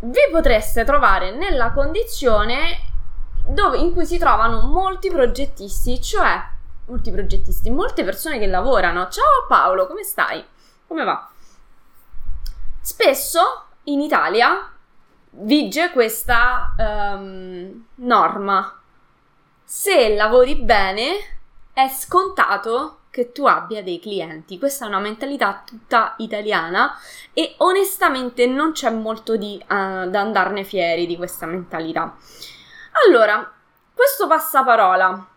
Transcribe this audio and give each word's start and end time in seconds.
vi 0.00 0.28
potreste 0.30 0.84
trovare 0.84 1.30
nella 1.30 1.72
condizione 1.72 2.88
dove, 3.46 3.78
in 3.78 3.92
cui 3.92 4.06
si 4.06 4.18
trovano 4.18 4.62
molti 4.62 5.10
progettisti, 5.10 6.00
cioè 6.00 6.42
molti 6.86 7.10
progettisti, 7.10 7.70
molte 7.70 8.04
persone 8.04 8.38
che 8.38 8.46
lavorano. 8.46 9.08
Ciao 9.08 9.46
Paolo, 9.48 9.86
come 9.86 10.02
stai? 10.02 10.44
Come 10.86 11.04
va? 11.04 11.28
Spesso 12.80 13.66
in 13.84 14.00
Italia 14.00 14.70
vige 15.30 15.90
questa 15.90 16.74
um, 16.76 17.86
norma. 17.96 18.80
Se 19.62 20.16
lavori 20.16 20.56
bene, 20.56 21.12
è 21.72 21.88
scontato 21.88 22.99
che 23.10 23.32
tu 23.32 23.44
abbia 23.46 23.82
dei 23.82 23.98
clienti. 23.98 24.58
Questa 24.58 24.84
è 24.84 24.88
una 24.88 25.00
mentalità 25.00 25.62
tutta 25.66 26.14
italiana 26.18 26.96
e 27.32 27.54
onestamente 27.58 28.46
non 28.46 28.72
c'è 28.72 28.90
molto 28.90 29.36
di, 29.36 29.60
uh, 29.60 30.08
da 30.08 30.20
andarne 30.20 30.64
fieri 30.64 31.06
di 31.06 31.16
questa 31.16 31.46
mentalità. 31.46 32.16
Allora, 33.06 33.52
questo 33.92 34.26
passaparola. 34.26 35.28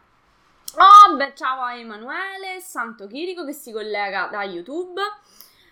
Oh, 0.75 1.15
beh, 1.15 1.33
ciao 1.35 1.61
a 1.61 1.75
Emanuele, 1.75 2.59
Santo 2.61 3.07
Chirico 3.07 3.45
che 3.45 3.53
si 3.53 3.71
collega 3.71 4.27
da 4.31 4.43
YouTube. 4.43 5.01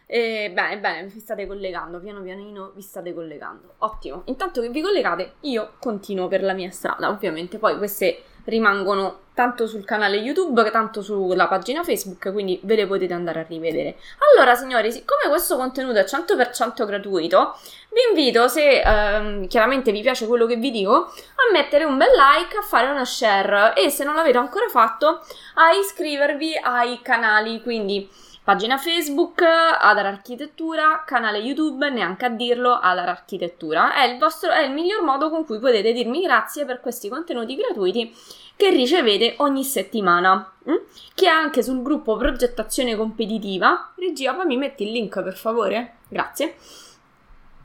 E 0.05 0.52
bene, 0.54 0.77
bene, 0.80 1.08
vi 1.08 1.20
state 1.20 1.48
collegando, 1.48 1.99
piano 1.99 2.22
pianino 2.22 2.72
vi 2.76 2.82
state 2.82 3.13
collegando. 3.13 3.76
Ottimo. 3.77 4.24
Intanto 4.26 4.60
che 4.60 4.70
vi 4.70 4.82
collegate, 4.82 5.36
io 5.41 5.76
continuo 5.80 6.27
per 6.27 6.44
la 6.44 6.54
mia 6.54 6.70
strada, 6.70 7.10
ovviamente. 7.10 7.58
Poi 7.58 7.77
queste 7.77 8.24
rimangono 8.45 9.20
tanto 9.34 9.66
sul 9.66 9.86
canale 9.86 10.18
YouTube 10.18 10.63
che 10.63 10.72
tanto 10.72 11.02
sulla 11.02 11.48
pagina 11.48 11.84
Facebook, 11.84 12.32
quindi 12.32 12.59
ve 12.63 12.76
le 12.76 12.86
potete 12.86 13.13
andare 13.13 13.40
a 13.40 13.45
rivedere. 13.48 13.95
Allora, 14.32 14.55
signori, 14.55 14.91
siccome 14.91 15.30
questo 15.30 15.55
contenuto 15.58 15.99
è 15.99 16.04
100% 16.04 16.85
gratuito, 16.85 17.58
vi 17.90 18.02
invito, 18.09 18.48
se 18.48 18.82
ehm, 18.82 19.48
chiaramente 19.48 19.91
vi 19.91 20.02
piace 20.02 20.27
quello 20.27 20.46
che 20.46 20.58
vi 20.58 20.70
dico, 20.70 20.94
a 20.94 21.52
mettere 21.52 21.85
un 21.85 21.98
bel 21.98 22.09
like, 22.09 22.57
a 22.57 22.62
fare 22.62 22.90
una 22.90 23.05
share 23.05 23.74
e 23.76 23.90
se 23.90 24.04
non 24.04 24.16
l'avete 24.16 24.38
ancora 24.38 24.68
fatto, 24.70 25.21
a 25.55 25.71
iscrivervi 25.71 26.60
ai 26.62 26.99
canali, 27.01 27.62
quindi 27.62 28.10
pagina 28.52 28.77
Facebook, 28.77 29.41
Adar 29.44 30.07
Architettura, 30.07 31.04
canale 31.05 31.38
YouTube, 31.38 31.90
neanche 31.90 32.26
a 32.26 32.30
dirlo, 32.30 32.74
Adar 32.74 33.07
Architettura. 33.07 33.94
È 33.94 34.04
il, 34.04 34.18
vostro, 34.18 34.52
è 34.52 34.66
il 34.66 34.74
miglior 34.74 35.04
modo 35.04 35.30
con 35.30 35.46
cui 35.46 35.57
potete 35.57 35.94
dirmi 35.94 36.20
grazie 36.20 36.66
per 36.66 36.82
questi 36.82 37.07
contenuti 37.07 37.55
gratuiti 37.55 38.13
che 38.57 38.70
ricevete 38.72 39.35
ogni 39.38 39.63
settimana. 39.63 40.52
Hm? 40.66 40.76
Che 41.13 41.26
è 41.26 41.29
anche 41.29 41.63
sul 41.63 41.82
gruppo 41.82 42.18
Progettazione 42.18 42.98
Competitiva. 42.98 43.94
Regia, 43.96 44.34
poi 44.34 44.48
mi 44.48 44.57
metti 44.57 44.84
il 44.84 44.91
link 44.91 45.24
per 45.24 45.38
favore? 45.38 45.99
Grazie. 46.10 46.55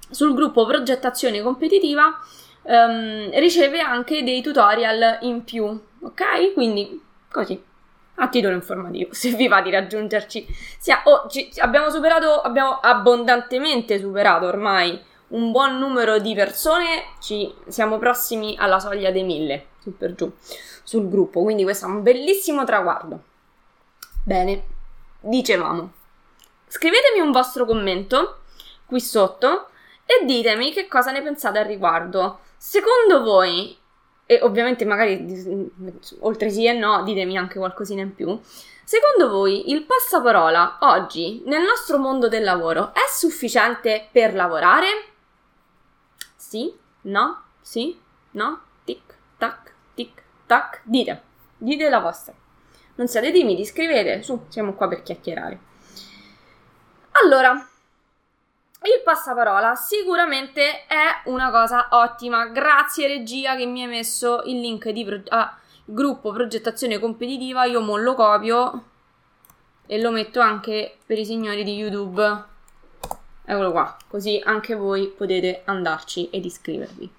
Sul 0.09 0.35
gruppo 0.35 0.67
Progettazione 0.67 1.43
Competitiva 1.43 2.17
um, 2.63 3.29
riceve 3.41 3.81
anche 3.81 4.23
dei 4.23 4.41
tutorial 4.41 5.19
in 5.23 5.43
più, 5.43 5.65
ok? 5.65 6.53
Quindi 6.55 7.03
così 7.29 7.75
a 8.17 8.29
titolo 8.29 8.55
informativo, 8.55 9.13
se 9.13 9.31
vi 9.31 9.49
va 9.49 9.61
di 9.61 9.71
raggiungerci. 9.71 10.47
Sia, 10.79 11.03
oh, 11.05 11.29
ci, 11.29 11.51
abbiamo 11.59 11.91
superato, 11.91 12.41
abbiamo 12.41 12.79
abbondantemente 12.81 13.99
superato 13.99 14.47
ormai 14.47 15.01
un 15.29 15.51
buon 15.51 15.79
numero 15.79 16.19
di 16.19 16.35
persone, 16.35 17.15
ci, 17.21 17.53
siamo 17.67 17.99
prossimi 17.99 18.57
alla 18.59 18.79
soglia 18.79 19.11
dei 19.11 19.25
mille, 19.25 19.67
su 19.81 19.97
per 19.97 20.15
giù, 20.15 20.33
sul 20.83 21.09
gruppo, 21.09 21.43
quindi 21.43 21.65
questo 21.65 21.87
è 21.87 21.89
un 21.89 22.03
bellissimo 22.03 22.65
traguardo. 22.65 23.21
Bene, 24.25 24.63
dicevamo, 25.21 25.93
scrivetemi 26.69 27.21
un 27.21 27.33
vostro 27.33 27.65
commento 27.65 28.41
qui 28.87 29.01
sotto 29.01 29.69
e 30.05 30.25
ditemi 30.25 30.73
che 30.73 30.87
cosa 30.87 31.11
ne 31.11 31.23
pensate 31.23 31.59
al 31.59 31.67
riguardo. 31.67 32.41
Secondo 32.57 33.23
voi 33.23 33.77
e 34.27 34.41
ovviamente 34.43 34.85
magari 34.85 35.71
oltre 36.21 36.51
sì 36.51 36.67
e 36.67 36.73
no, 36.73 37.05
ditemi 37.05 37.39
anche 37.39 37.59
qualcosina 37.59 38.03
in 38.03 38.15
più. 38.15 38.39
Secondo 38.85 39.31
voi 39.31 39.71
il 39.71 39.85
passaparola 39.85 40.79
oggi 40.81 41.43
nel 41.47 41.63
nostro 41.63 41.99
mondo 41.99 42.29
del 42.29 42.45
lavoro 42.45 42.93
è 42.93 43.07
sufficiente 43.09 44.09
per 44.11 44.35
lavorare? 44.35 44.87
Sì? 46.37 46.73
No? 47.03 47.43
Sì? 47.61 47.99
No? 48.33 48.61
Tic 48.85 49.15
tac, 49.39 49.73
tic 49.95 50.23
tac. 50.47 50.81
Dite, 50.85 51.23
dite 51.57 51.89
la 51.89 52.01
vostra. 52.01 52.35
Non 52.97 53.09
siate 53.09 53.33
timidi, 53.33 53.65
scrivete, 53.65 54.23
su, 54.23 54.47
siamo 54.49 54.75
qua 54.75 54.89
per 54.89 55.03
chiacchierare. 55.03 55.59
Allora, 57.23 57.69
il 58.87 59.03
passaparola 59.03 59.75
sicuramente 59.75 60.87
è 60.87 61.23
una 61.25 61.51
cosa 61.51 61.89
ottima. 61.91 62.47
Grazie 62.47 63.09
regia 63.09 63.57
che 63.57 63.67
mi 63.67 63.83
hai 63.83 63.89
messo 63.89 64.43
il 64.45 64.61
link 64.61 64.89
di 64.91 65.05
pro- 65.05 65.23
ah, 65.29 65.57
gruppo 65.85 66.33
progettazione 66.33 66.99
competitiva. 66.99 67.65
Io 67.65 67.81
mo 67.81 67.97
lo 67.97 68.15
copio 68.15 68.85
e 69.87 70.01
lo 70.01 70.11
metto 70.11 70.41
anche 70.41 70.99
per 71.05 71.19
i 71.19 71.25
signori 71.25 71.65
di 71.65 71.75
YouTube. 71.75 72.45
Eccolo 73.45 73.71
qua, 73.71 73.97
così 74.09 74.41
anche 74.45 74.75
voi 74.75 75.09
potete 75.09 75.63
andarci 75.65 76.31
ed 76.31 76.45
iscrivervi. 76.45 77.13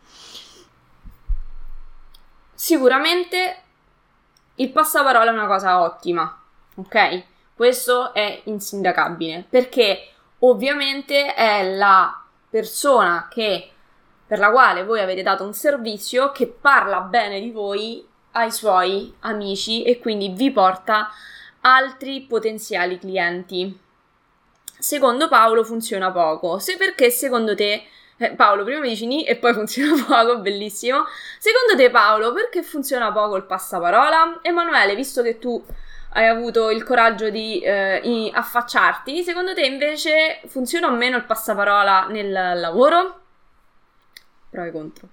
Sicuramente 2.53 3.61
il 4.55 4.69
passaparola 4.71 5.29
è 5.29 5.33
una 5.33 5.47
cosa 5.47 5.81
ottima, 5.81 6.41
ok? 6.75 7.23
Questo 7.53 8.13
è 8.13 8.41
insindacabile 8.45 9.45
perché 9.49 10.11
ovviamente 10.39 11.33
è 11.33 11.75
la 11.75 12.23
persona 12.49 13.27
che, 13.29 13.71
per 14.25 14.39
la 14.39 14.51
quale 14.51 14.83
voi 14.83 14.99
avete 14.99 15.23
dato 15.23 15.43
un 15.43 15.53
servizio 15.53 16.31
che 16.31 16.47
parla 16.47 17.01
bene 17.01 17.39
di 17.39 17.51
voi 17.51 18.05
ai 18.31 18.51
suoi 18.51 19.13
amici 19.21 19.83
e 19.83 19.99
quindi 19.99 20.29
vi 20.29 20.51
porta 20.51 21.09
altri 21.61 22.21
potenziali 22.21 22.99
clienti. 22.99 23.79
Secondo 24.79 25.27
Paolo 25.27 25.63
funziona 25.63 26.11
poco. 26.11 26.59
Se 26.59 26.77
perché 26.77 27.09
secondo 27.09 27.55
te 27.55 27.87
eh, 28.19 28.31
Paolo, 28.31 28.63
prima 28.63 28.79
mi 28.79 28.89
dici 28.89 29.05
ni 29.05 29.25
e 29.25 29.35
poi 29.35 29.53
funziona 29.55 30.03
poco, 30.03 30.39
bellissimo. 30.39 31.05
Secondo 31.37 31.75
te, 31.75 31.89
Paolo, 31.91 32.33
perché 32.33 32.63
funziona 32.63 33.11
poco 33.11 33.35
il 33.35 33.43
passaparola? 33.43 34.39
Emanuele, 34.41 34.95
visto 34.95 35.21
che 35.21 35.37
tu 35.39 35.63
hai 36.17 36.25
avuto 36.25 36.71
il 36.71 36.83
coraggio 36.83 37.29
di 37.29 37.59
eh, 37.59 38.31
affacciarti, 38.33 39.23
secondo 39.23 39.53
te 39.53 39.63
invece 39.63 40.41
funziona 40.47 40.87
o 40.87 40.91
meno 40.95 41.15
il 41.15 41.25
passaparola 41.25 42.07
nel 42.09 42.31
lavoro? 42.59 43.19
Pro 44.49 44.63
e 44.63 44.71
contro. 44.71 45.07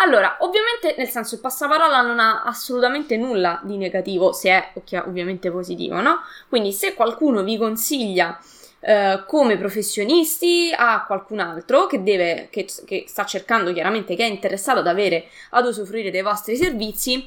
Allora, 0.00 0.36
ovviamente, 0.40 0.94
nel 0.98 1.08
senso, 1.08 1.34
il 1.34 1.40
passaparola 1.40 2.02
non 2.02 2.20
ha 2.20 2.42
assolutamente 2.42 3.16
nulla 3.16 3.60
di 3.64 3.78
negativo, 3.78 4.32
se 4.34 4.50
è 4.50 4.72
ovviamente 5.06 5.50
positivo, 5.50 5.98
no? 6.02 6.20
Quindi, 6.46 6.72
se 6.72 6.92
qualcuno 6.92 7.42
vi 7.42 7.56
consiglia 7.56 8.38
eh, 8.80 9.24
come 9.26 9.56
professionisti 9.56 10.70
a 10.76 11.04
qualcun 11.06 11.40
altro 11.40 11.86
che, 11.86 12.02
deve, 12.02 12.48
che, 12.50 12.68
che 12.84 13.06
sta 13.08 13.24
cercando 13.24 13.72
chiaramente, 13.72 14.14
che 14.14 14.24
è 14.24 14.28
interessato 14.28 14.80
ad 14.80 14.86
avere, 14.88 15.28
ad 15.50 15.64
usufruire 15.64 16.10
dei 16.10 16.22
vostri 16.22 16.54
servizi, 16.54 17.26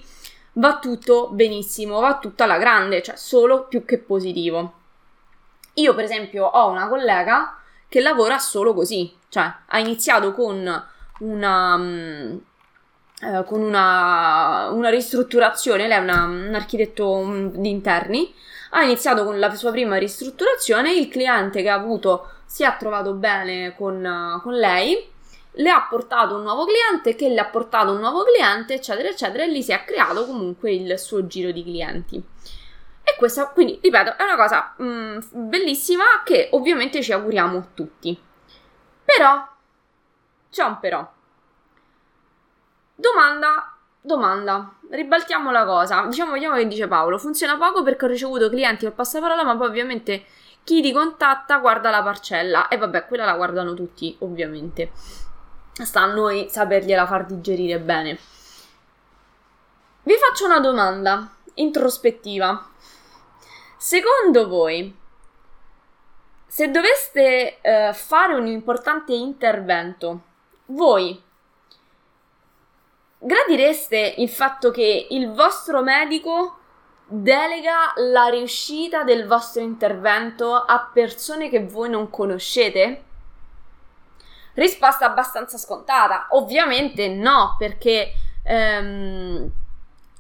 va 0.53 0.79
tutto 0.79 1.29
benissimo, 1.31 2.00
va 2.00 2.17
tutta 2.17 2.44
alla 2.44 2.57
grande, 2.57 3.01
cioè 3.01 3.16
solo 3.16 3.66
più 3.67 3.85
che 3.85 4.00
positivo. 4.00 4.73
Io, 5.75 5.95
per 5.95 6.03
esempio, 6.03 6.45
ho 6.45 6.69
una 6.69 6.88
collega 6.88 7.57
che 7.88 8.01
lavora 8.01 8.39
solo 8.39 8.73
così, 8.73 9.13
cioè 9.29 9.51
ha 9.67 9.79
iniziato 9.79 10.34
con 10.34 10.84
una. 11.19 11.75
Um, 11.75 12.41
eh, 13.23 13.44
con 13.45 13.62
una, 13.62 14.69
una, 14.72 14.89
ristrutturazione, 14.89 15.88
lei 15.88 16.00
è 16.00 16.01
una, 16.01 16.23
un 16.23 16.56
architetto 16.56 17.07
um, 17.07 17.51
di 17.51 17.69
interni, 17.69 18.33
ha 18.72 18.81
iniziato 18.81 19.23
con 19.23 19.38
la 19.38 19.53
sua 19.53 19.69
prima 19.69 19.97
ristrutturazione, 19.97 20.91
il 20.91 21.07
cliente 21.07 21.62
che 21.62 21.69
ha 21.69 21.75
avuto 21.75 22.29
si 22.45 22.63
è 22.63 22.75
trovato 22.79 23.13
bene 23.13 23.75
con, 23.78 24.39
con 24.41 24.53
lei 24.56 25.07
le 25.53 25.69
ha 25.69 25.85
portato 25.89 26.35
un 26.35 26.44
nuovo 26.44 26.65
cliente, 26.65 27.15
che 27.15 27.30
le 27.30 27.39
ha 27.39 27.45
portato 27.45 27.92
un 27.92 28.00
nuovo 28.00 28.24
cliente, 28.24 28.75
eccetera, 28.75 29.09
eccetera, 29.09 29.44
e 29.44 29.48
lì 29.48 29.62
si 29.62 29.71
è 29.71 29.83
creato 29.83 30.25
comunque 30.25 30.71
il 30.71 30.98
suo 30.98 31.27
giro 31.27 31.51
di 31.51 31.63
clienti. 31.63 32.24
E 33.03 33.15
questa, 33.18 33.48
quindi, 33.48 33.80
ripeto, 33.81 34.18
è 34.18 34.24
una 34.24 34.36
cosa 34.36 34.75
mm, 34.81 35.19
bellissima 35.31 36.21
che 36.24 36.50
ovviamente 36.51 37.01
ci 37.01 37.12
auguriamo 37.12 37.69
tutti. 37.74 38.18
Però, 39.03 39.48
c'è 40.50 40.63
un 40.63 40.80
però. 40.80 41.12
Domanda, 42.95 43.75
domanda, 44.00 44.75
ribaltiamo 44.89 45.51
la 45.51 45.65
cosa. 45.65 46.06
Diciamo, 46.06 46.33
vediamo 46.33 46.56
che 46.56 46.68
dice 46.68 46.88
Paolo. 46.88 47.18
Funziona 47.18 47.57
poco 47.57 47.83
perché 47.83 48.06
ho 48.06 48.07
ricevuto 48.07 48.50
clienti 48.50 48.86
al 48.86 48.94
passaparola, 48.94 49.44
ma 49.44 49.57
poi 49.57 49.68
ovviamente 49.68 50.25
chi 50.63 50.81
ti 50.81 50.94
contatta 50.94 51.57
guarda 51.57 51.89
la 51.89 52.03
parcella. 52.03 52.68
E 52.68 52.77
vabbè, 52.77 53.07
quella 53.07 53.25
la 53.25 53.36
guardano 53.36 53.74
tutti, 53.74 54.15
ovviamente 54.19 54.92
sta 55.73 56.01
a 56.01 56.13
noi 56.13 56.47
sapergliela 56.50 57.06
far 57.06 57.25
digerire 57.25 57.79
bene. 57.79 58.18
Vi 60.03 60.13
faccio 60.15 60.45
una 60.45 60.59
domanda 60.59 61.35
introspettiva. 61.56 62.69
Secondo 63.77 64.47
voi, 64.47 64.95
se 66.47 66.69
doveste 66.69 67.62
eh, 67.62 67.94
fare 67.94 68.33
un 68.33 68.47
importante 68.47 69.13
intervento 69.13 70.21
voi 70.65 71.21
gradireste 73.17 74.15
il 74.17 74.29
fatto 74.29 74.71
che 74.71 75.07
il 75.12 75.31
vostro 75.31 75.81
medico 75.81 76.57
delega 77.06 77.94
la 77.95 78.27
riuscita 78.27 79.03
del 79.03 79.27
vostro 79.27 79.62
intervento 79.62 80.56
a 80.56 80.89
persone 80.91 81.50
che 81.50 81.65
voi 81.65 81.89
non 81.89 82.09
conoscete? 82.09 83.03
Risposta 84.62 85.06
abbastanza 85.06 85.58
scontata. 85.58 86.28
Ovviamente 86.30 87.08
no, 87.08 87.56
perché 87.58 88.13
ehm, 88.44 89.52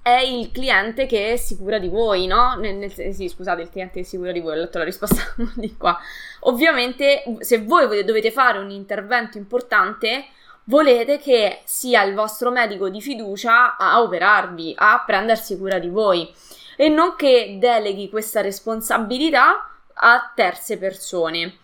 è 0.01 0.17
il 0.17 0.51
cliente 0.51 1.05
che 1.05 1.37
si 1.37 1.57
cura 1.57 1.77
di 1.77 1.87
voi, 1.87 2.25
no? 2.25 2.55
Nel, 2.55 2.75
nel, 2.75 2.91
sì, 2.91 3.29
scusate, 3.29 3.61
il 3.61 3.69
cliente 3.69 3.99
che 3.99 4.05
si 4.05 4.17
cura 4.17 4.31
di 4.31 4.39
voi, 4.39 4.57
ho 4.57 4.61
letto 4.61 4.79
la 4.79 4.83
risposta 4.83 5.21
di 5.53 5.77
qua. 5.77 5.99
Ovviamente, 6.41 7.23
se 7.41 7.61
voi 7.61 8.03
dovete 8.03 8.31
fare 8.31 8.57
un 8.57 8.71
intervento 8.71 9.37
importante, 9.37 10.25
volete 10.63 11.19
che 11.19 11.61
sia 11.65 12.01
il 12.01 12.15
vostro 12.15 12.49
medico 12.49 12.89
di 12.89 12.99
fiducia 12.99 13.77
a 13.77 14.01
operarvi, 14.01 14.73
a 14.75 15.03
prendersi 15.05 15.55
cura 15.55 15.77
di 15.77 15.89
voi 15.89 16.33
e 16.75 16.89
non 16.89 17.15
che 17.15 17.57
deleghi 17.59 18.09
questa 18.09 18.41
responsabilità 18.41 19.69
a 19.93 20.31
terze 20.33 20.79
persone. 20.79 21.57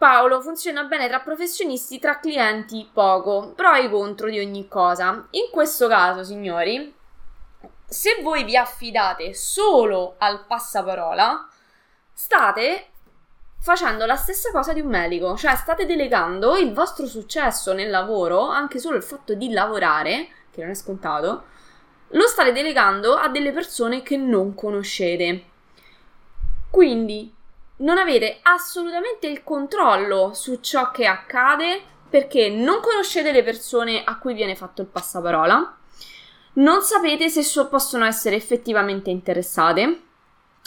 Paolo 0.00 0.40
funziona 0.40 0.84
bene 0.84 1.08
tra 1.08 1.20
professionisti, 1.20 1.98
tra 1.98 2.20
clienti 2.20 2.88
poco, 2.90 3.52
pro 3.54 3.74
e 3.74 3.90
contro 3.90 4.30
di 4.30 4.38
ogni 4.38 4.66
cosa. 4.66 5.26
In 5.32 5.50
questo 5.52 5.88
caso, 5.88 6.24
signori, 6.24 6.94
se 7.84 8.22
voi 8.22 8.44
vi 8.44 8.56
affidate 8.56 9.34
solo 9.34 10.14
al 10.16 10.46
passaparola, 10.46 11.46
state 12.14 12.86
facendo 13.60 14.06
la 14.06 14.16
stessa 14.16 14.50
cosa 14.52 14.72
di 14.72 14.80
un 14.80 14.88
medico, 14.88 15.36
cioè 15.36 15.54
state 15.54 15.84
delegando 15.84 16.56
il 16.56 16.72
vostro 16.72 17.04
successo 17.04 17.74
nel 17.74 17.90
lavoro, 17.90 18.48
anche 18.48 18.78
solo 18.78 18.96
il 18.96 19.02
fatto 19.02 19.34
di 19.34 19.52
lavorare, 19.52 20.28
che 20.50 20.62
non 20.62 20.70
è 20.70 20.74
scontato, 20.74 21.44
lo 22.08 22.26
state 22.26 22.52
delegando 22.52 23.16
a 23.16 23.28
delle 23.28 23.52
persone 23.52 24.00
che 24.00 24.16
non 24.16 24.54
conoscete. 24.54 25.44
Quindi 26.70 27.34
non 27.80 27.98
avete 27.98 28.40
assolutamente 28.42 29.26
il 29.26 29.42
controllo 29.42 30.32
su 30.34 30.60
ciò 30.60 30.90
che 30.90 31.06
accade 31.06 31.80
perché 32.08 32.48
non 32.48 32.80
conoscete 32.80 33.32
le 33.32 33.42
persone 33.42 34.02
a 34.02 34.18
cui 34.18 34.34
viene 34.34 34.56
fatto 34.56 34.82
il 34.82 34.88
passaparola, 34.88 35.76
non 36.54 36.82
sapete 36.82 37.28
se 37.28 37.42
so- 37.42 37.68
possono 37.68 38.04
essere 38.04 38.36
effettivamente 38.36 39.10
interessate, 39.10 40.02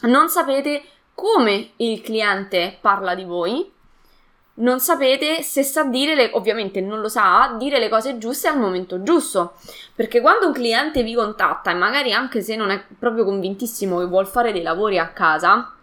non 0.04 0.30
sapete 0.30 0.84
come 1.14 1.72
il 1.78 2.02
cliente 2.02 2.78
parla 2.80 3.14
di 3.14 3.26
voi, 3.26 3.72
non 4.56 4.80
sapete 4.80 5.42
se 5.42 5.64
sa 5.64 5.84
dire 5.84 6.16
le, 6.16 6.30
ovviamente 6.34 6.80
non 6.80 7.02
lo 7.02 7.10
sa, 7.10 7.56
dire 7.58 7.80
le 7.80 7.90
cose 7.90 8.18
giuste 8.18 8.48
al 8.48 8.60
momento 8.60 9.02
giusto. 9.02 9.54
Perché 9.96 10.22
quando 10.22 10.48
un 10.48 10.54
cliente 10.54 11.02
vi 11.04 11.16
contatta 11.16 11.72
e 11.72 11.74
magari 11.74 12.14
anche 12.14 12.42
se 12.42 12.56
non 12.56 12.70
è 12.70 12.84
proprio 13.00 13.26
convintissimo 13.26 13.98
che 14.00 14.06
vuol 14.06 14.28
fare 14.28 14.52
dei 14.52 14.62
lavori 14.62 15.00
a 15.00 15.10
casa, 15.10 15.74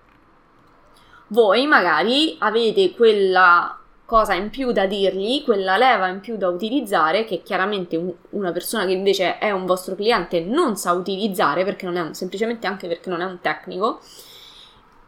voi 1.31 1.67
magari 1.67 2.37
avete 2.38 2.93
quella 2.93 3.77
cosa 4.05 4.35
in 4.35 4.50
più 4.50 4.73
da 4.73 4.87
dirgli, 4.87 5.44
quella 5.44 5.77
leva 5.77 6.09
in 6.09 6.19
più 6.19 6.37
da 6.37 6.49
utilizzare 6.49 7.25
che 7.25 7.43
chiaramente 7.43 7.97
un, 7.97 8.12
una 8.31 8.50
persona 8.50 8.85
che 8.85 8.93
invece 8.93 9.38
è 9.38 9.53
un 9.53 9.67
vostro 9.67 9.94
cliente 9.94 10.41
non 10.41 10.77
sa 10.77 10.93
utilizzare 10.93 11.65
perché 11.65 11.85
non 11.87 11.97
è 11.97 12.00
un, 12.00 12.15
semplicemente 12.15 12.67
anche 12.67 12.88
perché 12.88 13.09
non 13.09 13.21
è 13.21 13.25
un 13.25 13.38
tecnico 13.41 14.00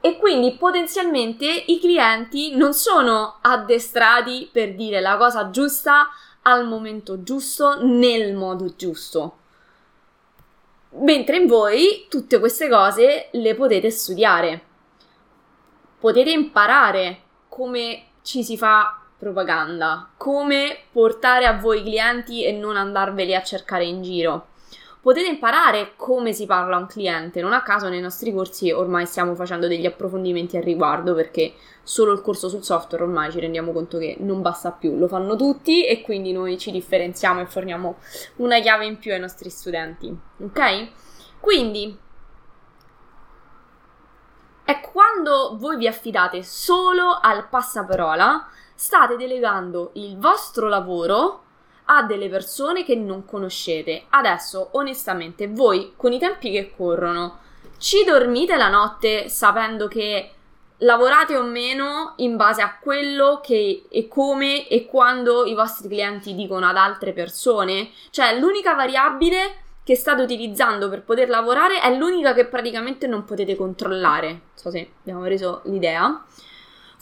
e 0.00 0.18
quindi 0.18 0.52
potenzialmente 0.52 1.46
i 1.46 1.80
clienti 1.80 2.54
non 2.54 2.74
sono 2.74 3.38
addestrati 3.40 4.48
per 4.52 4.74
dire 4.74 5.00
la 5.00 5.16
cosa 5.16 5.50
giusta 5.50 6.08
al 6.42 6.66
momento 6.68 7.22
giusto 7.24 7.84
nel 7.84 8.34
modo 8.34 8.74
giusto. 8.76 9.36
Mentre 11.00 11.38
in 11.38 11.46
voi 11.46 12.06
tutte 12.08 12.38
queste 12.38 12.68
cose 12.68 13.28
le 13.32 13.54
potete 13.54 13.90
studiare 13.90 14.70
potete 16.02 16.32
imparare 16.32 17.20
come 17.48 18.06
ci 18.22 18.42
si 18.42 18.56
fa 18.56 18.98
propaganda, 19.16 20.08
come 20.16 20.76
portare 20.90 21.46
a 21.46 21.56
voi 21.56 21.80
clienti 21.84 22.44
e 22.44 22.50
non 22.50 22.76
andarveli 22.76 23.36
a 23.36 23.42
cercare 23.44 23.84
in 23.84 24.02
giro. 24.02 24.48
Potete 25.00 25.28
imparare 25.28 25.92
come 25.94 26.32
si 26.32 26.44
parla 26.44 26.74
a 26.74 26.80
un 26.80 26.88
cliente, 26.88 27.40
non 27.40 27.52
a 27.52 27.62
caso 27.62 27.88
nei 27.88 28.00
nostri 28.00 28.32
corsi 28.32 28.72
ormai 28.72 29.06
stiamo 29.06 29.36
facendo 29.36 29.68
degli 29.68 29.86
approfondimenti 29.86 30.56
al 30.56 30.64
riguardo 30.64 31.14
perché 31.14 31.52
solo 31.84 32.10
il 32.10 32.20
corso 32.20 32.48
sul 32.48 32.64
software 32.64 33.04
ormai 33.04 33.30
ci 33.30 33.38
rendiamo 33.38 33.70
conto 33.70 33.98
che 33.98 34.16
non 34.18 34.42
basta 34.42 34.72
più, 34.72 34.96
lo 34.96 35.06
fanno 35.06 35.36
tutti 35.36 35.86
e 35.86 36.00
quindi 36.02 36.32
noi 36.32 36.58
ci 36.58 36.72
differenziamo 36.72 37.40
e 37.40 37.46
forniamo 37.46 37.98
una 38.38 38.58
chiave 38.58 38.86
in 38.86 38.98
più 38.98 39.12
ai 39.12 39.20
nostri 39.20 39.50
studenti, 39.50 40.12
ok? 40.40 40.88
Quindi 41.38 41.96
è 44.72 44.80
quando 44.80 45.56
voi 45.58 45.76
vi 45.76 45.86
affidate 45.86 46.42
solo 46.42 47.18
al 47.20 47.48
passaparola, 47.48 48.48
state 48.74 49.16
delegando 49.16 49.90
il 49.94 50.16
vostro 50.16 50.68
lavoro 50.68 51.42
a 51.86 52.04
delle 52.04 52.30
persone 52.30 52.82
che 52.82 52.94
non 52.94 53.26
conoscete. 53.26 54.06
Adesso, 54.08 54.70
onestamente, 54.72 55.48
voi 55.48 55.92
con 55.94 56.12
i 56.12 56.18
tempi 56.18 56.50
che 56.50 56.72
corrono, 56.74 57.40
ci 57.76 58.02
dormite 58.04 58.56
la 58.56 58.68
notte 58.68 59.28
sapendo 59.28 59.88
che 59.88 60.32
lavorate 60.78 61.36
o 61.36 61.42
meno 61.42 62.14
in 62.16 62.36
base 62.36 62.62
a 62.62 62.78
quello 62.78 63.40
che 63.42 63.84
e 63.90 64.08
come 64.08 64.68
e 64.68 64.86
quando 64.86 65.44
i 65.44 65.54
vostri 65.54 65.88
clienti 65.88 66.34
dicono 66.34 66.66
ad 66.66 66.76
altre 66.76 67.12
persone? 67.12 67.90
Cioè, 68.10 68.38
l'unica 68.38 68.74
variabile 68.74 69.61
che 69.84 69.96
state 69.96 70.22
utilizzando 70.22 70.88
per 70.88 71.02
poter 71.02 71.28
lavorare 71.28 71.80
è 71.80 71.96
l'unica 71.96 72.34
che 72.34 72.46
praticamente 72.46 73.06
non 73.06 73.24
potete 73.24 73.56
controllare. 73.56 74.28
Non 74.28 74.40
so 74.54 74.70
se 74.70 74.90
abbiamo 75.00 75.24
reso 75.24 75.62
l'idea. 75.64 76.24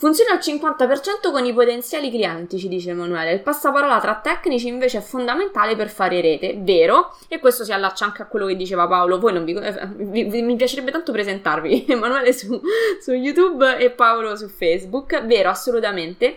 Funziona 0.01 0.31
al 0.31 0.39
50% 0.39 1.31
con 1.31 1.45
i 1.45 1.53
potenziali 1.53 2.09
clienti, 2.09 2.57
ci 2.57 2.67
dice 2.67 2.89
Emanuele. 2.89 3.33
Il 3.33 3.41
passaparola 3.41 3.99
tra 3.99 4.15
tecnici 4.15 4.67
invece 4.67 4.97
è 4.97 5.01
fondamentale 5.01 5.75
per 5.75 5.89
fare 5.89 6.21
rete, 6.21 6.57
vero? 6.57 7.15
E 7.27 7.37
questo 7.37 7.63
si 7.63 7.71
allaccia 7.71 8.05
anche 8.05 8.23
a 8.23 8.25
quello 8.25 8.47
che 8.47 8.55
diceva 8.55 8.87
Paolo. 8.87 9.19
Voi 9.19 9.33
non 9.33 9.45
vi, 9.45 9.53
eh, 9.53 9.87
vi, 9.97 10.23
vi 10.23 10.41
mi 10.41 10.55
piacerebbe 10.55 10.89
tanto 10.89 11.11
presentarvi 11.11 11.85
Emanuele 11.87 12.33
su, 12.33 12.59
su 12.99 13.11
YouTube 13.11 13.77
e 13.77 13.91
Paolo 13.91 14.35
su 14.35 14.47
Facebook, 14.47 15.23
vero? 15.25 15.49
Assolutamente. 15.49 16.35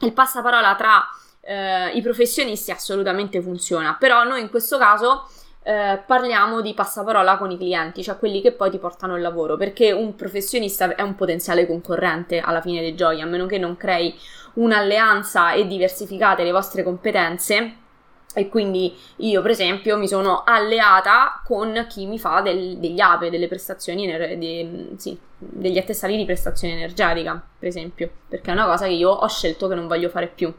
Il 0.00 0.12
passaparola 0.12 0.74
tra 0.74 1.08
eh, 1.40 1.88
i 1.96 2.02
professionisti 2.02 2.70
assolutamente 2.70 3.40
funziona, 3.40 3.96
però 3.98 4.24
noi 4.24 4.42
in 4.42 4.50
questo 4.50 4.76
caso 4.76 5.26
eh, 5.66 5.98
parliamo 6.06 6.60
di 6.60 6.74
passaparola 6.74 7.38
con 7.38 7.50
i 7.50 7.56
clienti, 7.56 8.02
cioè 8.02 8.18
quelli 8.18 8.42
che 8.42 8.52
poi 8.52 8.70
ti 8.70 8.78
portano 8.78 9.16
il 9.16 9.22
lavoro, 9.22 9.56
perché 9.56 9.92
un 9.92 10.14
professionista 10.14 10.94
è 10.94 11.00
un 11.00 11.14
potenziale 11.14 11.66
concorrente 11.66 12.38
alla 12.38 12.60
fine 12.60 12.80
dei 12.80 12.94
giochi, 12.94 13.22
a 13.22 13.26
meno 13.26 13.46
che 13.46 13.56
non 13.56 13.76
crei 13.76 14.14
un'alleanza 14.54 15.52
e 15.52 15.66
diversificate 15.66 16.44
le 16.44 16.52
vostre 16.52 16.82
competenze. 16.82 17.76
E 18.36 18.48
quindi 18.48 18.94
io, 19.18 19.40
per 19.42 19.52
esempio, 19.52 19.96
mi 19.96 20.08
sono 20.08 20.42
alleata 20.44 21.40
con 21.44 21.86
chi 21.88 22.04
mi 22.04 22.18
fa 22.18 22.40
del, 22.40 22.78
degli 22.78 23.00
APE, 23.00 23.30
delle 23.30 23.46
prestazioni, 23.46 24.04
ener- 24.04 24.36
de, 24.36 24.88
sì, 24.96 25.16
degli 25.38 25.78
attestati 25.78 26.16
di 26.16 26.24
prestazione 26.24 26.74
energetica, 26.74 27.40
per 27.58 27.68
esempio, 27.68 28.10
perché 28.28 28.50
è 28.50 28.54
una 28.54 28.66
cosa 28.66 28.86
che 28.86 28.92
io 28.92 29.10
ho 29.10 29.28
scelto 29.28 29.68
che 29.68 29.76
non 29.76 29.86
voglio 29.86 30.08
fare 30.08 30.26
più. 30.26 30.52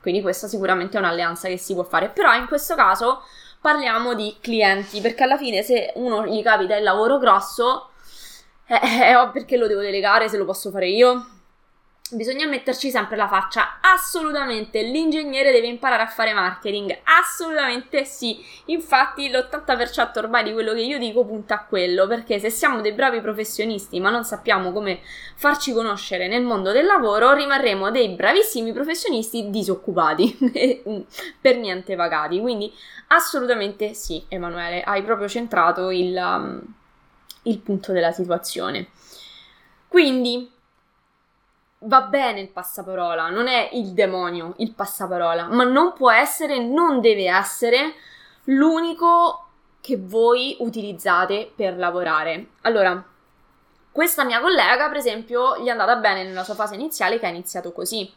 Quindi 0.00 0.20
questa 0.20 0.48
sicuramente 0.48 0.96
è 0.96 1.00
un'alleanza 1.00 1.48
che 1.48 1.56
si 1.56 1.74
può 1.74 1.84
fare. 1.84 2.08
Però 2.08 2.34
in 2.34 2.46
questo 2.46 2.74
caso 2.74 3.22
parliamo 3.66 4.14
di 4.14 4.36
clienti, 4.40 5.00
perché 5.00 5.24
alla 5.24 5.36
fine 5.36 5.64
se 5.64 5.90
uno 5.96 6.24
gli 6.24 6.40
capita 6.40 6.76
il 6.76 6.84
lavoro 6.84 7.18
grosso, 7.18 7.90
eh, 8.68 8.74
eh, 8.76 9.30
perché 9.32 9.56
lo 9.56 9.66
devo 9.66 9.80
delegare 9.80 10.28
se 10.28 10.36
lo 10.36 10.44
posso 10.44 10.70
fare 10.70 10.88
io? 10.88 11.35
Bisogna 12.12 12.46
metterci 12.46 12.88
sempre 12.90 13.16
la 13.16 13.26
faccia. 13.26 13.78
Assolutamente, 13.80 14.80
l'ingegnere 14.82 15.50
deve 15.50 15.66
imparare 15.66 16.04
a 16.04 16.06
fare 16.06 16.32
marketing. 16.32 16.96
Assolutamente 17.02 18.04
sì. 18.04 18.38
Infatti, 18.66 19.28
l'80% 19.28 20.18
ormai 20.18 20.44
di 20.44 20.52
quello 20.52 20.72
che 20.72 20.82
io 20.82 20.98
dico 20.98 21.24
punta 21.24 21.56
a 21.56 21.64
quello. 21.64 22.06
Perché 22.06 22.38
se 22.38 22.48
siamo 22.48 22.80
dei 22.80 22.92
bravi 22.92 23.20
professionisti, 23.20 23.98
ma 23.98 24.10
non 24.10 24.22
sappiamo 24.22 24.70
come 24.70 25.00
farci 25.34 25.72
conoscere 25.72 26.28
nel 26.28 26.44
mondo 26.44 26.70
del 26.70 26.86
lavoro, 26.86 27.32
rimarremo 27.32 27.90
dei 27.90 28.10
bravissimi 28.10 28.72
professionisti 28.72 29.50
disoccupati. 29.50 30.38
per 31.40 31.56
niente 31.56 31.96
pagati. 31.96 32.38
Quindi, 32.40 32.72
assolutamente 33.08 33.94
sì, 33.94 34.24
Emanuele. 34.28 34.80
Hai 34.82 35.02
proprio 35.02 35.26
centrato 35.26 35.90
il, 35.90 36.16
um, 36.16 36.62
il 37.42 37.58
punto 37.58 37.90
della 37.90 38.12
situazione. 38.12 38.90
Quindi 39.88 40.54
va 41.80 42.02
bene 42.02 42.40
il 42.40 42.48
passaparola, 42.48 43.28
non 43.28 43.48
è 43.48 43.70
il 43.72 43.92
demonio 43.92 44.54
il 44.58 44.72
passaparola, 44.72 45.48
ma 45.48 45.64
non 45.64 45.92
può 45.92 46.10
essere, 46.10 46.58
non 46.58 47.00
deve 47.00 47.28
essere 47.28 47.94
l'unico 48.44 49.44
che 49.80 49.96
voi 49.98 50.56
utilizzate 50.60 51.50
per 51.54 51.76
lavorare. 51.76 52.48
Allora, 52.62 53.04
Questa 53.96 54.24
mia 54.24 54.42
collega, 54.42 54.88
per 54.88 54.98
esempio, 54.98 55.56
gli 55.56 55.68
è 55.68 55.70
andata 55.70 55.96
bene 55.96 56.22
nella 56.22 56.44
sua 56.44 56.52
fase 56.52 56.74
iniziale 56.74 57.18
che 57.18 57.24
ha 57.24 57.30
iniziato 57.30 57.72
così. 57.72 58.12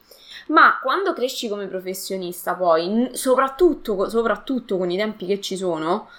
Ma 0.48 0.78
quando 0.84 1.14
cresci 1.14 1.48
come 1.48 1.68
professionista, 1.68 2.54
poi, 2.54 3.12
soprattutto, 3.14 4.10
soprattutto 4.10 4.78
con 4.78 4.92
i 4.92 4.98
tempi 4.98 5.26
che 5.26 5.40
ci 5.40 5.56
sono, 5.56 6.10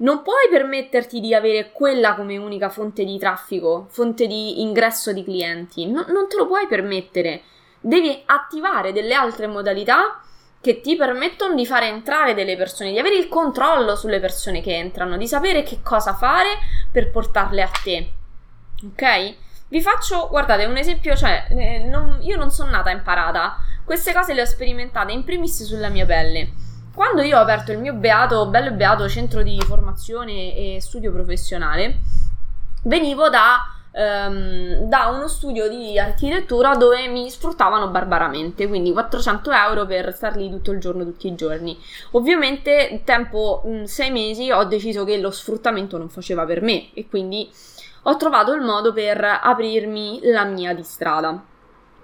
non 0.00 0.22
puoi 0.22 0.48
permetterti 0.50 1.20
di 1.20 1.34
avere 1.34 1.72
quella 1.72 2.14
come 2.14 2.36
unica 2.36 2.68
fonte 2.68 3.04
di 3.04 3.18
traffico, 3.18 3.86
fonte 3.90 4.26
di 4.26 4.60
ingresso 4.60 5.12
di 5.12 5.24
clienti. 5.24 5.86
No, 5.86 6.04
non 6.08 6.28
te 6.28 6.36
lo 6.36 6.46
puoi 6.46 6.66
permettere. 6.66 7.42
Devi 7.80 8.22
attivare 8.26 8.92
delle 8.92 9.14
altre 9.14 9.46
modalità 9.46 10.20
che 10.60 10.80
ti 10.80 10.96
permettono 10.96 11.54
di 11.54 11.64
fare 11.64 11.86
entrare 11.86 12.34
delle 12.34 12.56
persone, 12.56 12.92
di 12.92 12.98
avere 12.98 13.16
il 13.16 13.28
controllo 13.28 13.96
sulle 13.96 14.20
persone 14.20 14.60
che 14.60 14.76
entrano, 14.76 15.16
di 15.16 15.26
sapere 15.26 15.62
che 15.62 15.80
cosa 15.82 16.14
fare 16.14 16.58
per 16.92 17.10
portarle 17.10 17.62
a 17.62 17.70
te. 17.82 18.10
Ok? 18.84 19.34
Vi 19.68 19.80
faccio, 19.80 20.28
guardate, 20.28 20.64
un 20.64 20.76
esempio, 20.76 21.14
cioè, 21.14 21.46
eh, 21.50 21.78
non, 21.78 22.18
io 22.22 22.36
non 22.36 22.50
sono 22.50 22.70
nata 22.70 22.90
imparata, 22.90 23.56
queste 23.84 24.12
cose 24.12 24.34
le 24.34 24.42
ho 24.42 24.46
sperimentate 24.46 25.12
in 25.12 25.24
primis 25.24 25.64
sulla 25.64 25.88
mia 25.88 26.04
pelle. 26.04 26.59
Quando 27.00 27.22
io 27.22 27.38
ho 27.38 27.40
aperto 27.40 27.72
il 27.72 27.78
mio 27.78 27.94
beato, 27.94 28.44
bello 28.48 28.68
e 28.68 28.72
beato 28.72 29.08
centro 29.08 29.42
di 29.42 29.58
formazione 29.62 30.54
e 30.54 30.82
studio 30.82 31.10
professionale, 31.10 32.00
venivo 32.82 33.30
da, 33.30 33.56
um, 33.92 34.86
da 34.86 35.06
uno 35.06 35.26
studio 35.26 35.66
di 35.66 35.98
architettura 35.98 36.76
dove 36.76 37.08
mi 37.08 37.30
sfruttavano 37.30 37.88
barbaramente, 37.88 38.68
quindi 38.68 38.92
400 38.92 39.50
euro 39.50 39.86
per 39.86 40.14
star 40.14 40.36
lì 40.36 40.50
tutto 40.50 40.72
il 40.72 40.78
giorno, 40.78 41.04
tutti 41.04 41.26
i 41.26 41.34
giorni. 41.34 41.74
Ovviamente, 42.10 43.00
tempo 43.02 43.62
mh, 43.64 43.84
sei 43.84 44.10
mesi, 44.10 44.50
ho 44.50 44.64
deciso 44.64 45.04
che 45.04 45.16
lo 45.16 45.30
sfruttamento 45.30 45.96
non 45.96 46.10
faceva 46.10 46.44
per 46.44 46.60
me 46.60 46.92
e 46.92 47.08
quindi 47.08 47.50
ho 48.02 48.16
trovato 48.18 48.52
il 48.52 48.60
modo 48.60 48.92
per 48.92 49.24
aprirmi 49.42 50.20
la 50.24 50.44
mia 50.44 50.74
di 50.74 50.82
strada. 50.82 51.42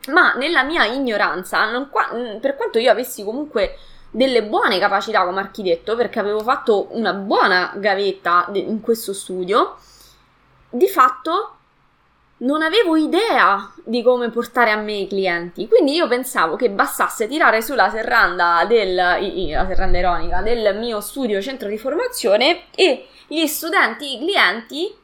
Ma 0.09 0.33
nella 0.37 0.63
mia 0.63 0.87
ignoranza, 0.87 1.87
qua, 1.91 2.09
per 2.41 2.57
quanto 2.57 2.79
io 2.79 2.91
avessi 2.91 3.23
comunque 3.23 3.77
delle 4.11 4.45
buone 4.45 4.79
capacità 4.79 5.25
come 5.25 5.41
architetto, 5.41 5.97
perché 5.97 6.19
avevo 6.19 6.41
fatto 6.41 6.89
una 6.91 7.13
buona 7.13 7.73
gavetta 7.77 8.49
in 8.53 8.81
questo 8.81 9.13
studio, 9.13 9.77
di 10.71 10.89
fatto 10.89 11.51
non 12.39 12.61
avevo 12.61 12.97
idea 12.97 13.73
di 13.83 14.03
come 14.03 14.29
portare 14.29 14.71
a 14.71 14.77
me 14.77 14.93
i 14.93 15.07
clienti. 15.07 15.69
Quindi 15.69 15.95
io 15.95 16.07
pensavo 16.07 16.57
che 16.57 16.69
bastasse 16.69 17.29
tirare 17.29 17.63
sulla 17.63 17.89
serranda 17.89 18.65
del, 18.67 18.95
la 18.95 19.67
serranda 19.67 19.99
ironica 19.99 20.43
del 20.43 20.77
mio 20.77 21.01
studio 21.01 21.41
centro 21.41 21.69
di 21.69 21.79
formazione 21.79 22.65
e 22.75 23.09
gli 23.27 23.47
studenti, 23.47 24.15
i 24.15 24.19
clienti 24.19 24.95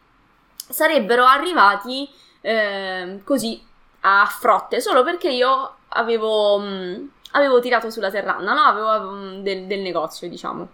sarebbero 0.69 1.25
arrivati 1.25 2.09
eh, 2.41 3.21
così 3.25 3.61
a 4.01 4.27
frotte 4.27 4.81
solo 4.81 5.03
perché 5.03 5.29
io 5.31 5.77
avevo, 5.89 6.59
mh, 6.59 7.11
avevo 7.33 7.61
tirato 7.61 7.91
sulla 7.91 8.11
serranda, 8.11 8.53
no? 8.55 8.63
Avevo 8.63 9.13
mm, 9.13 9.43
del, 9.43 9.67
del 9.67 9.81
negozio, 9.81 10.29
diciamo. 10.29 10.69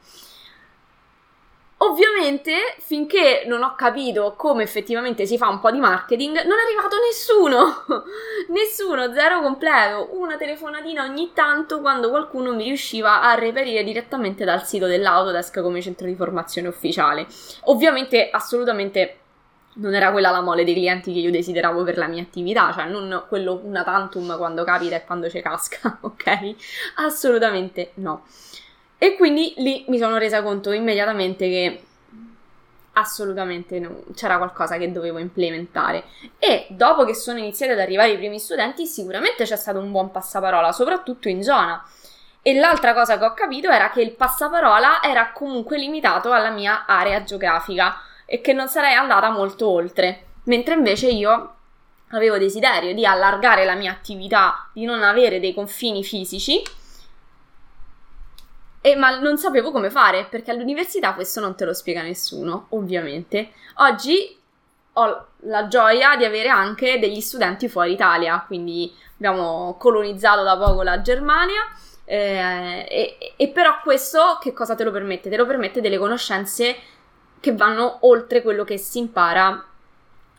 Ovviamente, 1.81 2.75
finché 2.81 3.45
non 3.47 3.63
ho 3.63 3.77
capito 3.77 4.35
come 4.37 4.65
effettivamente 4.65 5.27
si 5.27 5.39
fa 5.39 5.49
un 5.49 5.61
po' 5.61 5.71
di 5.71 5.79
marketing, 5.79 6.43
non 6.43 6.59
è 6.59 6.63
arrivato 6.63 6.97
nessuno. 6.99 7.85
nessuno, 8.51 9.13
zero 9.13 9.41
completo. 9.41 10.09
Una 10.11 10.37
telefonatina 10.37 11.05
ogni 11.05 11.31
tanto 11.33 11.81
quando 11.81 12.11
qualcuno 12.11 12.53
mi 12.53 12.65
riusciva 12.65 13.23
a 13.23 13.35
reperire 13.35 13.85
direttamente 13.85 14.45
dal 14.45 14.67
sito 14.67 14.87
dell'Autodesk 14.87 15.61
come 15.63 15.81
centro 15.81 16.09
di 16.09 16.17
formazione 16.17 16.67
ufficiale. 16.67 17.29
Ovviamente, 17.65 18.29
assolutamente 18.29 19.19
non 19.79 19.95
era 19.95 20.11
quella 20.11 20.31
la 20.31 20.41
mole 20.41 20.65
dei 20.65 20.75
clienti 20.75 21.13
che 21.13 21.19
io 21.21 21.31
desideravo 21.31 21.83
per 21.85 21.99
la 21.99 22.07
mia 22.07 22.23
attività, 22.23 22.73
cioè 22.73 22.87
non 22.87 23.25
quello 23.29 23.61
una 23.63 23.85
tantum 23.85 24.37
quando 24.37 24.65
capita 24.65 24.97
e 24.97 25.05
quando 25.05 25.29
ci 25.29 25.41
casca, 25.41 25.99
ok? 26.03 26.55
Assolutamente 26.97 27.93
no. 27.95 28.25
E 28.99 29.17
quindi 29.17 29.55
lì 29.59 29.85
mi 29.89 29.99
sono 29.99 30.19
resa 30.19 30.43
conto 30.43 30.73
immediatamente 30.73 31.49
che 31.49 31.83
assolutamente 32.95 33.79
no, 33.79 34.03
c'era 34.15 34.39
qualcosa 34.39 34.77
che 34.77 34.91
dovevo 34.91 35.19
implementare. 35.19 36.05
E 36.39 36.67
dopo 36.71 37.05
che 37.05 37.15
sono 37.15 37.39
iniziati 37.39 37.73
ad 37.73 37.79
arrivare 37.79 38.11
i 38.11 38.17
primi 38.17 38.41
studenti, 38.41 38.87
sicuramente 38.87 39.45
c'è 39.45 39.57
stato 39.57 39.79
un 39.79 39.93
buon 39.93 40.11
passaparola, 40.11 40.73
soprattutto 40.73 41.29
in 41.29 41.45
zona. 41.45 41.85
E 42.43 42.55
l'altra 42.55 42.95
cosa 42.95 43.19
che 43.19 43.25
ho 43.25 43.35
capito 43.35 43.71
era 43.71 43.91
che 43.91 44.01
il 44.01 44.13
passaparola 44.13 45.03
era 45.03 45.31
comunque 45.33 45.79
limitato 45.79 46.33
alla 46.33 46.51
mia 46.51 46.87
area 46.87 47.23
geografica 47.23 48.01
e 48.31 48.43
che 48.43 48.53
non 48.53 48.69
sarei 48.69 48.93
andata 48.93 49.31
molto 49.31 49.69
oltre. 49.69 50.27
Mentre 50.45 50.75
invece 50.75 51.09
io 51.09 51.55
avevo 52.09 52.37
desiderio 52.37 52.93
di 52.93 53.07
allargare 53.07 53.65
la 53.65 53.75
mia 53.75 53.91
attività, 53.91 54.69
di 54.75 54.85
non 54.85 55.03
avere 55.03 55.41
dei 55.41 55.55
confini 55.55 56.05
fisici, 56.05 56.63
e, 58.83 58.97
ma 58.97 59.19
non 59.19 59.39
sapevo 59.39 59.71
come 59.71 59.89
fare 59.89 60.27
perché 60.27 60.51
all'università 60.51 61.15
questo 61.15 61.41
non 61.41 61.57
te 61.57 61.65
lo 61.65 61.73
spiega 61.73 62.03
nessuno, 62.03 62.67
ovviamente. 62.71 63.53
Oggi 63.77 64.37
ho 64.93 65.27
la 65.45 65.67
gioia 65.69 66.17
di 66.17 66.25
avere 66.25 66.49
anche 66.49 66.99
degli 66.99 67.21
studenti 67.21 67.67
fuori 67.69 67.93
Italia, 67.93 68.45
quindi 68.47 68.95
abbiamo 69.15 69.77
colonizzato 69.79 70.43
da 70.43 70.59
poco 70.59 70.83
la 70.83 71.01
Germania. 71.01 71.63
Eh, 72.05 72.87
e, 72.89 73.35
e, 73.37 73.49
però 73.49 73.81
questo 73.83 74.39
che 74.41 74.53
cosa 74.53 74.75
te 74.75 74.85
lo 74.85 74.91
permette? 74.91 75.31
Te 75.31 75.37
lo 75.37 75.47
permette 75.47 75.81
delle 75.81 75.99
conoscenze 75.99 76.77
che 77.41 77.55
vanno 77.55 77.99
oltre 78.01 78.43
quello 78.43 78.65
che 78.65 78.79
si 78.79 78.99
impara 78.99 79.65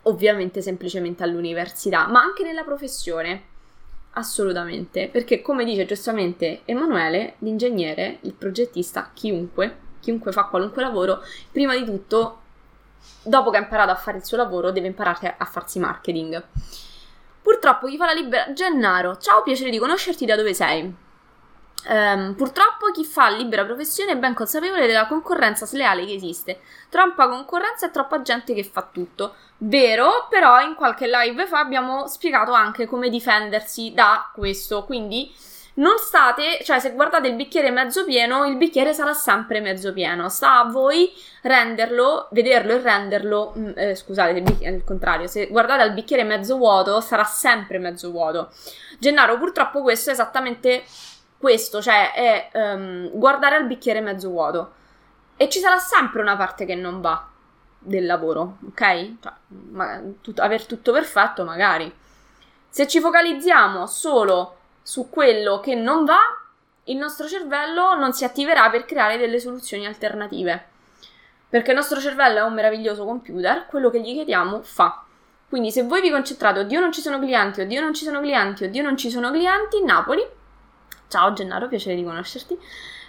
ovviamente 0.04 0.62
semplicemente 0.62 1.24
all'università, 1.24 2.08
ma 2.08 2.22
anche 2.22 2.44
nella 2.44 2.64
professione. 2.64 3.44
Assolutamente, 4.14 5.08
perché 5.08 5.42
come 5.42 5.64
dice 5.64 5.86
giustamente 5.86 6.62
Emanuele, 6.66 7.36
l'ingegnere, 7.40 8.18
il 8.22 8.34
progettista, 8.34 9.12
chiunque, 9.14 9.78
chiunque 10.00 10.32
fa 10.32 10.46
qualunque 10.46 10.82
lavoro, 10.82 11.22
prima 11.52 11.78
di 11.78 11.86
tutto, 11.86 12.42
dopo 13.22 13.52
che 13.52 13.58
ha 13.58 13.62
imparato 13.62 13.92
a 13.92 13.96
fare 13.96 14.18
il 14.18 14.26
suo 14.26 14.38
lavoro, 14.38 14.72
deve 14.72 14.88
imparare 14.88 15.36
a 15.38 15.46
farsi 15.46 15.80
marketing. 15.80 16.44
Purtroppo 17.42 17.88
chi 17.88 17.98
fa 17.98 18.06
la 18.06 18.14
libera... 18.14 18.52
Gennaro, 18.52 19.18
ciao, 19.18 19.44
piacere 19.44 19.70
di 19.70 19.78
conoscerti, 19.78 20.26
da 20.26 20.36
dove 20.36 20.54
sei? 20.54 20.94
Um, 21.88 22.36
purtroppo 22.36 22.92
chi 22.92 23.06
fa 23.06 23.30
libera 23.30 23.64
professione 23.64 24.12
è 24.12 24.18
ben 24.18 24.34
consapevole 24.34 24.86
della 24.86 25.08
concorrenza 25.08 25.66
sleale 25.66 26.06
che 26.06 26.14
esiste. 26.14 26.60
Troppa 26.90 27.30
concorrenza 27.30 27.88
e 27.88 27.92
troppa 27.92 28.22
gente 28.22 28.54
che 28.54 28.64
fa 28.64 28.88
tutto. 28.92 29.36
Vero, 29.60 30.28
però 30.30 30.60
in 30.60 30.76
qualche 30.76 31.08
live 31.08 31.46
fa 31.48 31.60
abbiamo 31.60 32.08
spiegato 32.08 32.52
anche 32.52 32.86
come 32.86 33.10
difendersi 33.10 33.94
da 33.94 34.30
questo. 34.34 34.84
Quindi 34.84 35.34
non 35.80 35.98
state, 35.98 36.60
cioè 36.64 36.80
se 36.80 36.92
guardate 36.92 37.30
il 37.30 37.36
bicchiere 37.36 37.72
mezzo 37.72 38.04
pieno, 38.04 38.46
il 38.46 38.58
bicchiere 38.58 38.94
sarà 38.94 39.14
sempre 39.14 39.62
mezzo 39.62 39.94
pieno. 39.94 40.28
Sta 40.28 40.60
a 40.60 40.66
voi 40.66 41.12
renderlo, 41.44 42.28
vederlo 42.32 42.74
e 42.74 42.82
renderlo, 42.82 43.54
mm, 43.58 43.70
eh, 43.76 43.96
scusate, 43.96 44.32
il, 44.32 44.42
bicchiere, 44.42 44.76
il 44.76 44.84
contrario, 44.84 45.28
se 45.28 45.48
guardate 45.48 45.82
al 45.82 45.94
bicchiere 45.94 46.24
mezzo 46.24 46.58
vuoto, 46.58 47.00
sarà 47.00 47.24
sempre 47.24 47.80
mezzo 47.80 48.12
vuoto. 48.12 48.52
Gennaro, 49.00 49.38
purtroppo 49.38 49.82
questo 49.82 50.10
è 50.10 50.14
esattamente 50.14 50.84
questo, 51.40 51.82
cioè 51.82 52.12
è 52.14 52.50
um, 52.54 53.10
guardare 53.18 53.56
al 53.56 53.66
bicchiere 53.66 54.02
mezzo 54.02 54.30
vuoto. 54.30 54.74
E 55.38 55.48
ci 55.48 55.60
sarà 55.60 55.78
sempre 55.78 56.22
una 56.22 56.36
parte 56.36 56.66
che 56.66 56.76
non 56.76 57.00
va 57.00 57.28
del 57.80 58.06
lavoro, 58.06 58.58
ok? 58.68 59.14
Cioè, 59.22 59.34
ma, 59.48 60.02
tut- 60.22 60.40
aver 60.40 60.66
tutto 60.66 60.92
perfetto, 60.92 61.46
magari. 61.46 61.92
Se 62.68 62.88
ci 62.88 63.00
focalizziamo 63.00 63.88
solo 63.88 64.58
su 64.82 65.10
quello 65.10 65.62
che 65.62 65.76
non 65.76 66.04
va, 66.04 66.20
il 66.84 66.98
nostro 66.98 67.26
cervello 67.26 67.96
non 67.96 68.12
si 68.12 68.26
attiverà 68.26 68.70
per 68.70 68.84
creare 68.84 69.18
delle 69.18 69.40
soluzioni 69.40 69.86
alternative. 69.86 70.68
Perché 71.48 71.72
il 71.72 71.78
nostro 71.78 72.02
cervello 72.02 72.40
è 72.40 72.44
un 72.44 72.54
meraviglioso 72.54 73.06
computer, 73.06 73.66
quello 73.68 73.90
che 73.90 74.02
gli 74.02 74.14
chiediamo 74.14 74.62
fa. 74.62 75.04
Quindi 75.48 75.72
se 75.72 75.84
voi 75.84 76.02
vi 76.02 76.12
concentrate, 76.12 76.60
oddio 76.60 76.82
non 76.82 76.92
ci 76.92 77.00
sono 77.00 77.18
clienti, 77.18 77.62
oddio 77.62 77.80
non 77.80 77.94
ci 77.94 78.04
sono 78.04 78.20
clienti, 78.20 78.66
oddio 78.66 78.84
non 78.84 78.98
ci 78.98 79.10
sono 79.10 79.32
clienti, 79.32 79.82
Napoli 79.84 80.38
Ciao 81.10 81.34
Gennaro, 81.34 81.68
piacere 81.68 81.96
di 81.96 82.04
conoscerti. 82.04 82.56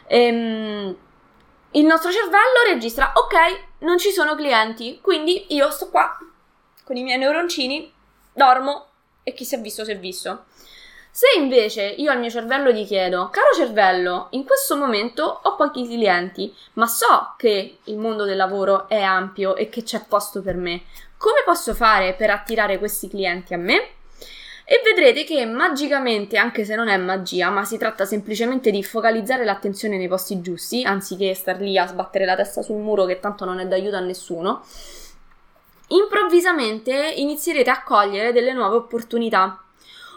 Ehm, 0.06 0.96
il 1.72 1.84
nostro 1.84 2.10
cervello 2.10 2.64
registra, 2.66 3.12
ok, 3.14 3.64
non 3.80 3.98
ci 3.98 4.10
sono 4.10 4.34
clienti, 4.34 5.00
quindi 5.02 5.54
io 5.54 5.70
sto 5.70 5.90
qua 5.90 6.18
con 6.82 6.96
i 6.96 7.02
miei 7.02 7.18
neuroncini, 7.18 7.92
dormo 8.32 8.86
e 9.22 9.34
chi 9.34 9.44
si 9.44 9.54
è 9.54 9.60
visto 9.60 9.84
si 9.84 9.90
è 9.90 9.98
visto. 9.98 10.46
Se 11.10 11.26
invece 11.36 11.82
io 11.82 12.10
al 12.10 12.18
mio 12.18 12.30
cervello 12.30 12.70
gli 12.70 12.86
chiedo, 12.86 13.28
caro 13.28 13.52
cervello, 13.54 14.28
in 14.30 14.46
questo 14.46 14.76
momento 14.76 15.40
ho 15.42 15.54
pochi 15.56 15.86
clienti, 15.86 16.54
ma 16.74 16.86
so 16.86 17.34
che 17.36 17.80
il 17.84 17.98
mondo 17.98 18.24
del 18.24 18.36
lavoro 18.38 18.88
è 18.88 19.02
ampio 19.02 19.56
e 19.56 19.68
che 19.68 19.82
c'è 19.82 20.06
posto 20.08 20.40
per 20.40 20.56
me, 20.56 20.84
come 21.18 21.42
posso 21.44 21.74
fare 21.74 22.14
per 22.14 22.30
attirare 22.30 22.78
questi 22.78 23.08
clienti 23.08 23.52
a 23.52 23.58
me? 23.58 23.88
E 24.72 24.80
vedrete 24.84 25.24
che 25.24 25.44
magicamente, 25.46 26.36
anche 26.36 26.64
se 26.64 26.76
non 26.76 26.86
è 26.86 26.96
magia, 26.96 27.50
ma 27.50 27.64
si 27.64 27.76
tratta 27.76 28.04
semplicemente 28.04 28.70
di 28.70 28.84
focalizzare 28.84 29.44
l'attenzione 29.44 29.96
nei 29.96 30.06
posti 30.06 30.40
giusti, 30.40 30.84
anziché 30.84 31.34
star 31.34 31.58
lì 31.60 31.76
a 31.76 31.88
sbattere 31.88 32.24
la 32.24 32.36
testa 32.36 32.62
sul 32.62 32.76
muro 32.76 33.04
che 33.04 33.18
tanto 33.18 33.44
non 33.44 33.58
è 33.58 33.66
d'aiuto 33.66 33.96
a 33.96 33.98
nessuno, 33.98 34.62
improvvisamente 35.88 37.14
inizierete 37.16 37.68
a 37.68 37.82
cogliere 37.82 38.32
delle 38.32 38.52
nuove 38.52 38.76
opportunità. 38.76 39.60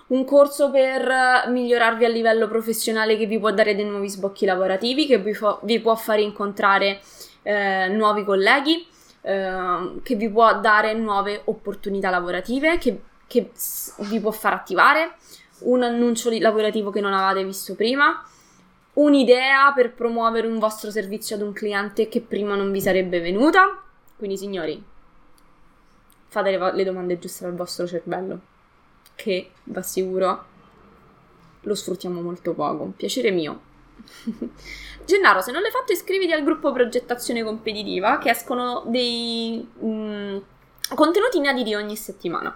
Un 0.09 0.23
corso 0.23 0.69
per 0.69 1.47
migliorarvi 1.47 2.05
a 2.05 2.09
livello 2.09 2.47
professionale 2.47 3.17
che 3.17 3.25
vi 3.25 3.39
può 3.39 3.49
dare 3.49 3.73
dei 3.73 3.85
nuovi 3.85 4.07
sbocchi 4.07 4.45
lavorativi, 4.45 5.07
che 5.07 5.17
vi, 5.17 5.33
fo- 5.33 5.61
vi 5.63 5.79
può 5.79 5.95
fare 5.95 6.21
incontrare 6.21 6.99
eh, 7.41 7.87
nuovi 7.87 8.23
colleghi, 8.23 8.85
eh, 9.21 9.93
che 10.03 10.13
vi 10.13 10.29
può 10.29 10.59
dare 10.59 10.93
nuove 10.93 11.41
opportunità 11.45 12.11
lavorative, 12.11 12.77
che, 12.77 12.99
che 13.33 13.49
vi 14.09 14.19
può 14.19 14.29
far 14.29 14.53
attivare 14.53 15.15
un 15.59 15.81
annuncio 15.81 16.29
lavorativo 16.39 16.91
che 16.91 17.01
non 17.01 17.13
avete 17.13 17.43
visto 17.43 17.73
prima, 17.73 18.23
un'idea 18.93 19.71
per 19.73 19.93
promuovere 19.93 20.45
un 20.45 20.59
vostro 20.59 20.91
servizio 20.91 21.35
ad 21.35 21.41
un 21.41 21.51
cliente 21.51 22.07
che 22.09 22.21
prima 22.21 22.55
non 22.55 22.71
vi 22.71 22.79
sarebbe 22.79 23.19
venuta. 23.21 23.81
Quindi, 24.15 24.37
signori, 24.37 24.83
fate 26.27 26.51
le, 26.51 26.75
le 26.75 26.83
domande 26.83 27.17
giuste 27.17 27.45
al 27.45 27.55
vostro 27.55 27.87
cervello, 27.87 28.39
che 29.15 29.49
vi 29.63 29.77
assicuro 29.77 30.45
lo 31.61 31.75
sfruttiamo 31.75 32.21
molto 32.21 32.53
poco. 32.53 32.93
Piacere 32.95 33.31
mio. 33.31 33.61
Gennaro, 35.05 35.41
se 35.41 35.51
non 35.51 35.61
l'hai 35.61 35.71
fatto 35.71 35.91
iscriviti 35.91 36.33
al 36.33 36.43
gruppo 36.43 36.71
progettazione 36.71 37.43
competitiva 37.43 38.19
che 38.19 38.29
escono 38.29 38.83
dei 38.85 39.67
mm, 39.83 40.37
contenuti 40.93 41.37
inediti 41.37 41.73
ogni 41.73 41.95
settimana. 41.95 42.55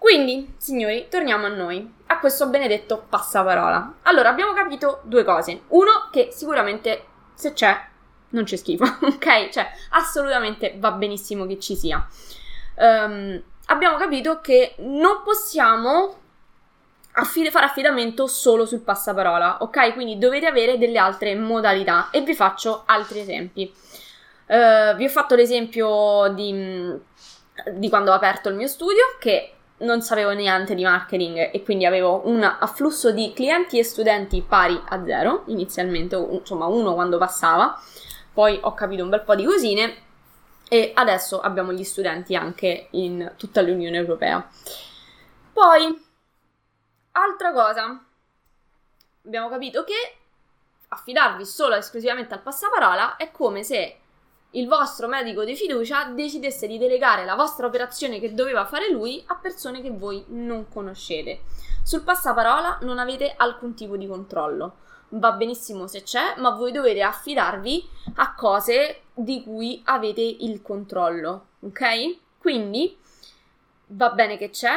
Quindi, 0.00 0.54
signori, 0.56 1.08
torniamo 1.10 1.44
a 1.44 1.50
noi, 1.50 1.92
a 2.06 2.18
questo 2.20 2.48
benedetto 2.48 3.04
passaparola. 3.06 3.96
Allora, 4.04 4.30
abbiamo 4.30 4.54
capito 4.54 5.00
due 5.02 5.24
cose. 5.24 5.64
Uno, 5.68 6.08
che 6.10 6.30
sicuramente 6.32 7.04
se 7.34 7.52
c'è, 7.52 7.78
non 8.30 8.44
c'è 8.44 8.56
schifo, 8.56 8.84
ok? 9.04 9.50
Cioè, 9.50 9.70
assolutamente 9.90 10.74
va 10.78 10.92
benissimo 10.92 11.44
che 11.44 11.58
ci 11.58 11.76
sia. 11.76 12.02
Um, 12.76 13.42
abbiamo 13.66 13.98
capito 13.98 14.40
che 14.40 14.74
non 14.78 15.20
possiamo 15.22 16.16
affid- 17.12 17.50
fare 17.50 17.66
affidamento 17.66 18.26
solo 18.26 18.64
sul 18.64 18.80
passaparola, 18.80 19.58
ok? 19.60 19.92
Quindi 19.92 20.16
dovete 20.16 20.46
avere 20.46 20.78
delle 20.78 20.98
altre 20.98 21.34
modalità 21.34 22.08
e 22.10 22.22
vi 22.22 22.34
faccio 22.34 22.84
altri 22.86 23.20
esempi. 23.20 23.70
Uh, 24.46 24.96
vi 24.96 25.04
ho 25.04 25.10
fatto 25.10 25.34
l'esempio 25.34 26.32
di, 26.34 26.90
di 27.74 27.88
quando 27.90 28.12
ho 28.12 28.14
aperto 28.14 28.48
il 28.48 28.54
mio 28.54 28.66
studio, 28.66 29.04
che 29.18 29.56
non 29.80 30.02
sapevo 30.02 30.30
niente 30.30 30.74
di 30.74 30.82
marketing 30.82 31.50
e 31.52 31.62
quindi 31.62 31.86
avevo 31.86 32.22
un 32.26 32.42
afflusso 32.42 33.12
di 33.12 33.32
clienti 33.32 33.78
e 33.78 33.84
studenti 33.84 34.42
pari 34.42 34.80
a 34.88 35.04
zero 35.04 35.44
inizialmente, 35.46 36.16
insomma 36.16 36.66
uno 36.66 36.94
quando 36.94 37.18
passava, 37.18 37.80
poi 38.32 38.58
ho 38.62 38.74
capito 38.74 39.02
un 39.02 39.10
bel 39.10 39.22
po' 39.22 39.34
di 39.34 39.44
cosine 39.44 40.08
e 40.68 40.92
adesso 40.94 41.40
abbiamo 41.40 41.72
gli 41.72 41.84
studenti 41.84 42.36
anche 42.36 42.88
in 42.92 43.32
tutta 43.36 43.60
l'Unione 43.60 43.96
Europea. 43.96 44.48
Poi, 45.52 46.06
altra 47.12 47.52
cosa, 47.52 48.04
abbiamo 49.24 49.48
capito 49.48 49.82
che 49.84 50.14
affidarvi 50.88 51.44
solo 51.44 51.74
e 51.74 51.78
esclusivamente 51.78 52.34
al 52.34 52.42
passaparola 52.42 53.16
è 53.16 53.30
come 53.30 53.62
se 53.62 53.98
il 54.52 54.66
vostro 54.66 55.06
medico 55.06 55.44
di 55.44 55.54
fiducia 55.54 56.06
decidesse 56.06 56.66
di 56.66 56.78
delegare 56.78 57.24
la 57.24 57.36
vostra 57.36 57.66
operazione 57.66 58.18
che 58.18 58.34
doveva 58.34 58.64
fare 58.64 58.90
lui 58.90 59.22
a 59.26 59.36
persone 59.36 59.80
che 59.80 59.90
voi 59.90 60.24
non 60.28 60.68
conoscete. 60.68 61.42
Sul 61.84 62.02
passaparola 62.02 62.78
non 62.82 62.98
avete 62.98 63.34
alcun 63.36 63.74
tipo 63.74 63.96
di 63.96 64.06
controllo. 64.08 64.76
Va 65.10 65.32
benissimo 65.32 65.86
se 65.86 66.02
c'è, 66.02 66.34
ma 66.38 66.50
voi 66.50 66.72
dovete 66.72 67.02
affidarvi 67.02 67.88
a 68.16 68.34
cose 68.34 69.02
di 69.12 69.42
cui 69.42 69.80
avete 69.84 70.20
il 70.20 70.62
controllo, 70.62 71.46
ok? 71.60 72.18
Quindi 72.38 72.96
va 73.88 74.10
bene 74.10 74.36
che 74.36 74.50
c'è, 74.50 74.72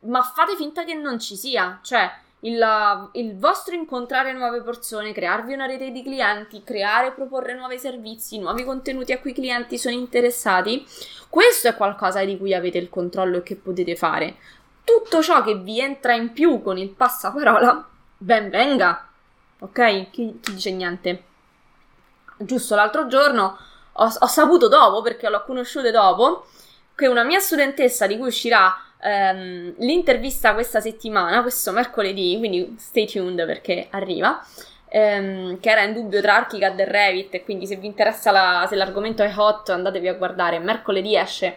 ma 0.00 0.22
fate 0.22 0.56
finta 0.56 0.84
che 0.84 0.94
non 0.94 1.20
ci 1.20 1.36
sia, 1.36 1.78
cioè 1.82 2.10
il, 2.44 3.08
il, 3.12 3.38
vostro 3.38 3.74
incontrare 3.74 4.32
nuove 4.32 4.62
persone, 4.62 5.12
crearvi 5.12 5.52
una 5.52 5.66
rete 5.66 5.90
di 5.90 6.02
clienti, 6.02 6.64
creare 6.64 7.08
e 7.08 7.12
proporre 7.12 7.54
nuovi 7.54 7.78
servizi, 7.78 8.38
nuovi 8.38 8.64
contenuti 8.64 9.12
a 9.12 9.20
cui 9.20 9.30
i 9.30 9.34
clienti 9.34 9.78
sono 9.78 9.94
interessati, 9.94 10.84
questo 11.28 11.68
è 11.68 11.76
qualcosa 11.76 12.24
di 12.24 12.36
cui 12.36 12.52
avete 12.52 12.78
il 12.78 12.88
controllo 12.88 13.38
e 13.38 13.42
che 13.42 13.54
potete 13.54 13.94
fare. 13.94 14.36
Tutto 14.82 15.22
ciò 15.22 15.42
che 15.42 15.54
vi 15.54 15.80
entra 15.80 16.14
in 16.14 16.32
più 16.32 16.60
con 16.62 16.78
il 16.78 16.90
passaparola, 16.90 17.88
ben 18.18 18.50
venga. 18.50 19.08
Ok? 19.60 20.10
Chi, 20.10 20.38
chi 20.40 20.52
dice 20.54 20.72
niente? 20.72 21.22
Giusto 22.38 22.74
l'altro 22.74 23.06
giorno 23.06 23.56
ho, 23.92 24.12
ho 24.18 24.26
saputo 24.26 24.66
dopo, 24.66 25.00
perché 25.00 25.28
l'ho 25.28 25.44
conosciuto 25.44 25.92
dopo, 25.92 26.46
che 26.96 27.06
una 27.06 27.22
mia 27.22 27.38
studentessa 27.38 28.08
di 28.08 28.16
cui 28.16 28.26
uscirà 28.26 28.74
Um, 29.04 29.74
l'intervista 29.78 30.54
questa 30.54 30.78
settimana, 30.78 31.42
questo 31.42 31.72
mercoledì, 31.72 32.36
quindi 32.38 32.76
stay 32.78 33.04
tuned 33.04 33.44
perché 33.46 33.88
arriva, 33.90 34.40
um, 34.92 35.58
che 35.58 35.70
era 35.70 35.82
in 35.82 35.92
dubbio 35.92 36.20
tra 36.20 36.36
Archicad 36.36 36.78
e 36.78 36.84
Revit, 36.84 37.42
quindi 37.42 37.66
se 37.66 37.74
vi 37.74 37.88
interessa 37.88 38.30
la, 38.30 38.64
se 38.68 38.76
l'argomento 38.76 39.24
è 39.24 39.32
hot 39.36 39.70
andatevi 39.70 40.06
a 40.06 40.14
guardare, 40.14 40.60
mercoledì 40.60 41.16
esce 41.16 41.56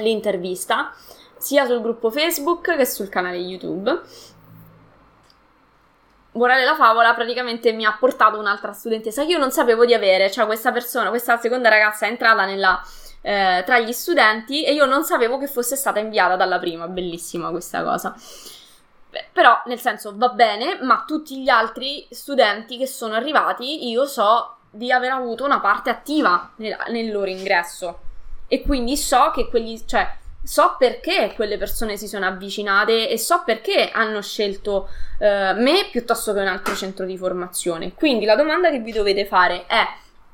l'intervista, 0.00 0.92
sia 1.38 1.64
sul 1.64 1.80
gruppo 1.80 2.10
Facebook 2.10 2.76
che 2.76 2.84
sul 2.84 3.08
canale 3.08 3.38
YouTube. 3.38 3.98
Morale 6.32 6.64
la 6.64 6.76
favola 6.76 7.14
praticamente 7.14 7.72
mi 7.72 7.86
ha 7.86 7.96
portato 7.98 8.38
un'altra 8.38 8.72
studentessa 8.72 9.24
che 9.24 9.32
io 9.32 9.38
non 9.38 9.50
sapevo 9.50 9.86
di 9.86 9.94
avere, 9.94 10.30
cioè 10.30 10.44
questa 10.44 10.72
persona, 10.72 11.08
questa 11.08 11.38
seconda 11.38 11.70
ragazza 11.70 12.04
è 12.04 12.10
entrata 12.10 12.44
nella 12.44 12.82
eh, 13.22 13.62
tra 13.64 13.78
gli 13.78 13.92
studenti 13.92 14.64
e 14.64 14.72
io 14.72 14.86
non 14.86 15.04
sapevo 15.04 15.38
che 15.38 15.46
fosse 15.46 15.76
stata 15.76 15.98
inviata 15.98 16.36
dalla 16.36 16.58
prima, 16.58 16.88
bellissima 16.88 17.50
questa 17.50 17.82
cosa. 17.82 18.14
Beh, 19.10 19.26
però, 19.32 19.60
nel 19.66 19.80
senso, 19.80 20.12
va 20.14 20.28
bene, 20.28 20.78
ma 20.82 21.04
tutti 21.06 21.42
gli 21.42 21.48
altri 21.48 22.06
studenti 22.10 22.78
che 22.78 22.86
sono 22.86 23.14
arrivati, 23.14 23.88
io 23.88 24.06
so 24.06 24.56
di 24.70 24.92
aver 24.92 25.10
avuto 25.10 25.44
una 25.44 25.58
parte 25.58 25.90
attiva 25.90 26.52
nel, 26.56 26.76
nel 26.88 27.10
loro 27.10 27.28
ingresso. 27.28 27.98
E 28.46 28.62
quindi 28.62 28.96
so 28.96 29.32
che 29.32 29.48
quelli, 29.48 29.84
cioè, 29.84 30.16
so 30.42 30.76
perché 30.78 31.32
quelle 31.34 31.58
persone 31.58 31.96
si 31.96 32.06
sono 32.06 32.26
avvicinate 32.26 33.08
e 33.08 33.18
so 33.18 33.42
perché 33.44 33.90
hanno 33.90 34.22
scelto 34.22 34.88
eh, 35.18 35.52
me 35.54 35.88
piuttosto 35.90 36.32
che 36.32 36.40
un 36.40 36.46
altro 36.46 36.74
centro 36.74 37.04
di 37.04 37.16
formazione. 37.16 37.94
Quindi 37.94 38.24
la 38.24 38.36
domanda 38.36 38.70
che 38.70 38.78
vi 38.78 38.92
dovete 38.92 39.26
fare 39.26 39.66
è 39.66 39.84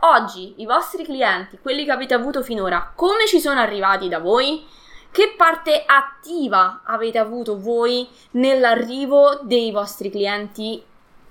Oggi 0.01 0.55
i 0.59 0.67
vostri 0.67 1.05
clienti, 1.05 1.59
quelli 1.61 1.85
che 1.85 1.91
avete 1.91 2.13
avuto 2.13 2.43
finora, 2.43 2.93
come 2.95 3.27
ci 3.27 3.41
sono 3.41 3.61
arrivati 3.61 4.09
da 4.09 4.19
voi? 4.19 4.65
Che 5.11 5.35
parte 5.37 5.85
attiva 5.87 6.83
avete 6.85 7.17
avuto 7.19 7.59
voi 7.59 8.07
nell'arrivo 8.33 9.41
dei 9.43 9.71
vostri 9.73 10.11
clienti 10.11 10.85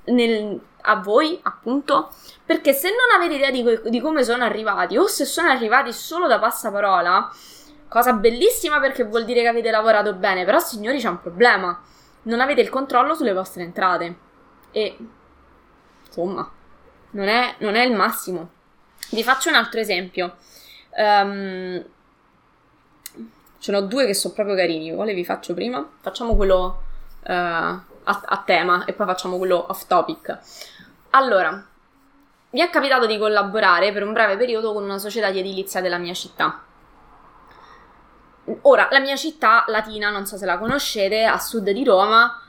nel, 0.06 0.60
a 0.82 0.95
voi, 0.95 1.39
appunto? 1.43 2.10
Perché 2.43 2.73
se 2.73 2.89
non 2.89 3.15
avete 3.15 3.36
idea 3.36 3.51
di, 3.51 3.89
di 3.91 3.99
come 4.01 4.23
sono 4.23 4.43
arrivati 4.43 4.97
o 4.97 5.06
se 5.06 5.25
sono 5.25 5.49
arrivati 5.49 5.93
solo 5.93 6.25
da 6.25 6.39
passaparola, 6.39 7.32
cosa 7.88 8.13
bellissima 8.13 8.80
perché 8.80 9.04
vuol 9.04 9.25
dire 9.25 9.41
che 9.41 9.47
avete 9.47 9.69
lavorato 9.69 10.13
bene, 10.13 10.43
però 10.43 10.58
signori 10.58 10.97
c'è 10.97 11.10
un 11.10 11.21
problema, 11.21 11.80
non 12.23 12.41
avete 12.41 12.62
il 12.62 12.69
controllo 12.69 13.13
sulle 13.13 13.34
vostre 13.34 13.62
entrate 13.62 14.17
e 14.71 14.97
insomma 16.08 16.51
non 17.12 17.28
è, 17.28 17.56
non 17.60 17.75
è 17.75 17.84
il 17.86 17.95
massimo. 17.95 18.54
Vi 19.09 19.23
faccio 19.23 19.49
un 19.49 19.55
altro 19.55 19.79
esempio. 19.79 20.37
Um, 20.97 21.83
ce 23.59 23.71
ne 23.71 23.77
ho 23.77 23.81
due 23.81 24.05
che 24.05 24.13
sono 24.13 24.33
proprio 24.33 24.55
carini. 24.55 24.93
Quale 24.93 25.13
vi 25.13 25.25
faccio 25.25 25.53
prima? 25.53 25.87
Facciamo 26.01 26.35
quello 26.35 26.83
uh, 27.21 27.31
a, 27.31 27.81
a, 28.03 28.43
tema 28.45 28.85
e 28.85 28.93
poi 28.93 29.05
facciamo 29.05 29.37
quello 29.37 29.65
off 29.69 29.87
topic. 29.87 30.37
Allora, 31.11 31.65
mi 32.51 32.59
è 32.59 32.69
capitato 32.69 33.05
di 33.05 33.17
collaborare 33.17 33.91
per 33.91 34.03
un 34.03 34.13
breve 34.13 34.37
periodo 34.37 34.73
con 34.73 34.83
una 34.83 34.97
società 34.97 35.29
di 35.29 35.39
edilizia 35.39 35.81
della 35.81 35.97
mia 35.97 36.13
città. 36.13 36.63
Ora, 38.61 38.87
la 38.91 38.99
mia 38.99 39.15
città 39.15 39.65
latina, 39.67 40.09
non 40.09 40.25
so 40.25 40.37
se 40.37 40.45
la 40.45 40.57
conoscete, 40.57 41.23
a 41.23 41.39
sud 41.39 41.69
di 41.69 41.83
Roma, 41.83 42.39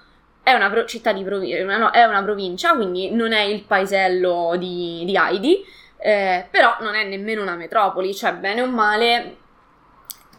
è 0.42 0.53
una 0.53 0.69
pro- 0.69 0.85
città 0.85 1.12
di 1.12 1.25
no, 1.25 1.90
è 1.90 2.05
una 2.05 2.23
provincia, 2.23 2.75
quindi 2.75 3.11
non 3.11 3.33
è 3.33 3.40
il 3.40 3.64
paesello 3.64 4.55
di, 4.57 5.05
di 5.05 5.16
Heidi, 5.16 5.64
eh, 5.99 6.47
però 6.51 6.77
non 6.81 6.95
è 6.95 7.05
nemmeno 7.05 7.43
una 7.43 7.57
metropoli, 7.57 8.15
cioè 8.15 8.35
bene 8.35 8.63
o 8.63 8.67
male 8.67 9.37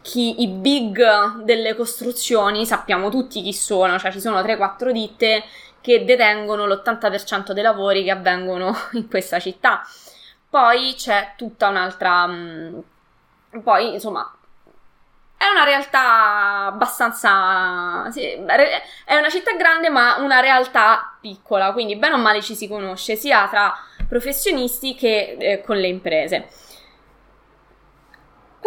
chi, 0.01 0.41
i 0.41 0.47
big 0.47 1.41
delle 1.43 1.75
costruzioni 1.75 2.65
sappiamo 2.65 3.09
tutti 3.09 3.41
chi 3.41 3.53
sono, 3.53 3.99
cioè 3.99 4.11
ci 4.11 4.21
sono 4.21 4.39
3-4 4.41 4.91
ditte 4.91 5.43
che 5.81 6.05
detengono 6.05 6.65
l'80% 6.65 7.51
dei 7.51 7.63
lavori 7.63 8.03
che 8.03 8.11
avvengono 8.11 8.75
in 8.93 9.09
questa 9.09 9.39
città. 9.39 9.85
Poi 10.49 10.93
c'è 10.95 11.33
tutta 11.35 11.67
un'altra... 11.67 12.27
Mm, 12.27 12.79
poi 13.63 13.93
insomma 13.93 14.31
è 15.37 15.45
una 15.47 15.63
realtà 15.63 16.65
abbastanza. 16.65 18.09
Sì, 18.11 18.21
è 18.23 19.15
una 19.17 19.29
città 19.29 19.53
grande, 19.55 19.89
ma 19.89 20.17
una 20.17 20.39
realtà 20.39 21.15
piccola, 21.21 21.71
quindi 21.73 21.95
bene 21.95 22.15
o 22.15 22.17
male 22.17 22.41
ci 22.41 22.55
si 22.55 22.67
conosce 22.67 23.15
sia 23.15 23.47
tra 23.47 23.73
professionisti 24.07 24.95
che 24.95 25.37
eh, 25.39 25.61
con 25.61 25.77
le 25.77 25.87
imprese. 25.87 26.47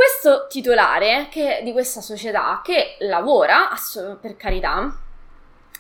questo 0.01 0.47
titolare 0.49 1.29
che, 1.31 1.61
di 1.63 1.73
questa 1.73 2.01
società 2.01 2.61
che 2.65 2.97
lavora, 3.01 3.69
per 4.21 4.37
carità, 4.37 4.79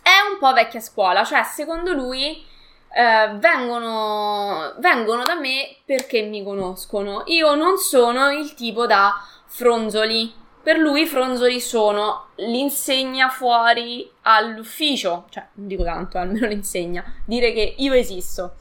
è 0.02 0.30
un 0.30 0.38
po' 0.38 0.52
vecchia 0.52 0.80
scuola, 0.80 1.24
cioè 1.24 1.42
secondo 1.42 1.92
lui 1.92 2.44
eh, 2.92 3.30
vengono, 3.36 4.74
vengono 4.78 5.24
da 5.24 5.34
me 5.34 5.76
perché 5.84 6.22
mi 6.22 6.42
conoscono. 6.42 7.22
Io 7.26 7.54
non 7.54 7.78
sono 7.78 8.30
il 8.30 8.54
tipo 8.54 8.86
da 8.86 9.14
fronzoli. 9.46 10.34
Per 10.62 10.76
lui 10.76 11.02
i 11.02 11.06
fronzoli 11.06 11.58
sono 11.60 12.26
l'insegna 12.36 13.30
fuori 13.30 14.10
all'ufficio, 14.22 15.26
cioè 15.30 15.46
non 15.54 15.66
dico 15.66 15.84
tanto, 15.84 16.18
almeno 16.18 16.46
l'insegna, 16.46 17.02
dire 17.24 17.52
che 17.52 17.74
io 17.78 17.94
esisto. 17.94 18.54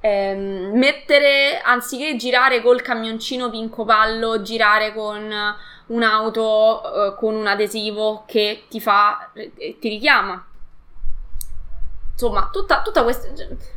Ehm, 0.00 0.76
mettere, 0.76 1.60
anziché 1.60 2.16
girare 2.16 2.62
col 2.62 2.82
camioncino 2.82 3.50
pincopallo, 3.50 4.42
girare 4.42 4.92
con 4.92 5.32
un'auto 5.86 6.82
eh, 6.82 7.14
con 7.16 7.34
un 7.34 7.46
adesivo 7.46 8.24
che 8.26 8.64
ti 8.68 8.80
fa, 8.80 9.30
eh, 9.34 9.78
ti 9.78 9.88
richiama 9.88 10.44
insomma, 12.16 12.48
tutta, 12.50 12.80
tutta 12.82 13.02
questa. 13.02 13.28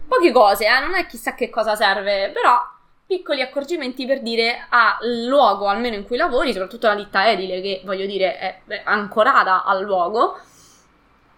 poche 0.07 0.31
cose, 0.31 0.65
eh, 0.65 0.79
non 0.79 0.95
è 0.95 1.05
chissà 1.05 1.35
che 1.35 1.49
cosa 1.49 1.75
serve, 1.75 2.31
però 2.31 2.57
piccoli 3.05 3.41
accorgimenti 3.41 4.05
per 4.05 4.21
dire 4.21 4.67
al 4.69 5.25
luogo 5.25 5.67
almeno 5.67 5.95
in 5.95 6.05
cui 6.05 6.15
lavori, 6.15 6.53
soprattutto 6.53 6.87
la 6.87 6.95
ditta 6.95 7.29
edile 7.29 7.59
che 7.59 7.81
voglio 7.83 8.05
dire 8.05 8.37
è 8.37 8.61
ancorata 8.85 9.63
al 9.65 9.83
luogo, 9.83 10.39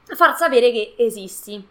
far 0.04 0.36
sapere 0.36 0.72
che 0.72 0.96
esisti. 0.98 1.68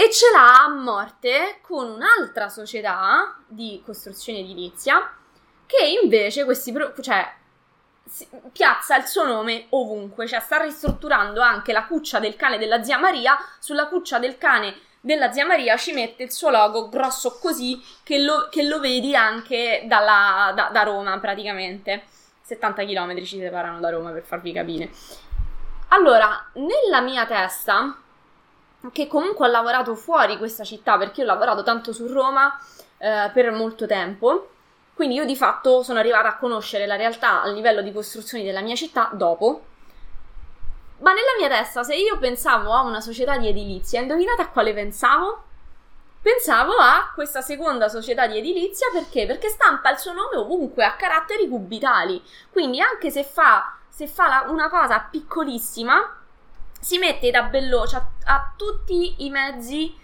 E 0.00 0.12
ce 0.12 0.30
l'ha 0.30 0.62
a 0.62 0.68
morte 0.68 1.58
con 1.60 1.90
un'altra 1.90 2.48
società 2.48 3.36
di 3.48 3.82
costruzione 3.84 4.38
edilizia 4.38 5.12
che 5.66 5.98
invece 6.00 6.44
questi, 6.44 6.72
cioè 7.00 7.28
piazza 8.52 8.96
il 8.96 9.06
suo 9.06 9.26
nome 9.26 9.66
ovunque, 9.70 10.28
cioè 10.28 10.38
sta 10.38 10.58
ristrutturando 10.58 11.40
anche 11.40 11.72
la 11.72 11.84
cuccia 11.84 12.20
del 12.20 12.36
cane 12.36 12.58
della 12.58 12.84
zia 12.84 12.96
Maria, 12.96 13.36
sulla 13.58 13.88
cuccia 13.88 14.20
del 14.20 14.38
cane 14.38 14.76
della 15.00 15.32
zia 15.32 15.44
Maria 15.44 15.76
ci 15.76 15.92
mette 15.92 16.22
il 16.22 16.30
suo 16.30 16.50
logo 16.50 16.88
grosso 16.88 17.36
così 17.40 17.82
che 18.04 18.18
lo, 18.18 18.46
che 18.52 18.62
lo 18.62 18.78
vedi 18.78 19.16
anche 19.16 19.82
dalla, 19.86 20.52
da, 20.54 20.68
da, 20.72 20.82
Roma 20.84 21.18
praticamente. 21.18 22.04
70 22.42 22.84
km 22.84 23.16
ci 23.24 23.40
separano 23.40 23.80
da 23.80 23.90
Roma 23.90 24.12
per 24.12 24.22
farvi 24.22 24.52
capire. 24.52 24.90
Allora, 25.88 26.50
nella 26.52 27.00
mia 27.00 27.26
testa, 27.26 27.96
che 28.92 29.06
comunque 29.06 29.46
ho 29.46 29.50
lavorato 29.50 29.94
fuori 29.94 30.38
questa 30.38 30.64
città 30.64 30.96
perché 30.96 31.22
ho 31.22 31.26
lavorato 31.26 31.62
tanto 31.62 31.92
su 31.92 32.06
Roma 32.06 32.58
eh, 32.98 33.30
per 33.32 33.50
molto 33.50 33.86
tempo, 33.86 34.50
quindi 34.94 35.14
io 35.14 35.24
di 35.24 35.36
fatto 35.36 35.82
sono 35.82 35.98
arrivata 35.98 36.28
a 36.28 36.36
conoscere 36.36 36.86
la 36.86 36.96
realtà 36.96 37.42
a 37.42 37.48
livello 37.48 37.82
di 37.82 37.92
costruzioni 37.92 38.44
della 38.44 38.60
mia 38.60 38.74
città 38.74 39.10
dopo. 39.12 39.62
Ma 40.98 41.12
nella 41.12 41.36
mia 41.38 41.48
testa, 41.48 41.84
se 41.84 41.94
io 41.94 42.18
pensavo 42.18 42.72
a 42.72 42.82
una 42.82 43.00
società 43.00 43.38
di 43.38 43.46
edilizia, 43.46 44.00
indovinate 44.00 44.42
a 44.42 44.48
quale 44.48 44.74
pensavo? 44.74 45.44
Pensavo 46.20 46.72
a 46.72 47.12
questa 47.14 47.40
seconda 47.42 47.88
società 47.88 48.26
di 48.26 48.38
edilizia 48.38 48.88
perché? 48.92 49.24
Perché 49.24 49.48
stampa 49.48 49.92
il 49.92 49.98
suo 49.98 50.12
nome 50.12 50.36
ovunque, 50.36 50.84
a 50.84 50.96
caratteri 50.96 51.48
cubitali. 51.48 52.20
Quindi 52.50 52.80
anche 52.80 53.12
se 53.12 53.22
fa, 53.22 53.76
se 53.88 54.08
fa 54.08 54.26
la, 54.26 54.46
una 54.48 54.68
cosa 54.68 54.98
piccolissima, 55.08 56.17
si 56.78 56.98
mette 56.98 57.28
i 57.28 57.30
tabelloni, 57.32 57.88
cioè 57.88 58.02
ha 58.24 58.52
tutti 58.56 59.24
i 59.24 59.30
mezzi 59.30 59.96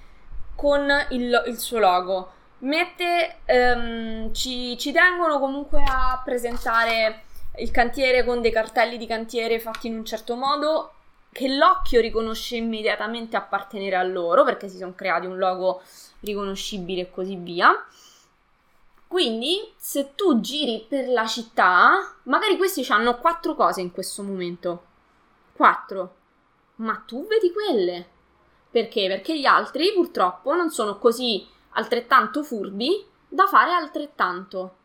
con 0.54 0.88
il, 1.10 1.42
il 1.46 1.58
suo 1.58 1.78
logo 1.78 2.32
mette, 2.64 3.38
um, 3.46 4.32
ci, 4.32 4.76
ci 4.78 4.92
tengono 4.92 5.38
comunque 5.38 5.82
a 5.86 6.20
presentare 6.24 7.24
il 7.58 7.70
cantiere 7.70 8.24
con 8.24 8.40
dei 8.40 8.50
cartelli 8.50 8.98
di 8.98 9.06
cantiere 9.06 9.60
fatti 9.60 9.86
in 9.86 9.96
un 9.96 10.04
certo 10.04 10.34
modo 10.34 10.92
che 11.30 11.48
l'occhio 11.48 12.00
riconosce 12.00 12.56
immediatamente 12.56 13.36
appartenere 13.36 13.96
a 13.96 14.02
loro 14.02 14.44
perché 14.44 14.68
si 14.68 14.76
sono 14.76 14.94
creati 14.94 15.26
un 15.26 15.38
logo 15.38 15.82
riconoscibile 16.20 17.02
e 17.02 17.10
così 17.10 17.36
via. 17.36 17.72
Quindi, 19.06 19.72
se 19.76 20.14
tu 20.14 20.40
giri 20.40 20.86
per 20.88 21.08
la 21.08 21.26
città, 21.26 22.14
magari 22.24 22.56
questi 22.56 22.84
hanno 22.88 23.18
quattro 23.18 23.54
cose 23.54 23.80
in 23.80 23.92
questo 23.92 24.22
momento. 24.22 24.84
Quattro. 25.52 26.14
Ma 26.76 27.02
tu 27.06 27.26
vedi 27.26 27.52
quelle. 27.52 28.06
Perché? 28.70 29.06
Perché 29.08 29.38
gli 29.38 29.46
altri 29.46 29.92
purtroppo 29.92 30.54
non 30.54 30.70
sono 30.70 30.98
così 30.98 31.46
altrettanto 31.70 32.42
furbi 32.42 33.06
da 33.28 33.46
fare 33.46 33.72
altrettanto. 33.72 34.76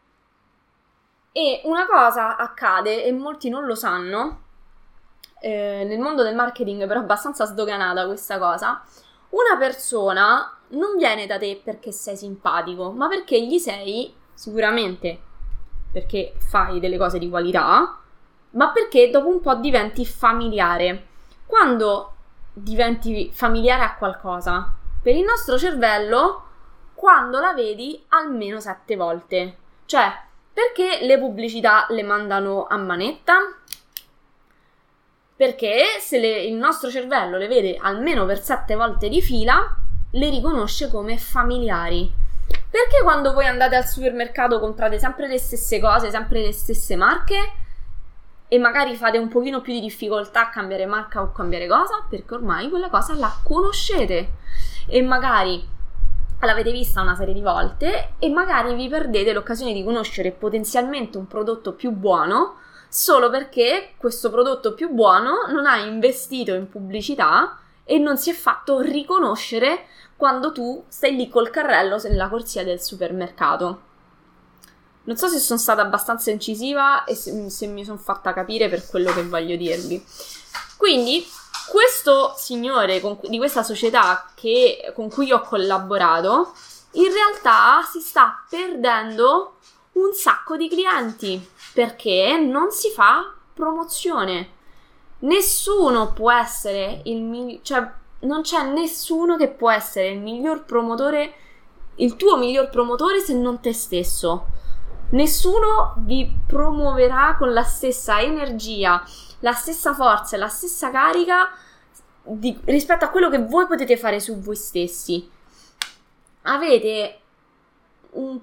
E 1.31 1.61
una 1.65 1.85
cosa 1.85 2.37
accade, 2.37 3.03
e 3.05 3.11
molti 3.11 3.49
non 3.49 3.65
lo 3.65 3.75
sanno, 3.75 4.41
eh, 5.39 5.83
nel 5.87 5.99
mondo 5.99 6.23
del 6.23 6.35
marketing 6.35 6.87
però 6.87 6.99
abbastanza 6.99 7.45
sdoganata 7.45 8.05
questa 8.05 8.37
cosa, 8.37 8.83
una 9.29 9.57
persona 9.57 10.57
non 10.69 10.97
viene 10.97 11.25
da 11.27 11.37
te 11.37 11.59
perché 11.63 11.91
sei 11.91 12.17
simpatico, 12.17 12.91
ma 12.91 13.07
perché 13.07 13.41
gli 13.45 13.57
sei 13.57 14.13
sicuramente 14.33 15.27
perché 15.91 16.33
fai 16.37 16.79
delle 16.79 16.97
cose 16.97 17.19
di 17.19 17.29
qualità, 17.29 17.99
ma 18.51 18.71
perché 18.71 19.09
dopo 19.09 19.27
un 19.27 19.41
po' 19.41 19.55
diventi 19.55 20.05
familiare. 20.05 21.07
Quando 21.49 22.13
diventi 22.53 23.31
familiare 23.33 23.81
a 23.81 23.95
qualcosa, 23.95 24.71
per 25.01 25.15
il 25.15 25.23
nostro 25.23 25.57
cervello 25.57 26.43
quando 26.93 27.39
la 27.39 27.53
vedi 27.53 28.05
almeno 28.09 28.59
sette 28.59 28.95
volte. 28.95 29.57
Cioè, 29.87 30.15
perché 30.53 30.99
le 31.01 31.17
pubblicità 31.17 31.87
le 31.89 32.03
mandano 32.03 32.67
a 32.67 32.77
manetta? 32.77 33.33
Perché 35.35 35.85
se 35.99 36.19
le, 36.19 36.43
il 36.43 36.53
nostro 36.53 36.91
cervello 36.91 37.37
le 37.37 37.47
vede 37.47 37.77
almeno 37.81 38.27
per 38.27 38.39
sette 38.39 38.75
volte 38.75 39.09
di 39.09 39.19
fila, 39.19 39.75
le 40.11 40.29
riconosce 40.29 40.91
come 40.91 41.17
familiari. 41.17 42.13
Perché 42.69 43.01
quando 43.01 43.33
voi 43.33 43.47
andate 43.47 43.75
al 43.75 43.87
supermercato 43.87 44.59
comprate 44.59 44.99
sempre 44.99 45.27
le 45.27 45.39
stesse 45.39 45.79
cose, 45.79 46.11
sempre 46.11 46.41
le 46.41 46.53
stesse 46.53 46.95
marche 46.95 47.53
e 48.49 48.57
magari 48.57 48.95
fate 48.95 49.17
un 49.17 49.29
pochino 49.29 49.61
più 49.61 49.71
di 49.71 49.79
difficoltà 49.79 50.41
a 50.41 50.49
cambiare 50.49 50.87
marca 50.87 51.21
o 51.21 51.31
cambiare 51.31 51.67
cosa? 51.67 52.03
Perché 52.09 52.33
ormai 52.33 52.67
quella 52.67 52.89
cosa 52.89 53.13
la 53.13 53.31
conoscete 53.43 54.31
e 54.87 55.01
magari 55.03 55.65
l'avete 56.41 56.71
vista 56.71 57.01
una 57.01 57.15
serie 57.15 57.33
di 57.33 57.41
volte 57.41 58.13
e 58.17 58.29
magari 58.29 58.73
vi 58.73 58.89
perdete 58.89 59.33
l'occasione 59.33 59.71
di 59.71 59.83
conoscere 59.83 60.31
potenzialmente 60.31 61.17
un 61.17 61.27
prodotto 61.27 61.73
più 61.73 61.91
buono 61.91 62.55
solo 62.87 63.29
perché 63.29 63.91
questo 63.97 64.31
prodotto 64.31 64.73
più 64.73 64.89
buono 64.89 65.45
non 65.49 65.67
ha 65.67 65.77
investito 65.77 66.53
in 66.55 66.67
pubblicità 66.67 67.59
e 67.83 67.99
non 67.99 68.17
si 68.17 68.31
è 68.31 68.33
fatto 68.33 68.79
riconoscere 68.79 69.85
quando 70.15 70.51
tu 70.51 70.83
stai 70.87 71.15
lì 71.15 71.29
col 71.29 71.51
carrello 71.51 71.97
nella 72.03 72.27
corsia 72.27 72.63
del 72.63 72.81
supermercato. 72.81 73.88
Non 75.09 75.17
so 75.17 75.27
se 75.27 75.39
sono 75.39 75.57
stata 75.57 75.81
abbastanza 75.81 76.29
incisiva 76.29 77.03
e 77.03 77.15
se, 77.15 77.49
se 77.49 77.65
mi 77.65 77.83
sono 77.83 77.97
fatta 77.97 78.31
capire 78.31 78.69
per 78.69 78.87
quello 78.87 79.11
che 79.11 79.25
voglio 79.25 79.55
dirvi. 79.55 80.05
Quindi 80.77 81.27
questo 81.67 82.35
signore 82.37 83.01
con, 83.01 83.17
di 83.23 83.39
questa 83.39 83.63
società 83.63 84.29
che, 84.35 84.93
con 84.93 85.09
cui 85.09 85.31
ho 85.31 85.41
collaborato 85.41 86.53
in 86.91 87.11
realtà 87.11 87.81
si 87.89 88.01
sta 88.01 88.45
perdendo 88.47 89.55
un 89.93 90.13
sacco 90.13 90.55
di 90.55 90.69
clienti 90.69 91.43
perché 91.73 92.37
non 92.37 92.69
si 92.69 92.91
fa 92.91 93.33
promozione. 93.51 94.51
Nessuno 95.21 96.13
può 96.13 96.31
essere 96.31 97.01
il 97.05 97.23
miglior, 97.23 97.61
cioè 97.63 97.91
non 98.19 98.43
c'è 98.43 98.61
nessuno 98.61 99.37
che 99.37 99.47
può 99.47 99.71
essere 99.71 100.09
il 100.09 100.19
miglior 100.19 100.65
promotore, 100.65 101.33
il 101.95 102.15
tuo 102.15 102.37
miglior 102.37 102.69
promotore 102.69 103.21
se 103.21 103.33
non 103.33 103.59
te 103.59 103.73
stesso. 103.73 104.57
Nessuno 105.11 105.95
vi 105.97 106.31
promuoverà 106.45 107.35
con 107.37 107.51
la 107.51 107.63
stessa 107.63 108.19
energia, 108.21 109.03
la 109.39 109.53
stessa 109.53 109.93
forza 109.93 110.35
e 110.35 110.39
la 110.39 110.47
stessa 110.47 110.91
carica 110.91 111.51
di, 112.21 112.59
rispetto 112.65 113.05
a 113.05 113.09
quello 113.09 113.29
che 113.29 113.43
voi 113.43 113.65
potete 113.65 113.97
fare 113.97 114.19
su 114.19 114.39
voi 114.39 114.55
stessi. 114.55 115.27
Avete 116.43 117.19
un 118.11 118.39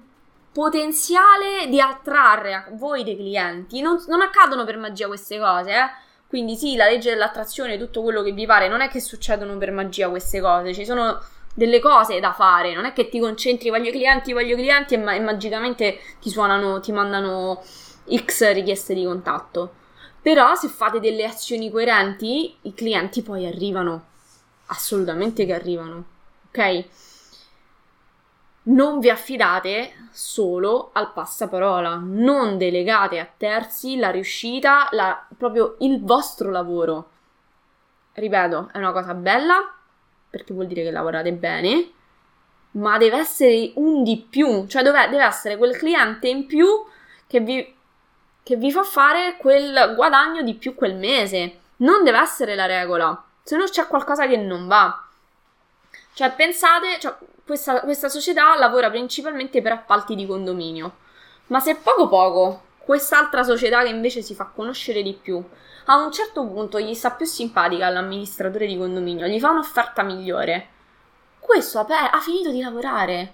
potenziale 0.51 1.67
di 1.69 1.79
attrarre 1.79 2.53
a 2.53 2.65
voi 2.71 3.03
dei 3.03 3.15
clienti. 3.15 3.79
Non, 3.79 4.03
non 4.07 4.21
accadono 4.21 4.65
per 4.65 4.77
magia 4.77 5.07
queste 5.07 5.39
cose, 5.39 5.71
eh? 5.71 5.89
Quindi 6.27 6.57
sì, 6.57 6.75
la 6.75 6.87
legge 6.87 7.11
dell'attrazione, 7.11 7.77
tutto 7.77 8.01
quello 8.01 8.21
che 8.21 8.33
vi 8.33 8.45
pare, 8.45 8.67
non 8.67 8.81
è 8.81 8.89
che 8.89 8.99
succedono 8.99 9.55
per 9.57 9.71
magia 9.71 10.09
queste 10.09 10.41
cose, 10.41 10.73
ci 10.73 10.83
sono 10.83 11.17
delle 11.57 11.79
cose 11.79 12.19
da 12.19 12.33
fare, 12.33 12.75
non 12.75 12.85
è 12.85 12.93
che 12.93 13.09
ti 13.09 13.19
concentri, 13.19 13.71
voglio 13.71 13.89
clienti, 13.89 14.31
voglio 14.31 14.55
clienti 14.55 14.93
e, 14.93 14.97
ma- 14.99 15.15
e 15.15 15.19
magicamente 15.19 15.97
ti 16.21 16.29
suonano, 16.29 16.79
ti 16.79 16.91
mandano 16.91 17.63
X 18.15 18.51
richieste 18.53 18.93
di 18.93 19.03
contatto. 19.03 19.73
Però 20.21 20.53
se 20.53 20.67
fate 20.67 20.99
delle 20.99 21.25
azioni 21.25 21.71
coerenti, 21.71 22.55
i 22.61 22.75
clienti 22.75 23.23
poi 23.23 23.47
arrivano. 23.47 24.05
Assolutamente 24.67 25.47
che 25.47 25.53
arrivano. 25.53 26.05
Ok? 26.49 26.85
non 28.67 28.99
vi 28.99 29.09
affidate 29.09 30.09
solo 30.11 30.89
al 30.91 31.13
passaparola, 31.13 32.01
non 32.03 32.57
delegate 32.57 33.17
a 33.17 33.25
terzi 33.37 33.95
la 33.95 34.11
riuscita, 34.11 34.89
la, 34.91 35.25
proprio 35.37 35.77
il 35.79 36.03
vostro 36.03 36.51
lavoro. 36.51 37.09
Ripeto, 38.11 38.69
è 38.73 38.77
una 38.77 38.91
cosa 38.91 39.13
bella 39.13 39.76
perché 40.29 40.53
vuol 40.53 40.67
dire 40.67 40.83
che 40.83 40.91
lavorate 40.91 41.31
bene, 41.33 41.91
ma 42.71 42.97
deve 42.97 43.17
essere 43.17 43.71
un 43.75 44.03
di 44.03 44.17
più, 44.29 44.67
cioè 44.67 44.83
deve, 44.83 45.07
deve 45.09 45.23
essere 45.23 45.57
quel 45.57 45.77
cliente 45.77 46.27
in 46.27 46.45
più 46.45 46.67
che 47.25 47.39
vi, 47.39 47.75
che 48.43 48.55
vi 48.55 48.71
fa 48.71 48.83
fare 48.83 49.37
quel 49.37 49.93
guadagno 49.95 50.41
di 50.41 50.53
più 50.53 50.75
quel 50.75 50.95
mese. 50.95 51.59
Non 51.77 52.03
deve 52.03 52.19
essere 52.19 52.55
la 52.55 52.65
regola, 52.65 53.23
se 53.43 53.55
no 53.55 53.65
c'è 53.65 53.87
qualcosa 53.87 54.27
che 54.27 54.37
non 54.37 54.67
va. 54.67 55.05
Cioè, 56.13 56.31
pensate, 56.31 56.99
cioè, 56.99 57.15
questa, 57.45 57.81
questa 57.81 58.09
società 58.09 58.57
lavora 58.57 58.89
principalmente 58.89 59.61
per 59.61 59.71
appalti 59.71 60.15
di 60.15 60.25
condominio, 60.25 60.97
ma 61.47 61.59
se 61.59 61.75
poco 61.75 62.07
poco 62.07 62.63
quest'altra 62.77 63.43
società 63.43 63.83
che 63.83 63.89
invece 63.89 64.21
si 64.21 64.33
fa 64.33 64.45
conoscere 64.45 65.03
di 65.03 65.13
più 65.13 65.43
a 65.87 65.97
un 65.97 66.11
certo 66.11 66.45
punto 66.45 66.79
gli 66.79 66.93
sta 66.93 67.11
più 67.11 67.25
simpatica 67.25 67.87
all'amministratore 67.87 68.67
di 68.67 68.77
condominio, 68.77 69.27
gli 69.27 69.39
fa 69.39 69.49
un'offerta 69.49 70.03
migliore 70.03 70.75
questo 71.47 71.79
ha, 71.79 72.09
ha 72.09 72.19
finito 72.19 72.51
di 72.51 72.61
lavorare. 72.61 73.33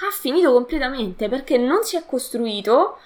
Ha 0.00 0.10
finito 0.10 0.52
completamente 0.52 1.28
perché 1.28 1.56
non 1.56 1.82
si 1.82 1.96
è 1.96 2.04
costruito 2.04 2.98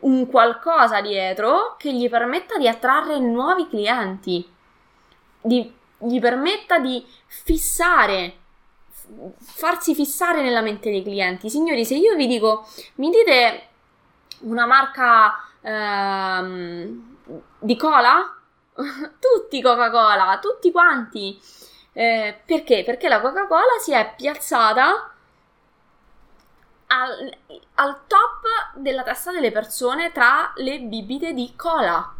un 0.00 0.26
qualcosa 0.28 1.00
dietro 1.00 1.76
che 1.78 1.92
gli 1.92 2.08
permetta 2.08 2.56
di 2.56 2.66
attrarre 2.66 3.18
nuovi 3.18 3.68
clienti, 3.68 4.48
di, 5.40 5.72
gli 5.98 6.20
permetta 6.20 6.78
di 6.78 7.04
fissare, 7.26 8.36
farsi 9.38 9.94
fissare 9.94 10.42
nella 10.42 10.62
mente 10.62 10.90
dei 10.90 11.02
clienti. 11.02 11.50
Signori, 11.50 11.84
se 11.84 11.96
io 11.96 12.14
vi 12.14 12.26
dico, 12.26 12.66
mi 12.96 13.10
dite 13.10 13.66
una 14.40 14.66
marca 14.66 15.34
ehm, 15.60 17.16
di 17.58 17.76
cola? 17.76 18.37
tutti 19.18 19.60
Coca-Cola, 19.60 20.38
tutti 20.40 20.70
quanti. 20.70 21.40
Eh, 21.92 22.40
perché? 22.44 22.84
Perché 22.84 23.08
la 23.08 23.20
Coca-Cola 23.20 23.78
si 23.80 23.92
è 23.92 24.14
piazzata 24.16 25.12
al, 26.86 27.36
al, 27.74 28.00
top 28.06 28.76
della 28.76 29.02
testa 29.02 29.32
delle 29.32 29.50
persone 29.50 30.12
tra 30.12 30.52
le 30.56 30.80
bibite 30.80 31.32
di 31.32 31.54
cola. 31.56 32.14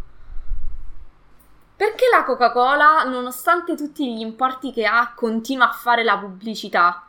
Perché 1.76 2.06
la 2.10 2.24
Coca-Cola, 2.24 3.04
nonostante 3.04 3.76
tutti 3.76 4.12
gli 4.12 4.20
importi 4.20 4.72
che 4.72 4.84
ha, 4.84 5.12
continua 5.14 5.68
a 5.68 5.72
fare 5.72 6.02
la 6.02 6.18
pubblicità? 6.18 7.04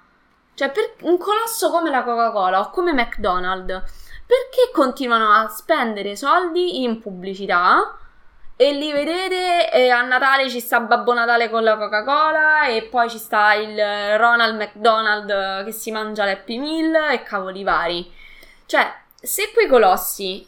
Cioè, 0.53 0.69
per 0.71 0.93
un 1.01 1.17
colosso 1.17 1.71
come 1.71 1.89
la 1.89 2.03
Coca-Cola 2.03 2.59
o 2.59 2.69
come 2.69 2.93
McDonald's, 2.93 3.81
perché 4.27 4.69
continuano 4.71 5.31
a 5.31 5.47
spendere 5.47 6.15
soldi 6.15 6.83
in 6.83 6.99
pubblicità? 6.99 7.97
E 8.61 8.73
li 8.73 8.91
vedete, 8.91 9.71
e 9.71 9.89
a 9.89 10.01
Natale 10.01 10.49
ci 10.49 10.59
sta 10.59 10.81
Babbo 10.81 11.13
Natale 11.13 11.49
con 11.49 11.63
la 11.63 11.77
Coca-Cola 11.77 12.67
e 12.67 12.83
poi 12.83 13.09
ci 13.09 13.17
sta 13.17 13.53
il 13.53 13.73
Ronald 14.17 14.59
McDonald 14.59 15.63
che 15.63 15.71
si 15.71 15.91
mangia 15.91 16.25
l'Happy 16.25 16.57
Meal 16.57 17.13
e 17.13 17.23
cavoli 17.23 17.63
vari. 17.63 18.11
Cioè, 18.65 18.93
se 19.15 19.51
quei 19.53 19.65
colossi 19.65 20.45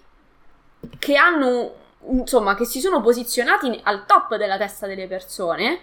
che 1.00 1.16
hanno, 1.16 1.74
insomma, 2.10 2.54
che 2.56 2.66
si 2.66 2.82
sono 2.82 3.00
posizionati 3.00 3.80
al 3.84 4.06
top 4.06 4.36
della 4.36 4.58
testa 4.58 4.88
delle 4.88 5.08
persone, 5.08 5.80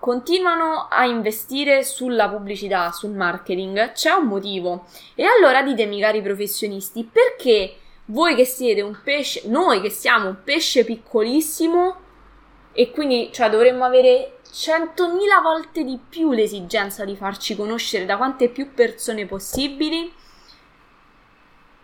continuano 0.00 0.88
a 0.90 1.04
investire 1.04 1.84
sulla 1.84 2.28
pubblicità, 2.28 2.90
sul 2.90 3.10
marketing, 3.10 3.92
c'è 3.92 4.10
un 4.10 4.26
motivo. 4.26 4.86
E 5.14 5.22
allora 5.26 5.62
ditemi, 5.62 6.00
cari 6.00 6.22
professionisti, 6.22 7.04
perché 7.04 7.76
voi 8.10 8.34
che 8.34 8.44
siete 8.44 8.82
un 8.82 8.98
pesce, 9.02 9.42
noi 9.46 9.80
che 9.80 9.90
siamo 9.90 10.28
un 10.28 10.36
pesce 10.42 10.84
piccolissimo 10.84 12.08
e 12.72 12.90
quindi 12.90 13.30
cioè, 13.32 13.50
dovremmo 13.50 13.84
avere 13.84 14.38
100.000 14.52 15.42
volte 15.42 15.84
di 15.84 15.98
più 16.08 16.32
l'esigenza 16.32 17.04
di 17.04 17.16
farci 17.16 17.56
conoscere 17.56 18.04
da 18.04 18.16
quante 18.16 18.48
più 18.48 18.72
persone 18.74 19.26
possibili 19.26 20.12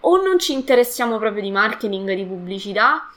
o 0.01 0.23
non 0.23 0.39
ci 0.39 0.53
interessiamo 0.53 1.19
proprio 1.19 1.43
di 1.43 1.51
marketing, 1.51 2.13
di 2.13 2.25
pubblicità, 2.25 3.11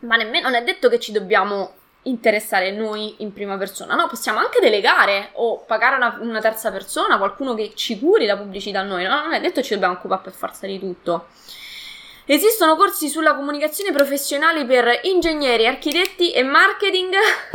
ma 0.00 0.16
nemmeno 0.16 0.48
non 0.48 0.58
è 0.58 0.64
detto 0.64 0.88
che 0.88 0.98
ci 0.98 1.12
dobbiamo 1.12 1.74
interessare 2.02 2.70
noi 2.72 3.16
in 3.18 3.32
prima 3.32 3.56
persona, 3.56 3.94
no, 3.94 4.06
possiamo 4.06 4.38
anche 4.38 4.60
delegare 4.60 5.30
o 5.34 5.58
pagare 5.58 5.96
una, 5.96 6.18
una 6.20 6.40
terza 6.40 6.70
persona, 6.70 7.18
qualcuno 7.18 7.54
che 7.54 7.72
ci 7.74 7.98
curi 7.98 8.26
la 8.26 8.36
pubblicità 8.36 8.80
a 8.80 8.84
noi, 8.84 9.04
no? 9.04 9.22
non 9.22 9.32
è 9.32 9.40
detto 9.40 9.60
che 9.60 9.66
ci 9.66 9.74
dobbiamo 9.74 9.94
occupare 9.94 10.22
per 10.22 10.32
forza 10.32 10.66
di 10.66 10.78
tutto. 10.78 11.26
Esistono 12.30 12.76
corsi 12.76 13.08
sulla 13.08 13.34
comunicazione 13.34 13.90
professionale 13.90 14.66
per 14.66 15.00
ingegneri, 15.04 15.66
architetti 15.66 16.30
e 16.30 16.42
marketing. 16.42 17.14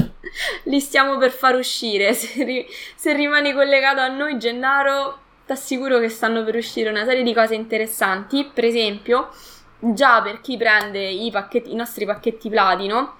Li 0.65 0.79
stiamo 0.79 1.19
per 1.19 1.29
far 1.29 1.55
uscire. 1.55 2.12
Se, 2.15 2.43
ri- 2.43 2.67
se 2.95 3.13
rimani 3.13 3.53
collegato 3.53 3.99
a 3.99 4.07
noi, 4.07 4.39
Gennaro, 4.39 5.19
ti 5.45 5.51
assicuro 5.51 5.99
che 5.99 6.09
stanno 6.09 6.43
per 6.43 6.55
uscire 6.55 6.89
una 6.89 7.05
serie 7.05 7.21
di 7.21 7.36
cose 7.36 7.53
interessanti. 7.53 8.49
Per 8.51 8.65
esempio, 8.65 9.29
già 9.77 10.23
per 10.23 10.41
chi 10.41 10.57
prende 10.57 11.07
i, 11.07 11.29
pacchetti, 11.29 11.71
i 11.71 11.75
nostri 11.75 12.07
pacchetti 12.07 12.49
platino 12.49 13.17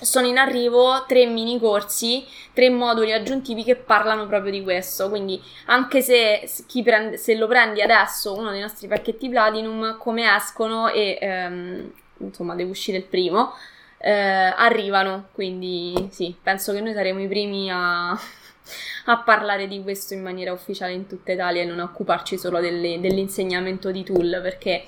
sono 0.00 0.26
in 0.26 0.36
arrivo 0.36 1.04
tre 1.06 1.26
mini 1.26 1.58
corsi, 1.58 2.24
tre 2.52 2.68
moduli 2.68 3.12
aggiuntivi 3.12 3.64
che 3.64 3.76
parlano 3.76 4.26
proprio 4.26 4.52
di 4.52 4.62
questo. 4.62 5.08
Quindi, 5.08 5.42
anche 5.66 6.02
se, 6.02 6.48
prende, 6.82 7.16
se 7.16 7.34
lo 7.36 7.46
prendi 7.46 7.80
adesso 7.80 8.34
uno 8.34 8.50
dei 8.50 8.60
nostri 8.60 8.88
pacchetti 8.88 9.28
Platinum, 9.28 9.96
come 9.98 10.34
escono 10.34 10.88
e 10.88 11.18
ehm, 11.20 11.92
insomma 12.18 12.54
deve 12.54 12.70
uscire 12.70 12.98
il 12.98 13.04
primo, 13.04 13.54
eh, 13.98 14.12
arrivano. 14.12 15.28
Quindi, 15.32 16.08
sì, 16.10 16.34
penso 16.42 16.72
che 16.72 16.80
noi 16.80 16.92
saremo 16.92 17.20
i 17.22 17.28
primi 17.28 17.70
a, 17.70 18.10
a, 19.06 19.18
parlare 19.24 19.66
di 19.66 19.82
questo 19.82 20.14
in 20.14 20.22
maniera 20.22 20.52
ufficiale 20.52 20.92
in 20.92 21.06
tutta 21.06 21.32
Italia 21.32 21.62
e 21.62 21.64
non 21.64 21.80
occuparci 21.80 22.36
solo 22.36 22.60
delle, 22.60 23.00
dell'insegnamento 23.00 23.90
di 23.90 24.04
tool 24.04 24.40
perché 24.42 24.84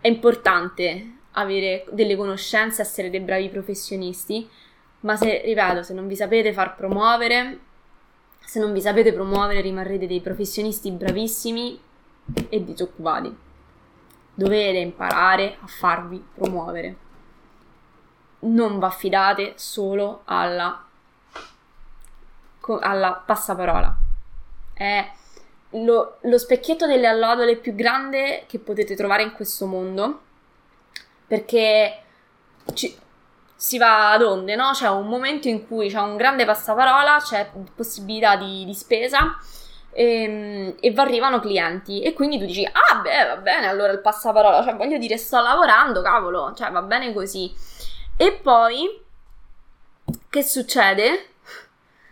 è 0.00 0.08
importante 0.08 1.15
avere 1.36 1.84
delle 1.90 2.16
conoscenze, 2.16 2.82
essere 2.82 3.10
dei 3.10 3.20
bravi 3.20 3.48
professionisti, 3.48 4.48
ma 5.00 5.16
se, 5.16 5.42
ripeto, 5.44 5.82
se 5.82 5.94
non 5.94 6.06
vi 6.06 6.16
sapete 6.16 6.52
far 6.52 6.74
promuovere, 6.74 7.60
se 8.44 8.58
non 8.58 8.72
vi 8.72 8.80
sapete 8.80 9.12
promuovere 9.12 9.60
rimarrete 9.60 10.06
dei 10.06 10.20
professionisti 10.20 10.90
bravissimi 10.90 11.80
e 12.48 12.64
disoccupati. 12.64 13.36
Dovete 14.34 14.78
imparare 14.78 15.56
a 15.60 15.66
farvi 15.66 16.22
promuovere. 16.34 16.96
Non 18.40 18.78
vi 18.78 18.84
affidate 18.84 19.54
solo 19.56 20.22
alla, 20.24 20.84
alla 22.80 23.22
passaparola. 23.24 23.96
È 24.72 25.10
lo, 25.70 26.18
lo 26.20 26.38
specchietto 26.38 26.86
delle 26.86 27.06
allodole 27.06 27.56
più 27.56 27.74
grande 27.74 28.44
che 28.46 28.58
potete 28.58 28.94
trovare 28.94 29.22
in 29.22 29.32
questo 29.32 29.66
mondo 29.66 30.20
perché 31.26 32.02
ci, 32.74 32.96
si 33.54 33.78
va 33.78 34.12
ad 34.12 34.22
onde, 34.22 34.54
no? 34.54 34.70
C'è 34.72 34.88
un 34.88 35.06
momento 35.06 35.48
in 35.48 35.66
cui 35.66 35.88
c'è 35.88 36.00
un 36.00 36.16
grande 36.16 36.44
passaparola, 36.44 37.18
c'è 37.22 37.50
possibilità 37.74 38.36
di, 38.36 38.64
di 38.64 38.74
spesa 38.74 39.38
e, 39.90 40.22
ehm, 40.22 40.74
e 40.78 40.92
arrivano 40.96 41.40
clienti 41.40 42.02
e 42.02 42.12
quindi 42.12 42.38
tu 42.38 42.44
dici 42.44 42.64
ah 42.64 43.00
beh 43.00 43.24
va 43.24 43.36
bene 43.38 43.66
allora 43.66 43.92
il 43.92 44.00
passaparola, 44.00 44.62
cioè 44.62 44.76
voglio 44.76 44.98
dire 44.98 45.16
sto 45.16 45.40
lavorando, 45.40 46.02
cavolo, 46.02 46.52
cioè 46.54 46.70
va 46.70 46.82
bene 46.82 47.12
così. 47.12 47.52
E 48.16 48.32
poi 48.32 49.02
che 50.28 50.42
succede? 50.42 51.30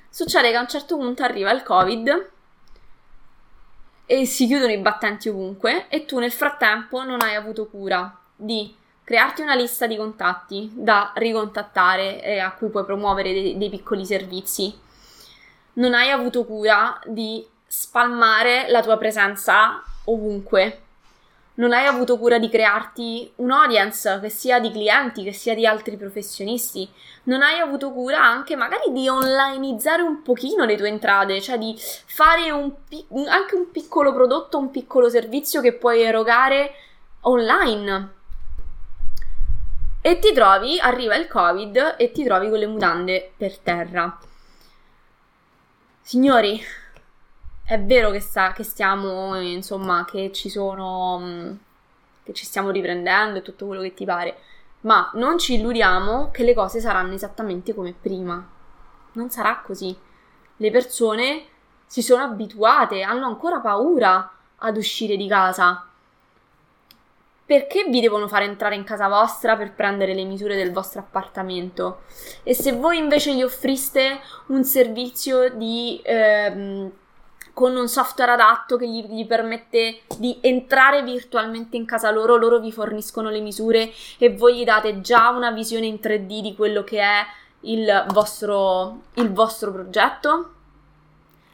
Succede 0.08 0.50
che 0.50 0.56
a 0.56 0.60
un 0.60 0.68
certo 0.68 0.96
punto 0.96 1.22
arriva 1.22 1.50
il 1.50 1.62
covid 1.62 2.30
e 4.06 4.26
si 4.26 4.46
chiudono 4.46 4.72
i 4.72 4.78
battenti 4.78 5.28
ovunque 5.28 5.88
e 5.88 6.04
tu 6.04 6.18
nel 6.18 6.32
frattempo 6.32 7.02
non 7.04 7.20
hai 7.20 7.34
avuto 7.34 7.66
cura 7.66 8.16
di 8.34 8.74
crearti 9.04 9.42
una 9.42 9.54
lista 9.54 9.86
di 9.86 9.96
contatti 9.96 10.70
da 10.72 11.12
ricontattare 11.14 12.22
e 12.22 12.38
a 12.38 12.52
cui 12.52 12.70
puoi 12.70 12.84
promuovere 12.84 13.32
dei, 13.32 13.58
dei 13.58 13.68
piccoli 13.68 14.04
servizi. 14.06 14.76
Non 15.74 15.92
hai 15.92 16.10
avuto 16.10 16.44
cura 16.44 16.98
di 17.04 17.46
spalmare 17.66 18.66
la 18.70 18.82
tua 18.82 18.96
presenza 18.96 19.82
ovunque. 20.04 20.80
Non 21.56 21.72
hai 21.72 21.86
avuto 21.86 22.18
cura 22.18 22.38
di 22.38 22.48
crearti 22.48 23.30
un 23.36 23.52
audience 23.52 24.18
che 24.20 24.28
sia 24.28 24.58
di 24.58 24.72
clienti, 24.72 25.22
che 25.22 25.32
sia 25.32 25.54
di 25.54 25.66
altri 25.66 25.96
professionisti. 25.96 26.88
Non 27.24 27.42
hai 27.42 27.60
avuto 27.60 27.92
cura 27.92 28.24
anche 28.24 28.56
magari 28.56 28.90
di 28.90 29.08
onlineizzare 29.08 30.02
un 30.02 30.22
pochino 30.22 30.64
le 30.64 30.76
tue 30.76 30.88
entrate, 30.88 31.40
cioè 31.40 31.58
di 31.58 31.76
fare 31.78 32.50
un, 32.50 32.72
anche 33.28 33.54
un 33.54 33.70
piccolo 33.70 34.12
prodotto, 34.12 34.58
un 34.58 34.70
piccolo 34.70 35.08
servizio 35.08 35.60
che 35.60 35.74
puoi 35.74 36.02
erogare 36.02 36.74
online 37.20 38.22
e 40.06 40.18
ti 40.18 40.34
trovi, 40.34 40.78
arriva 40.78 41.16
il 41.16 41.26
covid 41.26 41.94
e 41.96 42.10
ti 42.10 42.24
trovi 42.24 42.50
con 42.50 42.58
le 42.58 42.66
mutande 42.66 43.32
per 43.38 43.56
terra. 43.56 44.18
Signori, 46.02 46.62
è 47.64 47.80
vero 47.80 48.10
che, 48.10 48.20
sta, 48.20 48.52
che 48.52 48.64
stiamo, 48.64 49.34
insomma, 49.40 50.04
che 50.04 50.30
ci 50.30 50.50
sono, 50.50 51.18
mm, 51.20 51.52
che 52.22 52.34
ci 52.34 52.44
stiamo 52.44 52.68
riprendendo 52.68 53.38
e 53.38 53.42
tutto 53.42 53.64
quello 53.64 53.80
che 53.80 53.94
ti 53.94 54.04
pare, 54.04 54.36
ma 54.80 55.10
non 55.14 55.38
ci 55.38 55.54
illudiamo 55.54 56.30
che 56.30 56.44
le 56.44 56.52
cose 56.52 56.80
saranno 56.80 57.14
esattamente 57.14 57.72
come 57.72 57.94
prima. 57.98 58.46
Non 59.12 59.30
sarà 59.30 59.62
così. 59.64 59.96
Le 60.58 60.70
persone 60.70 61.46
si 61.86 62.02
sono 62.02 62.24
abituate, 62.24 63.00
hanno 63.00 63.24
ancora 63.24 63.58
paura 63.60 64.30
ad 64.58 64.76
uscire 64.76 65.16
di 65.16 65.26
casa. 65.26 65.88
Perché 67.46 67.84
vi 67.90 68.00
devono 68.00 68.26
fare 68.26 68.46
entrare 68.46 68.74
in 68.74 68.84
casa 68.84 69.06
vostra 69.06 69.54
per 69.56 69.74
prendere 69.74 70.14
le 70.14 70.24
misure 70.24 70.56
del 70.56 70.72
vostro 70.72 71.00
appartamento? 71.00 72.02
E 72.42 72.54
se 72.54 72.72
voi 72.72 72.98
invece 72.98 73.34
gli 73.34 73.42
offriste 73.42 74.20
un 74.46 74.64
servizio 74.64 75.50
di... 75.50 76.00
Ehm, 76.04 76.92
con 77.54 77.76
un 77.76 77.88
software 77.88 78.32
adatto 78.32 78.76
che 78.76 78.88
gli, 78.88 79.06
gli, 79.06 79.26
permette 79.26 80.00
di 80.18 80.38
entrare 80.40 81.04
virtualmente 81.04 81.76
in 81.76 81.84
casa 81.84 82.10
loro, 82.10 82.34
loro 82.34 82.58
vi 82.58 82.72
forniscono 82.72 83.30
le 83.30 83.40
misure 83.40 83.92
e 84.18 84.34
voi 84.34 84.58
gli 84.58 84.64
date 84.64 85.00
già 85.00 85.28
una 85.30 85.52
visione 85.52 85.86
in 85.86 86.00
3D 86.02 86.40
di 86.40 86.54
quello 86.56 86.82
che 86.82 87.00
è 87.00 87.24
il 87.60 88.06
vostro, 88.08 89.02
il 89.14 89.32
vostro 89.32 89.70
progetto. 89.70 90.52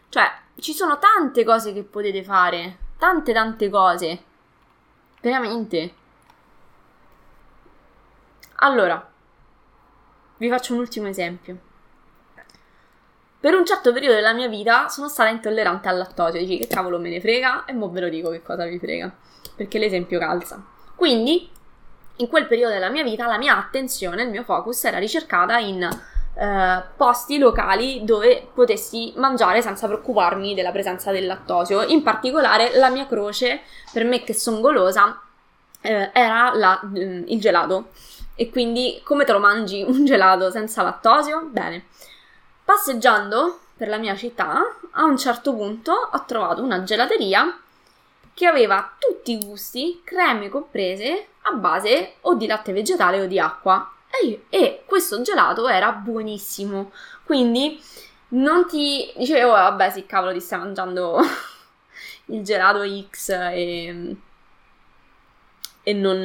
Cioè, 0.09 0.25
ci 0.59 0.73
sono 0.73 0.99
tante 0.99 1.45
cose 1.45 1.75
che 1.75 1.83
potete 1.83 2.23
fare, 2.23 2.79
tante 2.99 3.35
tante 3.35 3.69
cose. 3.69 4.23
Veramente. 5.21 5.95
Allora, 8.63 9.11
vi 10.39 10.49
faccio 10.49 10.73
un 10.73 10.81
ultimo 10.81 11.09
esempio. 11.09 11.69
Per 13.41 13.55
un 13.55 13.65
certo 13.65 13.93
periodo 13.93 14.15
della 14.15 14.35
mia 14.35 14.49
vita 14.49 14.89
sono 14.89 15.09
stata 15.09 15.31
intollerante 15.31 15.89
al 15.89 15.99
lattosio. 15.99 16.41
Dici 16.41 16.59
che 16.59 16.67
cavolo 16.67 16.99
me 16.99 17.09
ne 17.09 17.21
frega? 17.21 17.65
E 17.65 17.73
mo 17.73 17.91
ve 17.91 18.01
lo 18.01 18.09
dico 18.09 18.31
che 18.31 18.43
cosa 18.43 18.65
vi 18.67 18.79
frega. 18.79 19.11
Perché 19.57 19.79
l'esempio 19.79 20.19
calza. 20.19 20.63
Quindi, 20.95 21.51
in 22.17 22.29
quel 22.29 22.47
periodo 22.47 22.75
della 22.75 22.91
mia 22.91 23.03
vita, 23.03 23.27
la 23.27 23.39
mia 23.39 23.57
attenzione, 23.57 24.23
il 24.23 24.31
mio 24.31 24.43
focus 24.43 24.85
era 24.85 24.99
ricercata 24.99 25.59
in 25.59 25.89
eh, 26.35 26.83
posti 26.97 27.39
locali 27.39 28.05
dove 28.05 28.49
potessi 28.53 29.13
mangiare 29.17 29.63
senza 29.63 29.87
preoccuparmi 29.87 30.55
della 30.55 30.71
presenza 30.71 31.13
del 31.13 31.27
lattosio. 31.27 31.83
In 31.83 32.03
particolare, 32.03 32.77
la 32.79 32.91
mia 32.91 33.07
croce, 33.07 33.61
per 33.93 34.05
me 34.05 34.23
che 34.23 34.35
sono 34.35 34.61
golosa, 34.61 35.21
eh, 35.81 36.11
era 36.13 36.53
la, 36.55 36.81
mm, 36.85 37.25
il 37.27 37.41
gelato. 37.41 37.89
E 38.35 38.51
quindi, 38.51 39.01
come 39.05 39.25
te 39.25 39.33
lo 39.33 39.39
mangi 39.39 39.83
un 39.87 40.05
gelato 40.05 40.51
senza 40.51 40.83
lattosio? 40.83 41.49
Bene. 41.51 41.87
Passeggiando 42.65 43.61
per 43.77 43.89
la 43.89 43.99
mia 43.99 44.15
città, 44.15 44.63
a 44.93 45.05
un 45.05 45.17
certo 45.17 45.55
punto 45.55 45.93
ho 45.93 46.25
trovato 46.27 46.63
una 46.63 46.83
gelateria 46.83 47.59
che 48.35 48.47
aveva 48.47 48.93
tutti 48.99 49.33
i 49.33 49.39
gusti, 49.39 50.01
creme 50.05 50.49
comprese, 50.49 51.27
a 51.43 51.53
base 51.53 52.15
o 52.23 52.35
di 52.35 52.47
latte 52.47 52.73
vegetale 52.73 53.21
o 53.21 53.27
di 53.27 53.39
acqua. 53.39 53.91
E, 54.11 54.47
e 54.49 54.83
questo 54.87 55.21
gelato 55.23 55.69
era 55.69 55.93
buonissimo. 55.93 56.93
Quindi 57.25 57.83
non 58.31 58.67
ti 58.67 59.13
dicevo, 59.17 59.53
oh, 59.53 59.55
vabbè, 59.55 59.91
sì, 59.91 60.07
cavolo, 60.07 60.33
ti 60.33 60.41
stai 60.41 60.59
mangiando 60.59 61.21
il 62.27 62.43
gelato 62.43 62.83
X 63.09 63.29
e, 63.31 64.17
e, 65.83 65.93
non, 65.93 66.19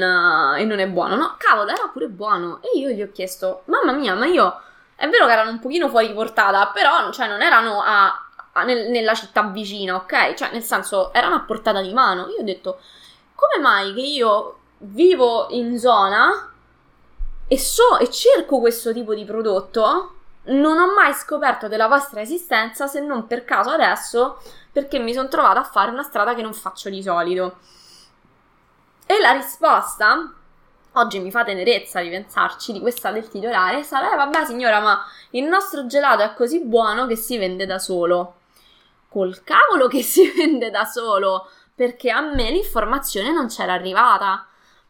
e 0.58 0.65
non 0.65 0.80
è 0.80 0.88
buono. 0.88 1.15
No, 1.15 1.36
cavolo, 1.38 1.69
era 1.69 1.89
pure 1.91 2.08
buono. 2.08 2.60
E 2.62 2.78
io 2.78 2.89
gli 2.89 3.02
ho 3.02 3.12
chiesto, 3.12 3.63
mamma 3.65 3.91
mia, 3.93 4.15
ma 4.15 4.26
io 4.26 4.62
è 4.95 5.08
vero 5.08 5.26
che 5.26 5.32
erano 5.32 5.52
un 5.52 5.60
pochino 5.60 5.89
fuori 5.89 6.12
portata, 6.13 6.67
però 6.67 7.12
cioè, 7.12 7.28
non 7.28 7.41
erano 7.41 7.82
a, 7.82 8.28
a, 8.54 8.63
nel, 8.63 8.89
nella 8.89 9.13
città 9.13 9.43
vicina, 9.43 9.95
ok? 9.95 10.34
Cioè, 10.34 10.52
nel 10.52 10.63
senso, 10.63 11.13
erano 11.13 11.36
a 11.36 11.41
portata 11.41 11.82
di 11.82 11.93
mano. 11.93 12.28
Io 12.30 12.39
ho 12.39 12.43
detto, 12.43 12.80
come 13.36 13.62
mai 13.62 13.93
che 13.93 14.02
io 14.02 14.60
vivo 14.80 15.48
in 15.50 15.78
zona 15.80 16.52
e 17.56 17.58
so 17.58 17.98
e 18.00 18.12
cerco 18.12 18.60
questo 18.60 18.91
tipo 18.91 19.15
di 19.15 19.24
prodotto? 19.24 20.12
Non 20.48 20.78
ho 20.78 20.94
mai 20.94 21.13
scoperto 21.13 21.70
della 21.70 21.88
vostra 21.88 22.20
esistenza 22.20 22.86
se 22.86 23.00
non 23.00 23.28
per 23.28 23.46
caso 23.46 23.70
adesso 23.70 24.41
perché 24.74 25.00
mi 25.00 25.13
sono 25.13 25.30
trovata 25.30 25.62
a 25.62 25.63
fare 25.63 25.89
una 25.89 26.04
strada 26.04 26.36
che 26.36 26.41
non 26.41 26.54
faccio 26.54 26.89
di 26.89 27.02
solito. 27.02 27.60
E 29.06 29.20
la 29.22 29.32
risposta 29.32 30.34
oggi 30.94 31.20
mi 31.20 31.32
fa 31.32 31.46
tenerezza 31.46 32.02
ripensarci 32.02 32.74
di 32.74 32.82
questa 32.82 33.12
del 33.12 33.30
titolare, 33.30 33.84
sarà, 33.84 34.12
eh, 34.12 34.15
vabbè 34.18 34.46
signora, 34.46 34.82
ma 34.82 35.06
il 35.32 35.46
nostro 35.46 35.86
gelato 35.86 36.24
è 36.24 36.34
così 36.34 36.60
buono 36.60 37.08
che 37.08 37.15
si 37.15 37.38
vende 37.38 37.65
da 37.65 37.80
solo. 37.80 38.36
Col 39.08 39.44
cavolo 39.44 39.88
che 39.88 40.04
si 40.04 40.30
vende 40.36 40.70
da 40.70 40.84
solo, 40.84 41.50
perché 41.74 42.12
a 42.12 42.20
me 42.20 42.52
l'informazione 42.52 43.32
non 43.32 43.48
c'era 43.48 43.72
arrivata. 43.72 44.46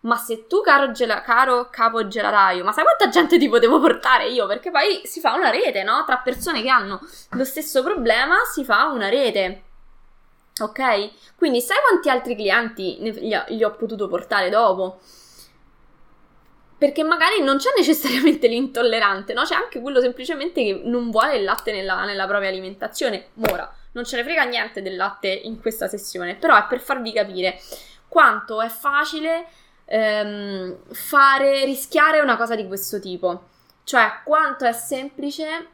Ma 0.06 0.18
se 0.18 0.46
tu, 0.46 0.62
caro, 0.62 0.92
gela- 0.92 1.22
caro 1.22 1.70
capo 1.72 2.08
gelataio, 2.08 2.64
ma 2.64 2.72
sai 2.72 2.84
quanta 2.84 3.10
gente 3.10 3.40
ti 3.40 3.50
potevo 3.50 3.80
portare 3.80 4.28
io? 4.28 4.46
Perché 4.46 4.70
poi 4.70 5.02
si 5.04 5.20
fa 5.20 5.34
una 5.34 5.50
rete, 5.50 5.82
no? 5.84 6.04
Tra 6.06 6.18
persone 6.18 6.62
che 6.62 6.70
hanno 6.70 7.00
lo 7.32 7.44
stesso 7.44 7.82
problema 7.82 8.36
si 8.52 8.64
fa 8.64 8.86
una 8.86 9.10
rete. 9.10 9.64
Ok? 10.62 11.10
Quindi 11.36 11.60
sai 11.60 11.78
quanti 11.88 12.10
altri 12.10 12.36
clienti 12.36 12.98
gli 13.50 13.64
ho 13.64 13.72
potuto 13.76 14.08
portare 14.08 14.50
dopo? 14.50 15.00
Perché 16.78 17.04
magari 17.04 17.42
non 17.42 17.58
c'è 17.58 17.72
necessariamente 17.76 18.46
l'intollerante, 18.48 19.34
no? 19.34 19.42
C'è 19.42 19.56
anche 19.56 19.82
quello 19.82 20.02
semplicemente 20.02 20.64
che 20.64 20.82
non 20.84 21.10
vuole 21.10 21.38
il 21.38 21.44
latte 21.44 21.72
nella, 21.72 22.06
nella 22.06 22.28
propria 22.28 22.50
alimentazione. 22.50 23.30
Ora, 23.50 23.74
non 23.94 24.06
ce 24.06 24.18
ne 24.18 24.24
frega 24.24 24.44
niente 24.44 24.84
del 24.84 24.96
latte 24.96 25.30
in 25.30 25.60
questa 25.60 25.88
sessione, 25.88 26.36
però 26.36 26.56
è 26.56 26.66
per 26.68 26.80
farvi 26.80 27.12
capire 27.12 27.60
quanto 28.08 28.62
è 28.62 28.70
facile 28.70 29.48
ehm, 29.86 30.78
fare, 30.92 31.66
rischiare 31.66 32.20
una 32.20 32.38
cosa 32.38 32.56
di 32.56 32.68
questo 32.68 33.00
tipo. 33.00 33.48
Cioè, 33.84 34.22
quanto 34.24 34.66
è 34.66 34.74
semplice 34.74 35.68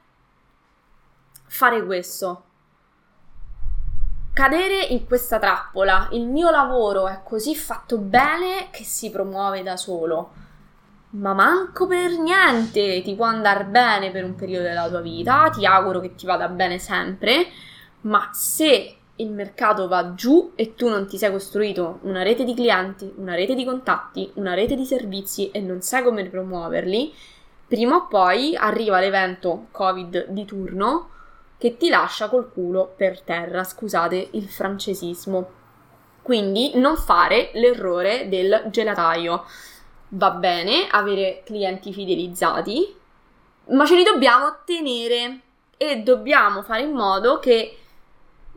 fare 1.48 1.86
questo. 1.86 2.44
Cadere 4.34 4.84
in 4.84 5.06
questa 5.06 5.40
trappola. 5.40 6.10
Il 6.12 6.28
mio 6.28 6.50
lavoro 6.50 7.08
è 7.08 7.22
così 7.24 7.56
fatto 7.56 7.98
bene 7.98 8.70
che 8.72 8.84
si 8.84 9.10
promuove 9.10 9.64
da 9.64 9.78
solo 9.78 10.34
ma 11.12 11.34
manco 11.34 11.88
per 11.88 12.18
niente 12.20 13.02
ti 13.02 13.16
può 13.16 13.26
andare 13.26 13.66
bene 13.66 14.12
per 14.12 14.24
un 14.24 14.36
periodo 14.36 14.64
della 14.64 14.88
tua 14.88 15.02
vita, 15.02 15.50
ti 15.50 15.66
auguro 15.66 16.00
che 16.00 16.16
ti 16.16 16.26
vada 16.26 16.48
bene 16.48 16.80
sempre, 16.80 17.48
ma 18.02 18.30
se 18.32 18.98
il 19.22 19.32
mercato 19.32 19.88
va 19.88 20.14
giù 20.14 20.52
e 20.56 20.76
tu 20.76 20.90
non 20.90 21.08
ti 21.08 21.18
sei 21.18 21.32
costruito 21.32 22.00
una 22.02 22.24
rete 22.24 22.44
di 22.44 22.54
clienti, 22.54 23.12
una 23.18 23.36
rete 23.36 23.56
di 23.56 23.64
contatti, 23.64 24.32
una 24.36 24.54
rete 24.54 24.76
di 24.76 24.86
servizi 24.86 25.52
e 25.52 25.62
non 25.62 25.82
sai 25.82 26.04
come 26.04 26.28
promuoverli, 26.28 27.14
prima 27.68 27.96
o 27.96 28.08
poi 28.08 28.56
arriva 28.56 29.00
l'evento 29.00 29.68
Covid 29.72 30.28
di 30.30 30.46
turno 30.46 31.10
che 31.58 31.78
ti 31.78 31.90
lascia 31.90 32.28
col 32.28 32.52
culo 32.52 32.92
per 32.98 33.22
terra, 33.22 33.64
scusate 33.64 34.30
il 34.32 34.50
francesismo. 34.50 35.60
Quindi 36.24 36.72
non 36.76 36.98
fare 36.98 37.52
l'errore 37.54 38.28
del 38.28 38.64
gelataio 38.70 39.46
va 40.10 40.32
bene 40.32 40.88
avere 40.90 41.44
clienti 41.46 41.94
fidelizzati, 41.94 42.96
ma 43.70 43.86
ce 43.86 43.96
li 43.96 44.04
dobbiamo 44.04 44.58
tenere 44.66 45.40
e 45.78 45.98
dobbiamo 45.98 46.64
fare 46.64 46.82
in 46.82 46.92
modo 46.92 47.40
che 47.40 47.78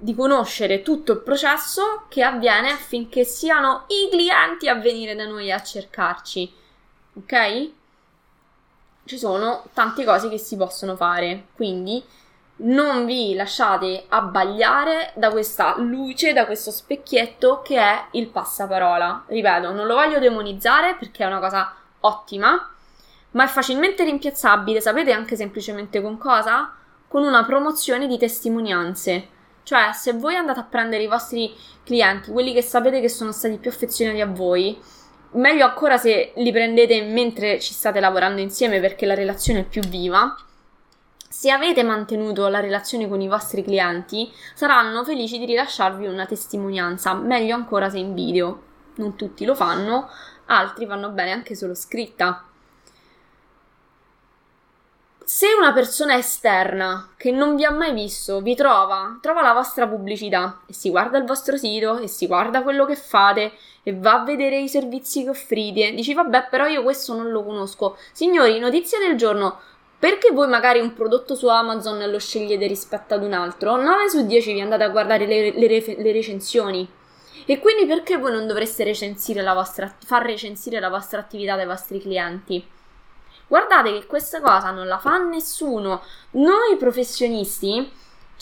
di 0.04 0.14
conoscere 0.14 0.82
tutto 0.82 1.12
il 1.12 1.20
processo 1.20 2.04
che 2.08 2.22
avviene 2.22 2.70
affinché 2.70 3.24
siano 3.24 3.84
i 3.86 4.10
clienti 4.10 4.68
a 4.68 4.74
venire 4.74 5.14
da 5.14 5.24
noi 5.24 5.50
a 5.50 5.62
cercarci. 5.62 6.52
Ok? 7.14 7.70
Ci 9.06 9.18
sono 9.18 9.64
tante 9.72 10.04
cose 10.04 10.28
che 10.28 10.36
si 10.36 10.58
possono 10.58 10.94
fare, 10.94 11.46
quindi 11.54 12.04
non 12.56 13.06
vi 13.06 13.34
lasciate 13.34 14.04
abbagliare 14.08 15.12
da 15.14 15.30
questa 15.30 15.74
luce, 15.78 16.34
da 16.34 16.44
questo 16.44 16.70
specchietto 16.70 17.62
che 17.62 17.78
è 17.78 18.04
il 18.10 18.28
passaparola. 18.28 19.24
Ripeto, 19.26 19.72
non 19.72 19.86
lo 19.86 19.94
voglio 19.94 20.18
demonizzare 20.18 20.96
perché 20.96 21.24
è 21.24 21.26
una 21.26 21.40
cosa 21.40 21.74
ottima, 22.00 22.74
ma 23.30 23.44
è 23.44 23.48
facilmente 23.48 24.04
rimpiazzabile, 24.04 24.82
sapete 24.82 25.12
anche 25.12 25.34
semplicemente 25.34 26.02
con 26.02 26.18
cosa? 26.18 26.74
Con 27.08 27.22
una 27.22 27.42
promozione 27.44 28.06
di 28.06 28.18
testimonianze. 28.18 29.32
Cioè, 29.64 29.90
se 29.92 30.12
voi 30.12 30.36
andate 30.36 30.60
a 30.60 30.64
prendere 30.64 31.02
i 31.02 31.08
vostri 31.08 31.52
clienti, 31.82 32.30
quelli 32.30 32.52
che 32.52 32.62
sapete 32.62 33.00
che 33.00 33.08
sono 33.08 33.32
stati 33.32 33.56
più 33.58 33.70
affezionati 33.70 34.20
a 34.20 34.26
voi, 34.26 34.78
meglio 35.32 35.64
ancora 35.64 35.96
se 35.96 36.32
li 36.36 36.52
prendete 36.52 37.02
mentre 37.02 37.58
ci 37.58 37.72
state 37.72 37.98
lavorando 37.98 38.40
insieme 38.40 38.78
perché 38.78 39.04
la 39.04 39.14
relazione 39.14 39.60
è 39.60 39.64
più 39.64 39.82
viva 39.82 40.36
se 41.36 41.50
avete 41.50 41.82
mantenuto 41.82 42.46
la 42.46 42.60
relazione 42.60 43.08
con 43.08 43.20
i 43.20 43.26
vostri 43.26 43.64
clienti, 43.64 44.32
saranno 44.54 45.02
felici 45.02 45.36
di 45.36 45.46
rilasciarvi 45.46 46.06
una 46.06 46.26
testimonianza, 46.26 47.12
meglio 47.14 47.56
ancora 47.56 47.90
se 47.90 47.98
in 47.98 48.14
video. 48.14 48.62
Non 48.94 49.16
tutti 49.16 49.44
lo 49.44 49.56
fanno, 49.56 50.08
altri 50.46 50.86
vanno 50.86 51.10
bene 51.10 51.32
anche 51.32 51.56
solo 51.56 51.74
scritta. 51.74 52.44
Se 55.24 55.46
una 55.58 55.72
persona 55.72 56.16
esterna 56.16 57.08
che 57.16 57.30
non 57.30 57.56
vi 57.56 57.64
ha 57.64 57.70
mai 57.70 57.92
visto 57.92 58.42
vi 58.42 58.54
trova, 58.54 59.18
trova 59.22 59.40
la 59.40 59.54
vostra 59.54 59.88
pubblicità 59.88 60.60
e 60.66 60.74
si 60.74 60.90
guarda 60.90 61.16
il 61.16 61.24
vostro 61.24 61.56
sito 61.56 61.98
e 61.98 62.08
si 62.08 62.26
guarda 62.26 62.62
quello 62.62 62.84
che 62.84 62.94
fate 62.94 63.52
e 63.82 63.94
va 63.94 64.20
a 64.20 64.24
vedere 64.24 64.58
i 64.58 64.68
servizi 64.68 65.22
che 65.22 65.30
offrite, 65.30 65.92
dici 65.92 66.12
vabbè 66.12 66.48
però 66.50 66.66
io 66.66 66.82
questo 66.82 67.14
non 67.14 67.30
lo 67.30 67.42
conosco. 67.42 67.96
Signori, 68.12 68.58
notizia 68.58 68.98
del 68.98 69.16
giorno, 69.16 69.60
perché 69.98 70.32
voi 70.32 70.48
magari 70.48 70.80
un 70.80 70.92
prodotto 70.92 71.34
su 71.34 71.48
Amazon 71.48 72.10
lo 72.10 72.18
scegliete 72.18 72.66
rispetto 72.66 73.14
ad 73.14 73.22
un 73.22 73.32
altro? 73.32 73.76
9 73.76 74.10
su 74.10 74.26
10 74.26 74.52
vi 74.52 74.60
andate 74.60 74.82
a 74.82 74.88
guardare 74.88 75.26
le, 75.26 75.52
le, 75.52 75.68
le 75.68 76.12
recensioni. 76.12 76.86
E 77.46 77.58
quindi 77.58 77.86
perché 77.86 78.18
voi 78.18 78.32
non 78.32 78.46
dovreste 78.46 78.84
recensire 78.84 79.42
vostra, 79.42 79.94
far 80.04 80.24
recensire 80.24 80.80
la 80.80 80.88
vostra 80.90 81.20
attività 81.20 81.56
dai 81.56 81.66
vostri 81.66 82.00
clienti? 82.00 82.73
Guardate 83.54 83.92
che 83.92 84.06
questa 84.06 84.40
cosa 84.40 84.72
non 84.72 84.88
la 84.88 84.98
fa 84.98 85.16
nessuno. 85.18 86.02
Noi 86.32 86.76
professionisti 86.76 87.88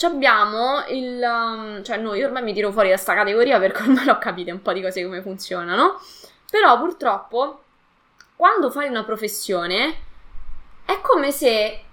abbiamo 0.01 0.83
il... 0.87 1.21
Um, 1.21 1.83
cioè 1.83 1.97
noi 1.97 2.23
ormai 2.23 2.41
mi 2.41 2.51
tiro 2.51 2.71
fuori 2.71 2.87
da 2.87 2.95
questa 2.95 3.13
categoria 3.13 3.59
perché 3.59 3.83
ormai 3.85 4.09
ho 4.09 4.17
capito 4.17 4.49
un 4.49 4.63
po' 4.63 4.73
di 4.73 4.81
cose 4.81 5.03
come 5.03 5.21
funzionano. 5.21 6.01
Però 6.49 6.79
purtroppo 6.79 7.61
quando 8.35 8.71
fai 8.71 8.89
una 8.89 9.03
professione 9.03 9.97
è 10.83 10.99
come 11.01 11.29
se 11.29 11.83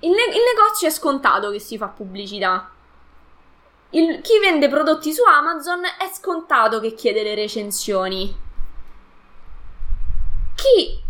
il, 0.00 0.10
ne- 0.10 0.36
il 0.36 0.42
negozio 0.54 0.88
è 0.88 0.90
scontato 0.90 1.50
che 1.50 1.60
si 1.60 1.78
fa 1.78 1.86
pubblicità. 1.86 2.70
Il, 3.92 4.20
chi 4.20 4.38
vende 4.40 4.68
prodotti 4.68 5.14
su 5.14 5.22
Amazon 5.24 5.86
è 5.86 6.10
scontato 6.12 6.80
che 6.80 6.92
chiede 6.92 7.22
le 7.22 7.34
recensioni. 7.34 8.38
Chi 10.54 11.06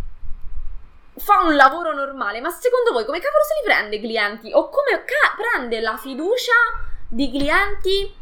fa 1.18 1.40
un 1.42 1.56
lavoro 1.56 1.92
normale, 1.94 2.40
ma 2.40 2.50
secondo 2.50 2.92
voi 2.92 3.04
come 3.04 3.20
cavolo 3.20 3.42
se 3.44 3.54
li 3.60 3.64
prende 3.64 3.96
i 3.96 4.00
clienti? 4.00 4.52
O 4.52 4.68
come 4.68 5.04
ca- 5.04 5.34
prende 5.36 5.80
la 5.80 5.96
fiducia 5.96 6.52
di 7.08 7.30
clienti 7.30 8.14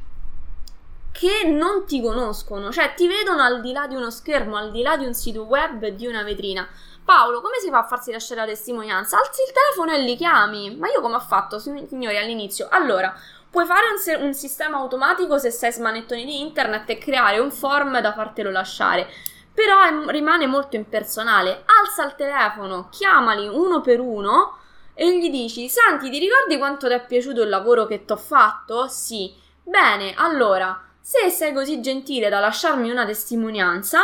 che 1.13 1.45
non 1.49 1.87
ti 1.87 2.01
conoscono? 2.01 2.71
Cioè 2.71 2.95
ti 2.95 3.07
vedono 3.07 3.43
al 3.43 3.61
di 3.61 3.73
là 3.73 3.87
di 3.87 3.95
uno 3.95 4.11
schermo, 4.11 4.57
al 4.57 4.71
di 4.71 4.83
là 4.83 4.97
di 4.97 5.07
un 5.07 5.15
sito 5.15 5.43
web, 5.43 5.87
di 5.87 6.07
una 6.07 6.23
vetrina. 6.23 6.69
Paolo, 7.05 7.41
come 7.41 7.59
si 7.61 7.71
fa 7.71 7.79
a 7.79 7.87
farsi 7.87 8.11
lasciare 8.11 8.41
la 8.41 8.47
testimonianza? 8.47 9.17
Alzi 9.19 9.43
il 9.43 9.53
telefono 9.53 9.93
e 9.93 10.03
li 10.03 10.17
chiami. 10.17 10.75
Ma 10.77 10.89
io 10.89 11.01
come 11.01 11.15
ho 11.15 11.21
fatto, 11.21 11.59
signori, 11.59 12.19
all'inizio? 12.19 12.67
Allora, 12.69 13.17
puoi 13.49 13.65
fare 13.65 13.89
un, 13.91 13.99
se- 13.99 14.17
un 14.17 14.35
sistema 14.35 14.79
automatico 14.79 15.39
se 15.39 15.51
sei 15.51 15.73
smanettoni 15.73 16.25
di 16.25 16.41
internet 16.41 16.91
e 16.91 16.99
creare 16.99 17.39
un 17.39 17.53
form 17.53 18.01
da 18.01 18.13
fartelo 18.13 18.51
lasciare 18.51 19.09
però 19.57 19.81
è, 19.81 20.11
rimane 20.11 20.47
molto 20.47 20.77
impersonale. 20.77 21.65
Alza 21.65 22.05
il 22.05 22.15
telefono, 22.15 22.89
chiamali 22.91 23.49
uno 23.49 23.81
per 23.81 24.01
uno 24.01 24.59
e 24.93 25.19
gli 25.19 25.31
dici: 25.31 25.71
Senti, 25.71 26.11
ti 26.11 26.19
ricordi 26.19 26.59
quanto 26.59 26.87
ti 26.89 26.93
è 26.93 27.05
piaciuto 27.05 27.41
il 27.41 27.49
lavoro 27.49 27.87
che 27.87 28.05
ti 28.05 28.13
ho 28.13 28.17
fatto? 28.17 28.87
Sì. 28.87 29.35
Bene, 29.63 30.13
allora, 30.15 30.79
se 31.01 31.31
sei 31.31 31.55
così 31.55 31.81
gentile 31.81 32.29
da 32.29 32.39
lasciarmi 32.39 32.91
una 32.91 33.07
testimonianza, 33.07 34.03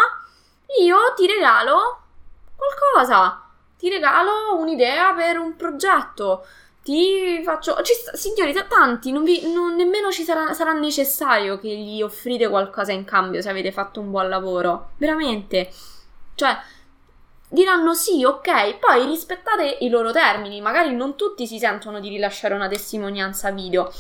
io 0.81 0.97
ti 1.15 1.27
regalo 1.27 2.01
qualcosa. 2.57 3.43
Ti 3.77 3.91
regalo 3.91 4.57
un'idea 4.57 5.13
per 5.13 5.39
un 5.39 5.55
progetto 5.55 6.47
ti 6.83 7.41
faccio. 7.45 7.81
Ci 7.83 7.93
sta, 7.95 8.17
signori, 8.17 8.53
tanti, 8.69 9.13
non 9.13 9.25
vi, 9.25 9.53
non, 9.53 9.75
nemmeno 9.75 10.11
ci 10.11 10.25
sarà, 10.25 10.53
sarà, 10.53 10.73
necessario 10.73 11.59
che 11.59 11.69
gli 11.69 12.03
offrite 12.03 12.49
qualcosa 12.49 12.93
in 12.93 13.05
cambio 13.05 13.41
se 13.41 13.49
avete 13.51 13.73
fatto 13.73 14.01
un 14.01 14.11
buon 14.11 14.29
lavoro. 14.29 14.91
Veramente. 14.97 15.71
Cioè, 16.35 16.57
diranno 17.49 17.95
sì, 17.95 18.25
ok, 18.25 18.79
poi 18.79 19.05
rispettate 19.07 19.79
i 19.81 19.89
loro 19.89 20.13
termini. 20.13 20.61
Magari 20.61 20.95
non 20.95 21.17
tutti 21.17 21.47
si 21.47 21.59
sentono 21.59 22.01
di 22.01 22.09
rilasciare 22.09 22.55
una 22.55 22.69
testimonianza 22.69 23.51
video 23.51 23.91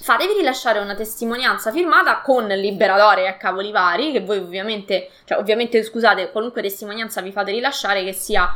fatevi 0.00 0.34
rilasciare 0.34 0.80
una 0.80 0.94
testimonianza 0.94 1.70
firmata 1.70 2.20
con 2.20 2.46
liberatore 2.46 3.28
a 3.28 3.36
cavoli 3.36 3.70
vari, 3.70 4.12
che 4.12 4.20
voi 4.20 4.38
ovviamente, 4.38 5.10
cioè 5.24 5.38
ovviamente 5.38 5.82
scusate, 5.82 6.30
qualunque 6.30 6.62
testimonianza 6.62 7.20
vi 7.20 7.32
fate 7.32 7.52
rilasciare 7.52 8.04
che 8.04 8.12
sia 8.12 8.48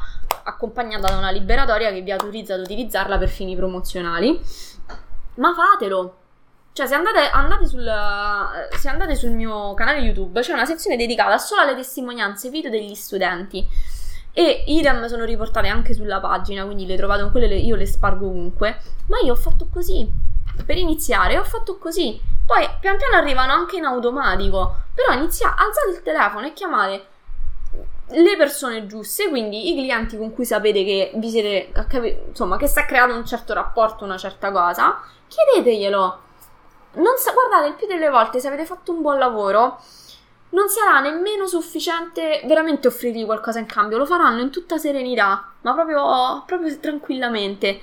accompagnata 0.48 1.08
da 1.08 1.18
una 1.18 1.30
liberatoria 1.30 1.92
che 1.92 2.00
vi 2.00 2.10
autorizza 2.10 2.54
ad 2.54 2.60
utilizzarla 2.60 3.18
per 3.18 3.28
fini 3.28 3.54
promozionali. 3.56 4.40
Ma 5.34 5.54
fatelo! 5.54 6.16
Cioè, 6.72 6.86
se 6.86 6.94
andate, 6.94 7.28
andate, 7.30 7.66
sul, 7.66 7.90
se 8.76 8.88
andate 8.88 9.14
sul 9.16 9.30
mio 9.30 9.74
canale 9.74 9.98
YouTube, 9.98 10.40
c'è 10.40 10.52
una 10.52 10.64
sezione 10.64 10.96
dedicata 10.96 11.36
solo 11.38 11.62
alle 11.62 11.74
testimonianze 11.74 12.50
video 12.50 12.70
degli 12.70 12.94
studenti. 12.94 13.66
E 14.32 14.64
idem 14.66 15.06
sono 15.06 15.24
riportate 15.24 15.68
anche 15.68 15.94
sulla 15.94 16.20
pagina, 16.20 16.64
quindi 16.64 16.86
le 16.86 16.96
trovate, 16.96 17.28
quelle 17.30 17.56
io 17.56 17.74
le 17.74 17.86
spargo 17.86 18.26
ovunque. 18.26 18.78
Ma 19.06 19.18
io 19.24 19.32
ho 19.32 19.36
fatto 19.36 19.68
così 19.72 20.26
per 20.64 20.76
iniziare 20.76 21.38
ho 21.38 21.44
fatto 21.44 21.78
così. 21.78 22.20
Poi 22.44 22.66
pian 22.80 22.96
piano 22.96 23.16
arrivano 23.16 23.52
anche 23.52 23.76
in 23.76 23.84
automatico. 23.84 24.84
Però 24.94 25.12
inizia, 25.16 25.54
alzate 25.54 25.90
il 25.90 26.02
telefono 26.02 26.46
e 26.46 26.52
chiamate 26.52 27.06
le 28.10 28.36
persone 28.36 28.86
giuste, 28.86 29.28
quindi 29.28 29.70
i 29.70 29.74
clienti 29.74 30.16
con 30.16 30.32
cui 30.32 30.44
sapete 30.44 30.84
che 30.84 31.12
vi 31.16 31.28
siete, 31.28 31.72
insomma, 32.28 32.56
che 32.56 32.66
si 32.66 32.78
è 32.78 32.86
creato 32.86 33.14
un 33.14 33.26
certo 33.26 33.52
rapporto, 33.52 34.04
una 34.04 34.16
certa 34.16 34.50
cosa, 34.50 35.00
chiedeteglielo. 35.26 36.20
Sa, 37.16 37.32
guardate, 37.32 37.68
il 37.68 37.74
più 37.74 37.86
delle 37.86 38.08
volte, 38.08 38.40
se 38.40 38.48
avete 38.48 38.64
fatto 38.64 38.92
un 38.92 39.02
buon 39.02 39.18
lavoro, 39.18 39.80
non 40.50 40.68
sarà 40.68 41.00
nemmeno 41.00 41.46
sufficiente 41.46 42.40
veramente 42.46 42.88
offrirgli 42.88 43.26
qualcosa 43.26 43.58
in 43.58 43.66
cambio, 43.66 43.98
lo 43.98 44.06
faranno 44.06 44.40
in 44.40 44.50
tutta 44.50 44.78
serenità, 44.78 45.52
ma 45.60 45.74
proprio, 45.74 46.42
proprio 46.46 46.78
tranquillamente. 46.80 47.80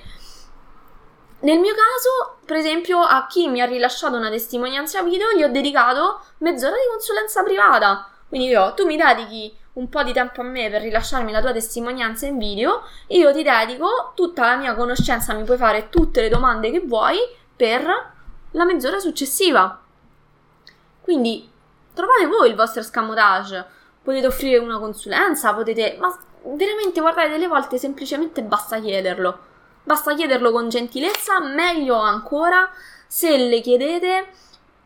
Nel 1.40 1.60
mio 1.60 1.74
caso, 1.74 2.38
per 2.44 2.56
esempio, 2.56 2.98
a 3.00 3.26
chi 3.28 3.46
mi 3.46 3.60
ha 3.60 3.66
rilasciato 3.66 4.16
una 4.16 4.30
testimonianza 4.30 5.02
video, 5.02 5.32
gli 5.36 5.44
ho 5.44 5.48
dedicato 5.48 6.20
mezz'ora 6.38 6.74
di 6.74 6.88
consulenza 6.90 7.44
privata. 7.44 8.08
Quindi 8.28 8.48
io, 8.48 8.74
tu 8.74 8.84
mi 8.86 8.96
dedichi 8.96 9.56
un 9.76 9.88
po' 9.88 10.02
di 10.02 10.12
tempo 10.12 10.40
a 10.40 10.44
me 10.44 10.70
per 10.70 10.82
rilasciarmi 10.82 11.30
la 11.30 11.40
tua 11.40 11.52
testimonianza 11.52 12.26
in 12.26 12.38
video, 12.38 12.82
io 13.08 13.32
ti 13.32 13.42
dedico 13.42 14.12
tutta 14.14 14.46
la 14.46 14.56
mia 14.56 14.74
conoscenza, 14.74 15.34
mi 15.34 15.44
puoi 15.44 15.58
fare 15.58 15.90
tutte 15.90 16.22
le 16.22 16.28
domande 16.28 16.70
che 16.70 16.80
vuoi 16.80 17.18
per 17.54 17.84
la 18.50 18.64
mezz'ora 18.64 18.98
successiva. 18.98 19.82
Quindi 21.02 21.48
trovate 21.92 22.26
voi 22.26 22.48
il 22.48 22.54
vostro 22.54 22.80
escamotage, 22.80 23.64
potete 24.02 24.26
offrire 24.26 24.58
una 24.58 24.78
consulenza, 24.78 25.52
potete... 25.52 25.96
ma 26.00 26.16
veramente 26.42 27.00
guardate, 27.00 27.28
delle 27.28 27.46
volte 27.46 27.76
semplicemente 27.76 28.42
basta 28.42 28.80
chiederlo. 28.80 29.38
Basta 29.82 30.14
chiederlo 30.14 30.52
con 30.52 30.70
gentilezza, 30.70 31.38
meglio 31.40 31.96
ancora 31.96 32.70
se 33.06 33.36
le 33.36 33.60
chiedete 33.60 34.28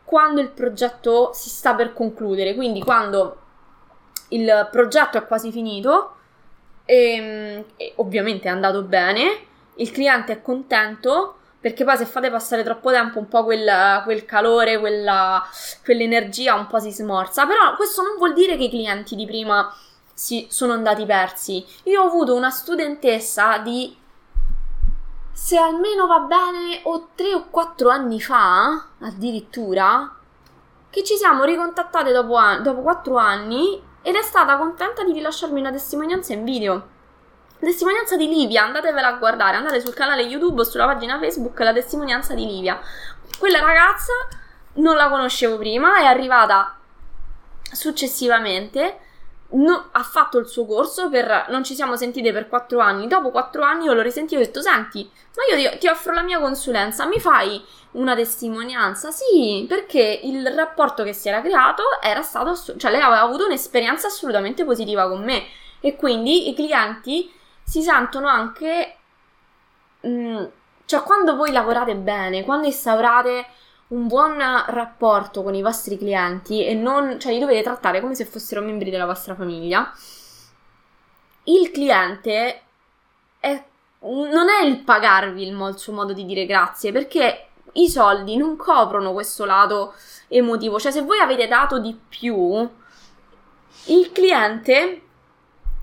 quando 0.04 0.40
il 0.40 0.48
progetto 0.48 1.30
si 1.32 1.48
sta 1.48 1.74
per 1.74 1.92
concludere, 1.92 2.54
quindi 2.56 2.82
quando 2.82 3.36
il 4.30 4.68
progetto 4.70 5.18
è 5.18 5.26
quasi 5.26 5.52
finito 5.52 6.16
e, 6.84 7.14
ehm, 7.14 7.64
e 7.76 7.92
ovviamente 7.96 8.48
è 8.48 8.50
andato 8.50 8.82
bene, 8.82 9.46
il 9.76 9.90
cliente 9.90 10.32
è 10.32 10.42
contento 10.42 11.36
perché 11.60 11.84
poi 11.84 11.96
se 11.96 12.06
fate 12.06 12.30
passare 12.30 12.64
troppo 12.64 12.90
tempo 12.90 13.18
un 13.18 13.28
po' 13.28 13.44
quel, 13.44 14.00
quel 14.04 14.24
calore, 14.24 14.78
quella, 14.78 15.46
quell'energia 15.84 16.54
un 16.54 16.66
po' 16.66 16.80
si 16.80 16.90
smorza, 16.90 17.46
però 17.46 17.76
questo 17.76 18.02
non 18.02 18.16
vuol 18.16 18.32
dire 18.32 18.56
che 18.56 18.64
i 18.64 18.70
clienti 18.70 19.14
di 19.14 19.26
prima 19.26 19.72
si 20.14 20.46
sono 20.50 20.72
andati 20.72 21.04
persi. 21.04 21.64
Io 21.84 22.02
ho 22.02 22.06
avuto 22.06 22.34
una 22.34 22.50
studentessa 22.50 23.58
di 23.58 23.94
se 25.32 25.56
almeno 25.58 26.06
va 26.06 26.20
bene 26.20 26.80
o 26.84 27.08
tre 27.14 27.34
o 27.34 27.46
quattro 27.50 27.90
anni 27.90 28.20
fa, 28.20 28.86
addirittura, 29.00 30.14
che 30.88 31.04
ci 31.04 31.16
siamo 31.16 31.44
ricontattate 31.44 32.10
dopo, 32.12 32.36
an- 32.36 32.62
dopo 32.62 32.80
quattro 32.80 33.16
anni 33.16 33.82
ed 34.02 34.14
è 34.14 34.22
stata 34.22 34.56
contenta 34.56 35.04
di 35.04 35.12
rilasciarmi 35.12 35.60
una 35.60 35.70
testimonianza 35.70 36.32
in 36.32 36.44
video. 36.44 36.88
Testimonianza 37.58 38.16
di 38.16 38.26
Livia, 38.26 38.64
andatevela 38.64 39.08
a 39.08 39.16
guardare, 39.18 39.56
andate 39.56 39.80
sul 39.80 39.92
canale 39.92 40.22
YouTube 40.22 40.62
o 40.62 40.64
sulla 40.64 40.86
pagina 40.86 41.18
Facebook 41.18 41.58
la 41.60 41.74
testimonianza 41.74 42.34
di 42.34 42.46
Livia. 42.46 42.80
Quella 43.38 43.60
ragazza 43.60 44.12
non 44.74 44.96
la 44.96 45.08
conoscevo 45.08 45.58
prima, 45.58 45.98
è 45.98 46.04
arrivata 46.04 46.78
successivamente 47.70 49.00
no, 49.52 49.88
ha 49.92 50.02
fatto 50.02 50.38
il 50.38 50.46
suo 50.46 50.66
corso 50.66 51.08
per, 51.08 51.46
non 51.48 51.64
ci 51.64 51.74
siamo 51.74 51.96
sentite 51.96 52.32
per 52.32 52.48
quattro 52.48 52.80
anni. 52.80 53.06
Dopo 53.06 53.30
quattro 53.30 53.62
anni 53.62 53.84
io 53.84 53.92
l'ho 53.92 54.02
risentito 54.02 54.36
e 54.36 54.42
ho 54.42 54.46
detto: 54.46 54.60
Senti, 54.60 55.10
ma 55.36 55.56
io 55.56 55.78
ti, 55.78 55.88
offro 55.88 56.12
la 56.12 56.22
mia 56.22 56.38
consulenza, 56.38 57.06
mi 57.06 57.18
fai 57.18 57.62
una 57.92 58.14
testimonianza? 58.14 59.10
Sì, 59.10 59.64
perché 59.68 60.20
il 60.22 60.46
rapporto 60.48 61.02
che 61.02 61.12
si 61.12 61.28
era 61.28 61.40
creato 61.40 61.82
era 62.02 62.22
stato, 62.22 62.54
cioè 62.54 62.90
lei 62.90 63.00
aveva 63.00 63.22
avuto 63.22 63.46
un'esperienza 63.46 64.06
assolutamente 64.06 64.64
positiva 64.64 65.08
con 65.08 65.24
me 65.24 65.44
e 65.80 65.96
quindi 65.96 66.48
i 66.48 66.54
clienti 66.54 67.32
si 67.62 67.82
sentono 67.82 68.28
anche. 68.28 68.96
Mh, 70.02 70.08
mm, 70.08 70.44
cioè, 70.84 71.02
quando 71.02 71.36
voi 71.36 71.52
lavorate 71.52 71.94
bene, 71.94 72.42
quando 72.44 72.66
instaurate 72.66 73.46
un 73.90 74.06
buon 74.06 74.38
rapporto 74.66 75.42
con 75.42 75.54
i 75.54 75.62
vostri 75.62 75.98
clienti 75.98 76.64
e 76.64 76.74
non, 76.74 77.18
cioè 77.18 77.32
li 77.32 77.38
dovete 77.38 77.62
trattare 77.62 78.00
come 78.00 78.14
se 78.14 78.24
fossero 78.24 78.60
membri 78.60 78.90
della 78.90 79.06
vostra 79.06 79.34
famiglia. 79.34 79.92
Il 81.44 81.70
cliente 81.70 82.62
è 83.40 83.64
non 84.02 84.48
è 84.48 84.64
il 84.64 84.78
pagarvi 84.78 85.46
il, 85.46 85.74
suo 85.76 85.92
modo 85.92 86.12
di 86.12 86.24
dire 86.24 86.46
grazie, 86.46 86.92
perché 86.92 87.48
i 87.72 87.88
soldi 87.88 88.36
non 88.36 88.56
coprono 88.56 89.12
questo 89.12 89.44
lato 89.44 89.94
emotivo. 90.28 90.78
Cioè, 90.78 90.92
se 90.92 91.02
voi 91.02 91.18
avete 91.18 91.46
dato 91.46 91.78
di 91.78 91.98
più, 92.08 92.68
il 93.86 94.12
cliente 94.12 95.02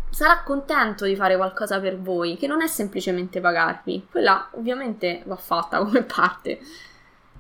sarà 0.09 0.41
contento 0.41 1.05
di 1.05 1.15
fare 1.15 1.35
qualcosa 1.35 1.79
per 1.79 1.99
voi, 1.99 2.37
che 2.37 2.47
non 2.47 2.61
è 2.61 2.67
semplicemente 2.67 3.39
pagarvi. 3.39 4.07
Quella 4.09 4.49
ovviamente 4.53 5.21
va 5.25 5.35
fatta 5.35 5.77
come 5.79 6.01
parte. 6.03 6.59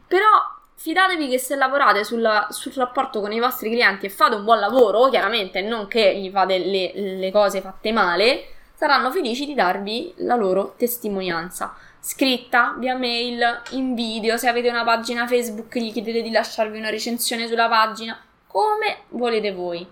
Però 0.05 0.55
fidatevi 0.77 1.27
che 1.27 1.39
se 1.39 1.55
lavorate 1.55 2.03
sulla, 2.03 2.47
sul 2.51 2.71
rapporto 2.73 3.19
con 3.19 3.31
i 3.31 3.39
vostri 3.39 3.71
clienti 3.71 4.05
e 4.05 4.09
fate 4.09 4.35
un 4.35 4.43
buon 4.43 4.59
lavoro, 4.59 5.09
chiaramente 5.09 5.61
non 5.61 5.87
che 5.87 6.15
gli 6.17 6.29
fate 6.29 6.59
le, 6.59 6.91
le 6.93 7.31
cose 7.31 7.61
fatte 7.61 7.91
male, 7.91 8.45
saranno 8.75 9.11
felici 9.11 9.45
di 9.47 9.55
darvi 9.55 10.13
la 10.17 10.35
loro 10.35 10.75
testimonianza. 10.77 11.75
Scritta, 11.99 12.75
via 12.77 12.95
mail, 12.95 13.61
in 13.71 13.95
video, 13.95 14.37
se 14.37 14.47
avete 14.47 14.69
una 14.69 14.83
pagina 14.83 15.27
Facebook 15.27 15.75
gli 15.77 15.91
chiedete 15.91 16.21
di 16.21 16.29
lasciarvi 16.29 16.77
una 16.77 16.91
recensione 16.91 17.47
sulla 17.47 17.67
pagina, 17.67 18.17
come 18.45 18.99
volete 19.09 19.51
voi. 19.51 19.85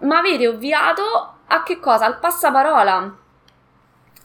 Ma 0.00 0.18
avete 0.18 0.46
ovviato 0.46 1.36
a 1.46 1.62
che 1.62 1.80
cosa? 1.80 2.04
Al 2.04 2.18
passaparola. 2.18 3.16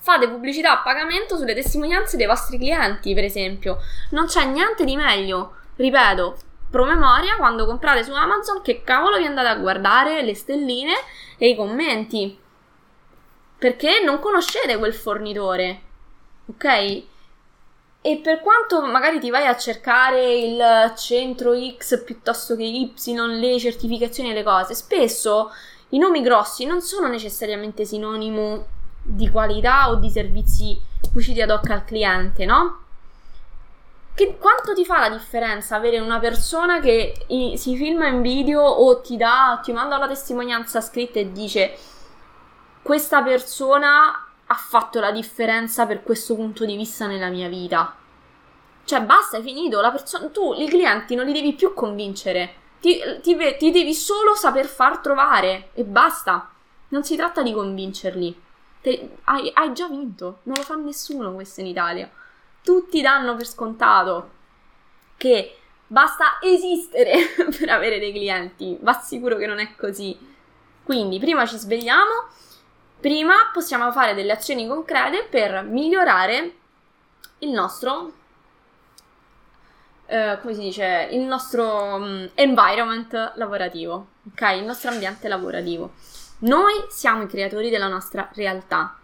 Fate 0.04 0.28
pubblicità 0.28 0.74
a 0.74 0.82
pagamento 0.82 1.38
sulle 1.38 1.54
testimonianze 1.54 2.18
dei 2.18 2.26
vostri 2.26 2.58
clienti, 2.58 3.14
per 3.14 3.24
esempio. 3.24 3.78
Non 4.10 4.26
c'è 4.26 4.44
niente 4.44 4.84
di 4.84 4.98
meglio. 4.98 5.56
Ripeto, 5.78 6.36
promemoria 6.70 7.38
quando 7.38 7.66
comprate 7.66 8.04
su 8.04 8.12
Amazon 8.12 8.62
che 8.62 8.84
cavolo 8.84 9.16
vi 9.18 9.26
andate 9.26 9.48
a 9.48 9.56
guardare 9.56 10.22
le 10.22 10.36
stelline 10.36 10.92
e 11.38 11.48
i 11.48 11.56
commenti. 11.56 12.38
Perché 13.58 14.02
non 14.04 14.20
conoscete 14.20 14.78
quel 14.78 14.94
fornitore. 14.94 15.82
Ok? 16.48 16.66
E 18.02 18.20
per 18.22 18.42
quanto 18.42 18.82
magari 18.82 19.22
ti 19.22 19.30
vai 19.30 19.48
a 19.48 19.56
cercare 19.56 20.34
il 20.34 20.94
centro 20.98 21.54
X 21.78 22.04
piuttosto 22.04 22.58
che 22.58 22.64
Y, 22.64 22.94
le 23.40 23.58
certificazioni 23.58 24.32
e 24.32 24.34
le 24.34 24.44
cose, 24.44 24.74
spesso 24.74 25.50
i 25.90 25.98
nomi 25.98 26.22
grossi 26.22 26.66
non 26.66 26.82
sono 26.82 27.08
necessariamente 27.08 27.86
sinonimo 27.86 28.73
di 29.04 29.30
qualità 29.30 29.90
o 29.90 29.96
di 29.96 30.10
servizi 30.10 30.80
cuciti 31.12 31.42
ad 31.42 31.50
hoc 31.50 31.70
al 31.70 31.86
cliente, 31.86 32.46
no? 32.46 32.80
Che, 34.16 34.38
quanto 34.38 34.74
ti 34.74 34.86
fa 34.86 35.00
la 35.00 35.10
differenza 35.10 35.76
avere 35.76 36.00
una 36.00 36.20
persona 36.20 36.80
che 36.80 37.26
i, 37.28 37.58
si 37.58 37.76
filma 37.76 38.08
in 38.08 38.22
video 38.22 38.62
o 38.62 39.02
ti 39.02 39.18
dà, 39.18 39.60
ti 39.64 39.72
manda 39.72 39.98
una 39.98 40.08
testimonianza 40.08 40.82
scritta 40.82 41.20
e 41.20 41.32
dice 41.32 41.76
questa 42.82 43.22
persona 43.24 44.28
ha 44.46 44.56
fatto 44.56 45.00
la 45.00 45.12
differenza 45.12 45.86
per 45.86 46.04
questo 46.04 46.36
punto 46.36 46.66
di 46.66 46.76
vista 46.76 47.08
nella 47.08 47.30
mia 47.30 47.48
vita? 47.48 47.96
Cioè, 48.86 49.02
basta, 49.02 49.38
è 49.38 49.42
finito. 49.42 49.82
La 49.82 49.92
persona, 49.92 50.28
tu 50.28 50.54
i 50.54 50.68
clienti 50.68 51.16
non 51.16 51.26
li 51.26 51.34
devi 51.34 51.54
più 51.54 51.74
convincere 51.74 52.62
ti, 52.84 53.00
ti, 53.22 53.38
ti 53.58 53.72
devi 53.72 53.94
solo 53.94 54.36
saper 54.36 54.66
far 54.66 54.98
trovare 54.98 55.70
e 55.74 55.86
basta. 55.86 56.52
Non 56.90 57.06
si 57.06 57.16
tratta 57.16 57.42
di 57.42 57.54
convincerli. 57.54 58.42
Te, 58.84 59.18
hai, 59.24 59.50
hai 59.54 59.72
già 59.74 59.88
vinto. 59.88 60.40
Non 60.44 60.58
lo 60.58 60.64
fa 60.64 60.76
nessuno 60.76 61.34
questo 61.34 61.62
in 61.62 61.68
Italia. 61.68 62.10
Tutti 62.62 63.02
danno 63.02 63.36
per 63.38 63.48
scontato 63.48 64.30
che 65.16 65.58
basta 65.88 66.40
esistere 66.42 67.14
per 67.58 67.70
avere 67.70 67.98
dei 67.98 68.12
clienti. 68.12 68.78
Va 68.82 68.92
sicuro 68.94 69.38
che 69.38 69.48
non 69.48 69.60
è 69.60 69.74
così. 69.78 70.18
Quindi, 70.84 71.18
prima 71.18 71.46
ci 71.46 71.58
svegliamo, 71.58 72.28
prima 73.00 73.36
possiamo 73.54 73.90
fare 73.94 74.14
delle 74.14 74.34
azioni 74.34 74.68
concrete 74.68 75.28
per 75.30 75.64
migliorare 75.64 76.56
il 77.40 77.52
nostro 77.52 78.12
eh, 80.08 80.38
come 80.42 80.54
si 80.54 80.60
dice, 80.60 81.08
il 81.12 81.22
nostro 81.22 81.96
um, 81.96 82.30
environment 82.34 83.34
lavorativo, 83.36 84.08
ok? 84.32 84.58
Il 84.58 84.66
nostro 84.66 84.92
ambiente 84.92 85.28
lavorativo. 85.28 85.94
Noi 86.44 86.74
siamo 86.90 87.24
i 87.24 87.28
creatori 87.28 87.70
della 87.70 87.88
nostra 87.88 88.30
realtà. 88.34 88.98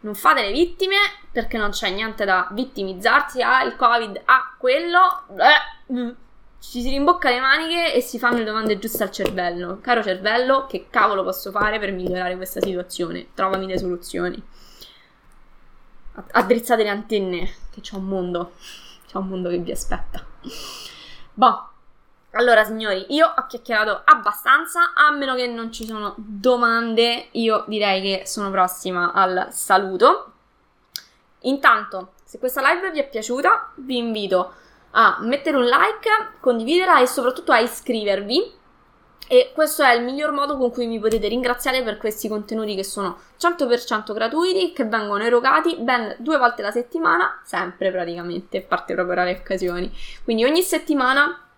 Non 0.00 0.14
fate 0.14 0.42
le 0.42 0.50
vittime 0.50 0.96
perché 1.30 1.56
non 1.56 1.70
c'è 1.70 1.90
niente 1.90 2.24
da 2.24 2.48
vittimizzarsi. 2.50 3.40
Ah, 3.40 3.62
il 3.62 3.76
Covid, 3.76 4.20
ah, 4.24 4.54
quello. 4.58 5.24
Eh, 5.36 6.14
ci 6.58 6.82
si 6.82 6.90
rimbocca 6.90 7.30
le 7.30 7.40
maniche 7.40 7.94
e 7.94 8.00
si 8.00 8.18
fanno 8.18 8.38
le 8.38 8.44
domande 8.44 8.78
giuste 8.78 9.04
al 9.04 9.12
cervello. 9.12 9.78
Caro 9.80 10.02
cervello, 10.02 10.66
che 10.66 10.88
cavolo 10.90 11.22
posso 11.22 11.52
fare 11.52 11.78
per 11.78 11.92
migliorare 11.92 12.36
questa 12.36 12.60
situazione? 12.60 13.28
Trovami 13.34 13.66
le 13.66 13.78
soluzioni. 13.78 14.42
Addrizzate 16.32 16.82
le 16.82 16.88
antenne, 16.88 17.54
che 17.70 17.80
c'è 17.80 17.94
un 17.94 18.04
mondo. 18.04 18.54
C'è 19.06 19.18
un 19.18 19.28
mondo 19.28 19.48
che 19.50 19.58
vi 19.58 19.70
aspetta. 19.70 20.24
Boh. 21.32 21.71
Allora, 22.34 22.64
signori, 22.64 23.04
io 23.10 23.26
ho 23.36 23.46
chiacchierato 23.46 24.02
abbastanza, 24.04 24.94
a 24.94 25.10
meno 25.12 25.34
che 25.34 25.46
non 25.46 25.70
ci 25.70 25.84
sono 25.84 26.14
domande, 26.16 27.28
io 27.32 27.64
direi 27.66 28.00
che 28.00 28.26
sono 28.26 28.50
prossima 28.50 29.12
al 29.12 29.48
saluto. 29.50 30.32
Intanto, 31.40 32.12
se 32.24 32.38
questa 32.38 32.62
live 32.62 32.90
vi 32.90 33.00
è 33.00 33.08
piaciuta, 33.08 33.72
vi 33.76 33.98
invito 33.98 34.54
a 34.92 35.18
mettere 35.20 35.58
un 35.58 35.64
like, 35.64 36.38
condividerla 36.40 37.00
e 37.00 37.06
soprattutto 37.06 37.52
a 37.52 37.58
iscrivervi 37.58 38.60
e 39.28 39.52
questo 39.54 39.82
è 39.82 39.94
il 39.94 40.02
miglior 40.02 40.32
modo 40.32 40.56
con 40.56 40.70
cui 40.70 40.86
mi 40.86 40.98
potete 40.98 41.28
ringraziare 41.28 41.82
per 41.82 41.98
questi 41.98 42.28
contenuti 42.28 42.74
che 42.74 42.84
sono 42.84 43.18
100% 43.38 44.12
gratuiti, 44.12 44.72
che 44.72 44.84
vengono 44.84 45.22
erogati 45.22 45.76
ben 45.76 46.16
due 46.18 46.38
volte 46.38 46.62
alla 46.62 46.70
settimana, 46.70 47.40
sempre 47.44 47.90
praticamente, 47.90 48.58
a 48.58 48.62
parte 48.66 48.94
proprio 48.94 49.16
rare 49.16 49.36
occasioni. 49.38 49.90
Quindi 50.24 50.44
ogni 50.44 50.62
settimana 50.62 51.48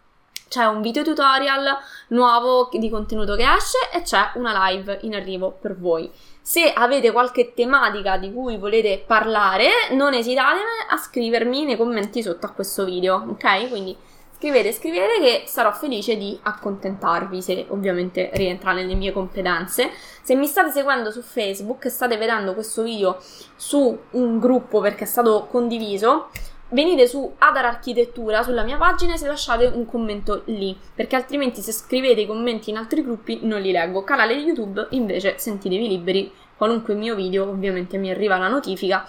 c'è 0.55 0.67
un 0.67 0.83
video 0.83 1.03
tutorial 1.03 1.77
nuovo 2.09 2.69
di 2.71 2.89
contenuto 2.89 3.35
che 3.35 3.43
esce 3.43 3.91
e 3.93 4.03
c'è 4.03 4.31
una 4.35 4.69
live 4.69 5.01
in 5.03 5.17
arrivo 5.17 5.51
per 5.51 5.77
voi. 5.77 6.09
Se 6.41 6.73
avete 6.73 7.11
qualche 7.11 7.55
tematica 7.55 8.19
di 8.19 8.33
cui 8.33 8.57
volete 8.57 9.03
parlare, 9.05 9.69
non 9.95 10.15
esitate 10.15 10.61
a 10.89 10.97
scrivermi 10.97 11.65
nei 11.65 11.77
commenti 11.77 12.23
sotto 12.23 12.47
a 12.47 12.51
questo 12.51 12.85
video, 12.85 13.17
ok? 13.31 13.69
Quindi 13.69 13.97
Scrivete, 14.37 14.73
scrivete 14.73 15.21
che 15.21 15.45
sarò 15.47 15.73
felice 15.73 16.19
di 16.19 16.39
accontentarvi 16.43 17.41
se 17.41 17.65
ovviamente 17.69 18.31
rientra 18.35 18.73
nelle 18.73 18.95
mie 18.95 19.11
competenze. 19.11 19.91
Se 20.23 20.35
mi 20.35 20.47
state 20.47 20.71
seguendo 20.71 21.11
su 21.11 21.23
Facebook 21.23 21.87
e 21.87 21.89
state 21.89 22.19
vedendo 22.19 22.53
questo 22.53 22.83
video 22.83 23.17
su 23.57 23.99
un 24.11 24.39
gruppo 24.39 24.81
perché 24.81 25.05
è 25.05 25.07
stato 25.07 25.47
condiviso, 25.51 26.29
venite 26.69 27.07
su 27.07 27.35
Adar 27.39 27.67
Architettura 27.67 28.43
sulla 28.43 28.63
mia 28.63 28.77
pagina 28.77 29.17
se 29.17 29.27
lasciate 29.27 29.67
un 29.67 29.87
commento 29.87 30.43
lì, 30.47 30.77
perché 30.95 31.17
altrimenti 31.17 31.61
se 31.61 31.73
scrivete 31.73 32.23
i 32.23 32.27
commenti 32.27 32.71
in 32.71 32.77
altri 32.77 33.03
gruppi 33.03 33.41
non 33.43 33.61
li 33.61 33.71
leggo. 33.71 34.03
Canale 34.05 34.35
YouTube 34.35 34.87
invece 34.91 35.39
sentitevi 35.39 35.89
liberi, 35.89 36.33
qualunque 36.57 36.95
mio 36.95 37.15
video 37.15 37.49
ovviamente 37.49 37.97
mi 37.99 38.11
arriva 38.11 38.37
la 38.39 38.49
notifica 38.49 39.07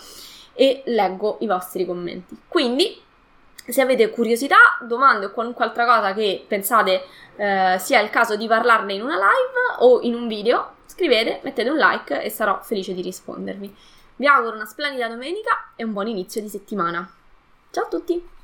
e 0.54 0.84
leggo 0.86 1.38
i 1.42 1.48
vostri 1.48 1.86
commenti. 1.86 2.38
Quindi 2.48 3.02
se 3.68 3.82
avete 3.82 4.10
curiosità, 4.12 4.58
domande 4.82 5.26
o 5.26 5.32
qualunque 5.32 5.66
altra 5.66 5.86
cosa 5.86 6.14
che 6.14 6.46
pensate 6.48 7.04
eh, 7.36 7.78
sia 7.80 8.00
il 8.00 8.12
caso 8.12 8.36
di 8.36 8.48
parlarne 8.48 8.94
in 8.94 9.02
una 9.02 9.16
live 9.16 9.80
o 9.80 10.02
in 10.02 10.14
un 10.14 10.28
video, 10.28 10.74
scrivete, 10.86 11.40
mettete 11.44 11.70
un 11.70 11.78
like 11.78 12.22
e 12.22 12.30
sarò 12.30 12.62
felice 12.62 12.94
di 12.94 13.02
rispondervi. 13.02 13.76
Vi 14.18 14.28
auguro 14.28 14.56
una 14.56 14.66
splendida 14.66 15.08
domenica 15.08 15.72
e 15.76 15.84
un 15.84 15.94
buon 15.94 16.08
inizio 16.08 16.42
di 16.42 16.48
settimana. 16.48 17.12
Ciao 17.76 17.88
a 17.88 17.90
tutti! 17.90 18.35